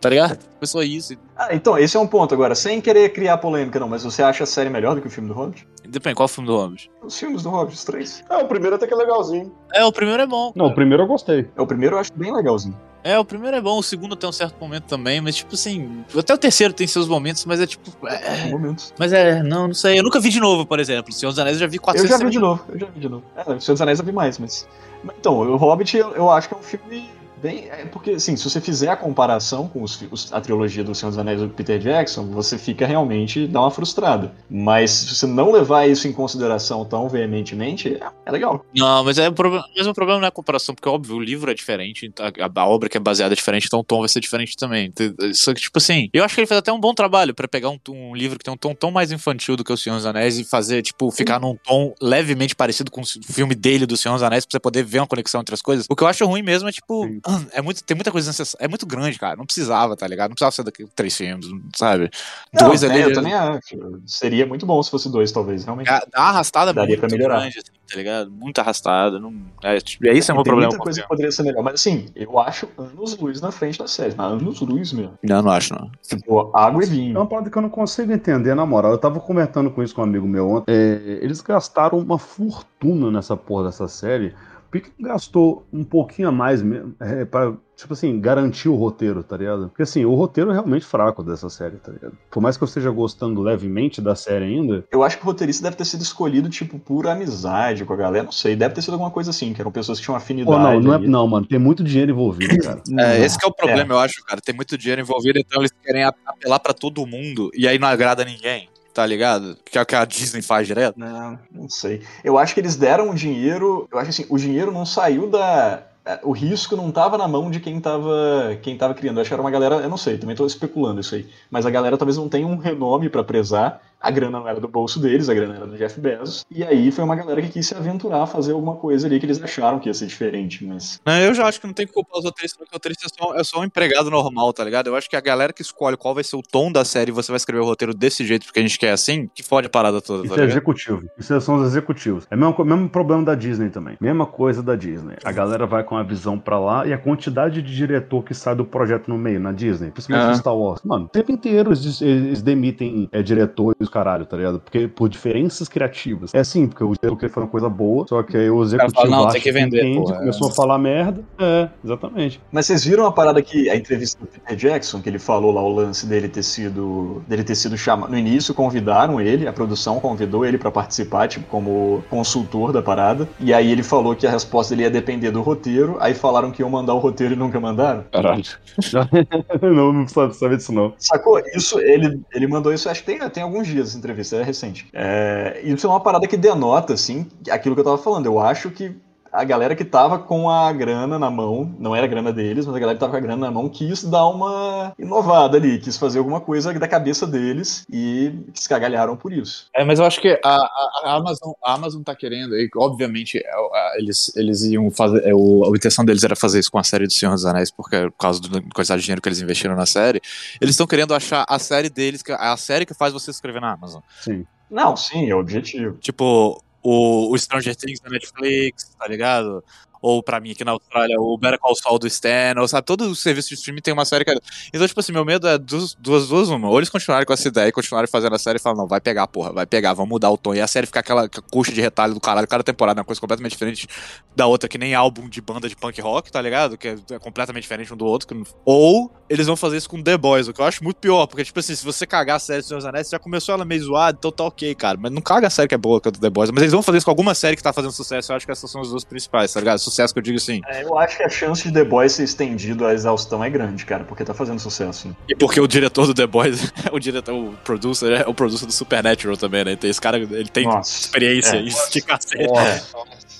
[0.00, 0.38] Tá ligado?
[0.58, 1.14] Foi só isso.
[1.36, 2.54] Ah, então, esse é um ponto agora.
[2.54, 5.28] Sem querer criar polêmica, não, mas você acha a série melhor do que o filme
[5.28, 5.66] do Hobbit?
[5.88, 6.88] Depende, qual é o filme do Hobbit?
[7.02, 8.24] Os filmes do Hobbit, os três.
[8.28, 9.52] Ah, o primeiro até que é legalzinho.
[9.74, 10.52] É, o primeiro é bom.
[10.54, 11.48] Não, o primeiro eu gostei.
[11.56, 12.76] É, o primeiro eu acho bem legalzinho.
[13.04, 16.04] É, o primeiro é bom, o segundo tem um certo momento também, mas tipo assim,
[16.16, 17.90] até o terceiro tem seus momentos, mas é tipo.
[18.06, 18.92] é- momentos.
[18.98, 19.98] mas é, não, não sei.
[19.98, 21.10] Eu nunca vi de novo, por exemplo.
[21.10, 22.86] O Senhor dos Anéis eu já vi Eu 400 já vi de novo, eu já
[22.86, 23.24] vi de novo.
[23.36, 24.68] É, o Senhor dos Anéis eu vi mais, mas.
[25.02, 27.68] mas Então, o Hobbit eu, eu acho que é um filme bem.
[27.70, 31.10] É porque, assim, se você fizer a comparação com os, os- a trilogia do Senhor
[31.10, 33.46] dos Anéis do Peter Jackson, você fica realmente.
[33.46, 34.32] dá uma frustrada.
[34.50, 38.64] Mas se você não levar isso em consideração tão veementemente, é, é legal.
[38.74, 41.50] Não, mas é o problema, mesmo problema não é a comparação, porque óbvio, o livro
[41.50, 44.20] é diferente, a, a obra que é baseada é diferente, então o tom vai ser
[44.20, 44.92] diferente também.
[45.34, 47.70] Só que, tipo assim, eu acho que ele fez até um bom trabalho pra pegar
[47.70, 50.06] um, um livro que tem um tom tão mais infantil do que o Senhor dos
[50.06, 54.14] Anéis e fazer, tipo, ficar num tom levemente parecido com o filme dele do Senhor
[54.14, 55.86] dos Anéis, pra você poder ver uma conexão entre as coisas.
[55.88, 57.20] O que eu acho ruim mesmo é, tipo, Sim.
[57.52, 58.64] é muito, tem muita coisa necessária.
[58.64, 59.36] É muito grande, cara.
[59.36, 60.30] Não precisava, tá ligado?
[60.30, 62.10] Não precisava ser daqui três filmes, sabe?
[62.52, 63.00] Não, Dois é, ali.
[63.02, 63.60] eu também acho.
[64.06, 65.86] Seria muito bom se fosse dois, talvez, realmente.
[65.86, 67.40] Dá uma arrastada Daria muito pra melhorar.
[67.40, 68.30] grande, assim, tá ligado?
[68.30, 69.18] Muito arrastada.
[69.18, 69.34] Não...
[69.62, 70.70] É, tipo, e aí isso é meu tem problema.
[70.70, 71.62] muita coisa que poderia ser melhor.
[71.62, 74.14] Mas assim, eu acho anos luz na frente da série.
[74.16, 75.14] Mas anos luz mesmo.
[75.22, 75.90] Não, não acho, não.
[76.06, 77.18] Tipo, água e É vinho.
[77.18, 78.92] uma parada que eu não consigo entender, na moral.
[78.92, 80.72] Eu tava comentando com isso com um amigo meu ontem.
[80.72, 84.34] É, eles gastaram uma fortuna nessa porra dessa série.
[84.70, 86.94] Por que gastou um pouquinho a mais mesmo?
[87.00, 89.68] É, pra, tipo assim, garantir o roteiro, tá ligado?
[89.68, 92.12] Porque assim, o roteiro é realmente fraco dessa série, tá ligado?
[92.30, 95.62] Por mais que eu esteja gostando levemente da série ainda, Eu acho que o roteirista
[95.62, 98.24] deve ter sido escolhido, tipo, por amizade com a galera.
[98.24, 100.56] Não sei, deve ter sido alguma coisa assim, que eram pessoas que tinham afinidade.
[100.56, 102.82] Pô, não, não, é, não, mano, tem muito dinheiro envolvido, cara.
[102.98, 104.40] É, esse que é o problema, eu acho, cara.
[104.40, 108.24] Tem muito dinheiro envolvido, então eles querem apelar pra todo mundo e aí não agrada
[108.24, 108.68] ninguém,
[108.98, 109.56] tá ligado?
[109.64, 110.98] Que é o que a Disney faz direto.
[110.98, 112.02] Não, não sei.
[112.24, 113.88] Eu acho que eles deram o dinheiro.
[113.92, 115.84] Eu acho assim, o dinheiro não saiu da.
[116.04, 119.18] é, o risco não tava na mão de quem tava, quem tava criando.
[119.18, 121.28] Eu acho que era uma galera, eu não sei, também tô especulando isso aí.
[121.48, 123.80] Mas a galera talvez não tenha um renome pra prezar.
[124.00, 126.44] A grana não era do bolso deles, a grana era do Jeff Bezos.
[126.50, 129.26] E aí foi uma galera que quis se aventurar a fazer alguma coisa ali que
[129.26, 131.00] eles acharam que ia ser diferente, mas.
[131.04, 133.08] Não, eu já acho que não tem que culpar os roteiristas, porque o roteirista é
[133.08, 134.86] só, é só um empregado normal, tá ligado?
[134.88, 137.14] Eu acho que a galera que escolhe qual vai ser o tom da série e
[137.14, 139.70] você vai escrever o roteiro desse jeito porque a gente quer assim, que fode a
[139.70, 140.50] parada toda, tá Isso é ligado?
[140.50, 141.02] executivo.
[141.18, 142.26] Isso são os executivos.
[142.30, 143.96] É o mesmo, mesmo problema da Disney também.
[144.00, 145.16] Mesma coisa da Disney.
[145.24, 148.54] A galera vai com a visão pra lá e a quantidade de diretor que sai
[148.54, 150.30] do projeto no meio na Disney, principalmente Ah.
[150.30, 150.80] no Star Wars.
[150.84, 154.60] Mano, o tempo inteiro eles, eles demitem é, diretores os caralho, tá ligado?
[154.60, 156.34] Porque por diferenças criativas.
[156.34, 159.10] É assim, porque o queria fazer uma coisa boa, só que aí o executivo fala,
[159.10, 161.24] "Não, tem que vender, entende, porra." começou a falar merda.
[161.38, 162.40] É, exatamente.
[162.52, 165.62] Mas vocês viram a parada que a entrevista do Peter Jackson, que ele falou lá
[165.62, 169.98] o lance dele ter sido dele ter sido chamado no início convidaram ele, a produção
[170.00, 173.28] convidou ele pra participar, tipo como consultor da parada.
[173.40, 176.62] E aí ele falou que a resposta dele ia depender do roteiro, aí falaram que
[176.62, 178.04] iam mandar o roteiro e nunca mandaram.
[178.12, 178.42] Caralho.
[179.62, 180.92] não, não sabe, sabe disso não.
[180.98, 181.40] Sacou?
[181.54, 184.88] Isso, ele, ele mandou isso, acho que tem, tem alguns dias essa entrevista, é recente.
[184.92, 188.26] É, isso é uma parada que denota, assim, aquilo que eu tava falando.
[188.26, 188.94] Eu acho que
[189.40, 192.74] a galera que tava com a grana na mão, não era a grana deles, mas
[192.74, 195.96] a galera que tava com a grana na mão quis dar uma inovada ali, quis
[195.96, 199.66] fazer alguma coisa da cabeça deles e se cagalharam por isso.
[199.74, 203.38] É, mas eu acho que a, a- a Amazon, a Amazon tá querendo, e obviamente
[203.38, 206.78] é, a- eles, eles iam fazer, é, o, a intenção deles era fazer isso com
[206.78, 209.40] a série do Senhor dos Anéis, porque por causa da quantidade de dinheiro que eles
[209.40, 210.20] investiram na série,
[210.60, 213.60] eles estão querendo achar a série deles, que é a série que faz você escrever
[213.60, 214.00] na Amazon.
[214.20, 214.44] Sim.
[214.70, 215.96] Não, sim, é o objetivo.
[215.98, 219.64] Tipo, o, o Stranger Things da Netflix, tá ligado?
[220.00, 223.10] Ou pra mim aqui na Austrália, o Better Call Saul do Stan, ou sabe, todo
[223.10, 224.36] o serviço de streaming tem uma série que é...
[224.72, 226.68] Então, tipo assim, meu medo é duas, duas, duas uma.
[226.68, 229.00] Ou eles continuarem com essa ideia e continuarem fazendo a série e falar, não, vai
[229.00, 230.54] pegar, porra, vai pegar, vamos mudar o tom.
[230.54, 233.20] E a série ficar aquela cuxa de retalho do caralho, cada temporada é uma coisa
[233.20, 233.88] completamente diferente
[234.34, 236.76] da outra, que nem álbum de banda de punk rock, tá ligado?
[236.76, 238.28] Que é, é completamente diferente um do outro.
[238.64, 241.44] Ou eles vão fazer isso com The Boys, o que eu acho muito pior, porque,
[241.44, 243.64] tipo assim, se você cagar a série do Senhor dos Anéis, você já começou ela
[243.64, 244.98] meio zoada, então tá ok, cara.
[245.00, 246.50] Mas não caga a série que é boa, que é do The Boys.
[246.50, 248.52] Mas eles vão fazer isso com alguma série que tá fazendo sucesso, eu acho que
[248.52, 249.78] essas são as duas principais, tá ligado?
[249.88, 250.60] Sucesso que eu digo assim.
[250.68, 253.84] É, eu acho que a chance de The Boys ser estendido à exaustão é grande,
[253.84, 255.08] cara, porque tá fazendo sucesso.
[255.08, 255.14] né?
[255.28, 258.72] E porque o diretor do The Boys, o diretor, o producer, é o producer do
[258.72, 259.72] Supernatural também, né?
[259.72, 261.00] Então esse cara, ele tem Nossa.
[261.00, 261.60] experiência É.
[261.60, 262.46] em esticar a série.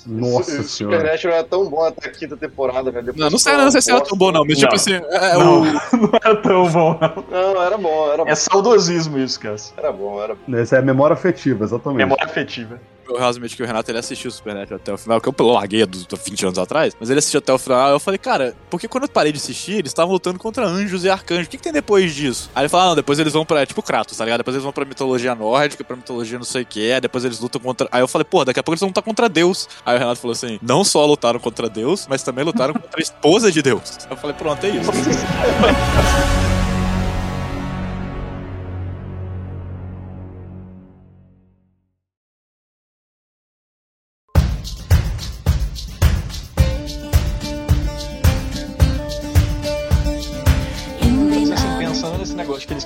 [0.07, 0.97] Nossa o senhora.
[0.97, 3.07] Supernatural era tão bom até a quinta temporada, velho.
[3.07, 4.75] Depois Não, não sei, não sei se era tão bom, não, mas tipo Não.
[4.77, 5.65] assim, é, Não, o.
[5.97, 7.25] não era tão bom, não.
[7.55, 8.31] Não, era bom, era bom.
[8.31, 9.57] É saudosismo isso, cara.
[9.77, 10.57] Era bom, era bom.
[10.57, 11.99] Essa é a memória afetiva, exatamente.
[11.99, 12.81] Memória afetiva.
[13.09, 15.85] Eu realmente que o Renato ele assistiu o Supernatural até o final, que eu larguei
[15.87, 17.91] dos 20 anos atrás, mas ele assistiu até o final.
[17.91, 21.11] Eu falei, cara, porque quando eu parei de assistir, eles estavam lutando contra anjos e
[21.11, 21.47] arcanjos.
[21.47, 22.51] O que, que tem depois disso?
[22.55, 23.65] Aí ele fala, ah, não, depois eles vão pra.
[23.65, 24.39] Tipo Kratos, tá ligado?
[24.39, 27.41] Depois eles vão pra mitologia nórdica, pra mitologia não sei o que, aí depois eles
[27.41, 27.89] lutam contra.
[27.91, 29.69] Aí eu falei, pô, daqui a pouco eles vão lutar contra Deus.
[29.85, 33.03] Aí o Renato falou assim: não só lutaram contra Deus, mas também lutaram contra a
[33.03, 33.99] esposa de Deus.
[34.11, 34.91] Eu falei, pronto, é isso.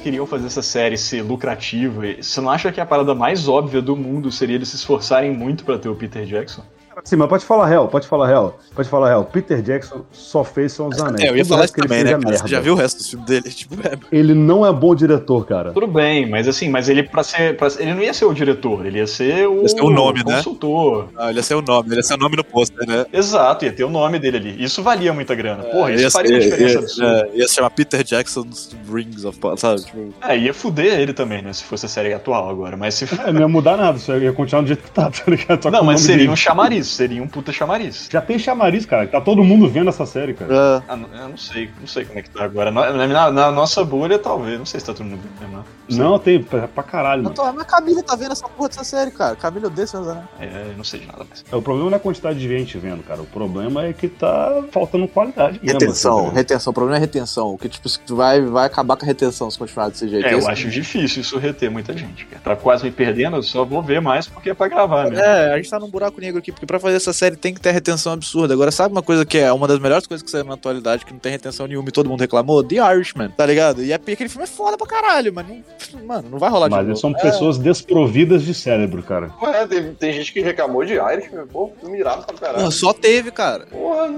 [0.03, 3.97] queriam fazer essa série ser lucrativa, você não acha que a parada mais óbvia do
[3.97, 6.65] mundo seria eles se esforçarem muito pra ter o Peter Jackson?
[7.05, 8.59] Sim, mas pode falar real, pode falar real.
[8.75, 9.25] Pode falar real.
[9.25, 11.23] Peter Jackson só fez Senhor dos Anéis.
[11.25, 12.25] É, eu ia falar o isso resto que ele também, né, é cara?
[12.25, 12.39] merda.
[12.43, 13.51] Você já viu o resto do filme dele?
[13.51, 13.99] Tipo, é.
[14.11, 15.73] Ele não é bom diretor, cara.
[15.73, 18.87] Tudo bem, mas assim, mas ele para ser, pra, ele não ia ser o diretor,
[18.87, 20.37] ele ia ser o Ia ser o nome, né?
[20.37, 21.09] consultor.
[21.17, 23.07] Ah, ele ia ser o nome, ele ia ser o nome no pôster, né?
[23.13, 24.63] Exato, ia ter o nome dele ali.
[24.65, 25.65] Isso valia muita grana.
[25.65, 27.29] Porra, isso ia, faria uma diferença ia- absurda.
[27.33, 29.85] é, ia se chamar Peter Jackson's Rings of Power, sabe?
[29.85, 31.53] Tipo, É, ia fuder ele também, né?
[31.53, 32.77] Se fosse a série atual agora.
[32.77, 33.05] Mas se.
[33.27, 35.63] É, não ia mudar nada, isso ia continuar do jeito que tá, tá ligado?
[35.63, 36.29] Só Não, o mas seria dele.
[36.31, 38.09] um chamariz, seria um puta chamariz.
[38.11, 39.07] Já tem chamariz, cara.
[39.07, 40.83] Tá todo mundo vendo essa série, cara.
[40.89, 42.71] Ah, não- eu não sei, não sei como é que tá agora.
[42.71, 44.59] Na, na- na nossa bolha, talvez.
[44.59, 45.65] Não sei se tá todo mundo vendo, não.
[45.89, 45.99] sei.
[45.99, 47.35] Não, tem pra, pra caralho, mano.
[47.37, 49.37] Mas a Camila tá vendo essa porra dessa série, cara.
[49.37, 50.27] Camila odeia seus anéis.
[50.41, 51.45] É, eu não sei de nada mais.
[51.51, 53.21] É, O problema não é a quantidade de gente vendo, cara.
[53.23, 55.61] O problema é que tá faltando qualidade.
[55.63, 56.71] mesmo, Retenção, assim, retenção.
[56.71, 57.57] O problema é retenção.
[57.57, 60.27] Que, tipo, vai, vai acabar com a retenção se continuar desse jeito.
[60.27, 62.41] É, eu acho difícil isso reter muita gente, cara.
[62.43, 65.19] Tá quase me perdendo, eu só vou ver mais porque é pra gravar mesmo.
[65.25, 67.61] É, a gente tá num buraco negro aqui, porque pra fazer essa série tem que
[67.61, 68.55] ter retenção absurda.
[68.55, 71.13] Agora, sabe uma coisa que é uma das melhores coisas que saiu na atualidade, que
[71.13, 72.63] não tem retenção nenhuma e todo mundo reclamou?
[72.65, 73.83] The Irishman, tá ligado?
[73.83, 76.69] E é porque aquele filme é foda pra caralho, mas não, mano, não vai rolar
[76.69, 76.91] de Mas novo.
[76.91, 77.21] eles são É.
[77.23, 79.31] pessoas desprovidas de cérebro, cara.
[79.43, 82.59] Ué, tem, tem gente que reclamou de Irishman, pô, filme irado pra caralho.
[82.59, 83.67] Porra, só teve, cara.
[83.67, 84.09] Porra,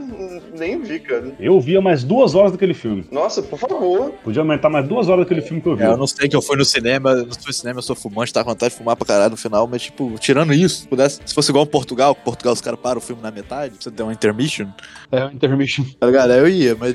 [0.57, 1.33] nem vi, cara.
[1.41, 3.07] Eu via mais duas horas daquele filme.
[3.11, 4.13] Nossa, por favor.
[4.23, 5.83] Podia aumentar mais duas horas daquele filme que eu vi.
[5.83, 7.83] É, eu não sei que eu fui no cinema, eu não fui no cinema, eu
[7.83, 10.83] sou fumante, tava com vontade de fumar pra caralho no final, mas tipo, tirando isso,
[10.83, 13.77] se pudesse, se fosse igual Portugal, Portugal Portugal os caras param o filme na metade,
[13.81, 14.69] você der uma intermission,
[15.11, 15.85] É o intermission.
[15.99, 16.31] tá ligado?
[16.33, 16.95] Aí eu ia, mas.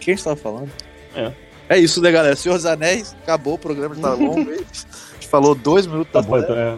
[0.00, 0.70] Quem a gente tava falando?
[1.14, 1.32] É.
[1.68, 2.34] É isso, né, galera?
[2.34, 4.40] Senhor dos Anéis, acabou o programa, já tá longo.
[4.50, 4.54] A
[5.22, 6.76] gente falou dois minutos Tá da bom, então, é.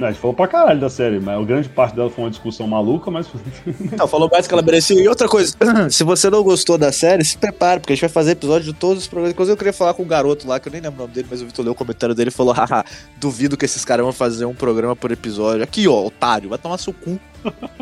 [0.00, 2.30] Não, a gente falou pra caralho da série, mas a grande parte dela foi uma
[2.30, 3.26] discussão maluca, mas.
[3.98, 4.98] Não, falou mais que ela merecia.
[4.98, 5.54] E outra coisa,
[5.90, 8.78] se você não gostou da série, se prepare, porque a gente vai fazer episódio de
[8.78, 9.32] todos os programas.
[9.32, 11.28] Inclusive, eu queria falar com o garoto lá, que eu nem lembro o nome dele,
[11.30, 12.82] mas o Vitor leu o comentário dele e falou: haha,
[13.18, 15.62] duvido que esses caras vão fazer um programa por episódio.
[15.62, 17.20] Aqui, ó, otário, vai tomar seu cu.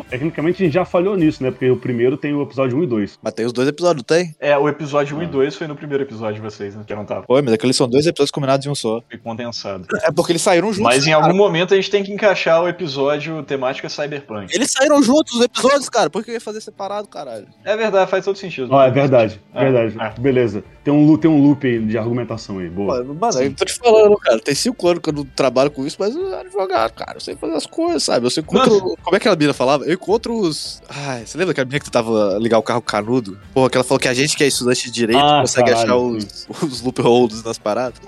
[0.09, 1.51] Tecnicamente a gente já falhou nisso, né?
[1.51, 3.19] Porque o primeiro tem o episódio 1 e 2.
[3.21, 4.35] Mas tem os dois episódios, tem?
[4.39, 6.83] É, o episódio 1 e 2 foi no primeiro episódio de vocês, né?
[6.85, 7.23] Que eu não tava.
[7.27, 9.01] Foi, mas aqueles são dois episódios combinados em um só.
[9.07, 9.85] Foi condensado.
[10.03, 10.81] É porque eles saíram juntos.
[10.83, 11.25] Mas em cara.
[11.25, 14.53] algum momento a gente tem que encaixar o episódio temática cyberpunk.
[14.53, 16.09] Eles saíram juntos os episódios, cara.
[16.09, 17.47] Por que eu ia fazer separado, caralho?
[17.63, 18.75] É verdade, faz todo sentido.
[18.75, 19.95] Ah, é verdade, É, verdade.
[19.99, 20.19] é.
[20.19, 20.63] Beleza.
[20.89, 22.97] Tem um, tem um loop aí de argumentação aí, boa.
[22.97, 24.39] Mano, mano, eu tô te falando, cara.
[24.39, 27.17] Tem cinco anos que eu não trabalho com isso, mas eu era advogado, cara.
[27.17, 28.25] Eu sei fazer as coisas, sabe?
[28.25, 28.97] Eu sei encontro.
[29.03, 29.85] Como é que a mina falava?
[29.85, 30.81] Eu encontro os.
[30.89, 33.37] Ai, você lembra daquela menina que tentava ligar o carro canudo?
[33.53, 35.85] Porra, que ela falou que a gente que é estudante de direito Ah, consegue caralho,
[35.91, 38.01] achar os, os loopholes nas paradas.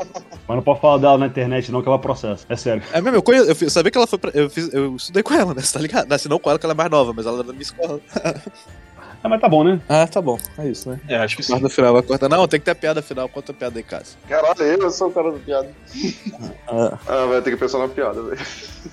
[0.48, 2.46] Mas não pode falar dela na internet, não, que ela processa.
[2.50, 2.82] É sério.
[2.92, 5.22] É mesmo, eu, conheço, eu, fiz- sabia que ela foi pra, eu, fiz, eu estudei
[5.22, 5.62] com ela, né?
[5.62, 6.10] Você tá ligado?
[6.10, 7.62] Não, se não com ela, que ela é mais nova, mas ela era da minha
[7.62, 8.00] escola.
[9.24, 9.80] Ah, mas tá bom, né?
[9.88, 10.38] Ah, tá bom.
[10.58, 11.00] É isso, né?
[11.08, 11.54] É, acho que sim.
[11.54, 12.28] Mas no final vai cortar.
[12.28, 13.30] Não, tem que ter a piada final.
[13.30, 14.18] Conta a piada aí, Cássio.
[14.28, 15.70] Caralho, eu sou o cara da piada.
[16.74, 16.98] Ah.
[17.06, 18.40] Ah, vai ter que pensar na piada, velho.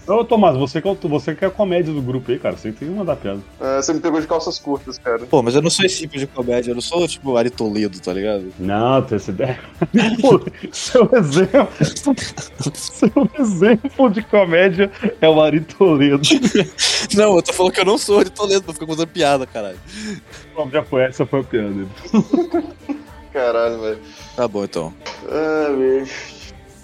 [0.06, 2.56] Ô, Tomás, você que, é você que é a comédia do grupo aí, cara.
[2.56, 3.38] Você tem que mandar piada.
[3.60, 5.20] Ah, você me pegou de calças curtas, cara.
[5.26, 6.72] Pô, mas eu não sou esse tipo de comédia.
[6.72, 8.52] Eu não sou, tipo, Ari Toledo, tá ligado?
[8.58, 9.60] Não, tem essa ideia.
[10.20, 10.40] Pô,
[10.72, 11.68] seu exemplo.
[12.74, 16.22] seu exemplo de comédia é o Ari Toledo.
[17.14, 19.78] Não, eu tô falando que eu não sou Ari Toledo, pra ficar contando piada, caralho.
[20.54, 21.86] Pronto, Já foi, essa foi a piada.
[23.32, 23.98] Caralho, velho.
[24.36, 24.94] Tá bom, então.
[25.28, 26.08] Ah, velho.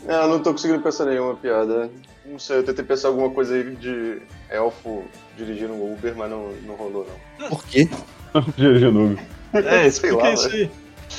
[0.09, 1.91] Ah, não tô conseguindo pensar nenhuma piada.
[2.27, 4.21] Não sei, eu tentei pensar alguma coisa aí de
[4.51, 5.05] elfo
[5.37, 7.07] dirigindo um Uber, mas não, não rolou,
[7.39, 7.49] não.
[7.49, 7.89] Por quê?
[8.57, 9.19] GG Noob.
[9.53, 10.71] É, Sei explica lá, isso aí.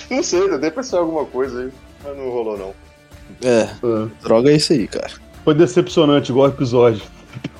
[0.10, 1.72] Não sei, eu tentei pensar alguma coisa aí,
[2.04, 2.74] mas não rolou, não.
[3.44, 5.12] É, Ah, droga é isso aí, cara.
[5.44, 7.02] Foi decepcionante, igual o episódio.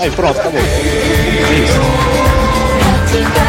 [0.00, 0.58] Aí, pronto, acabou.
[0.58, 0.64] É
[1.62, 2.45] isso.
[3.16, 3.45] Gracias.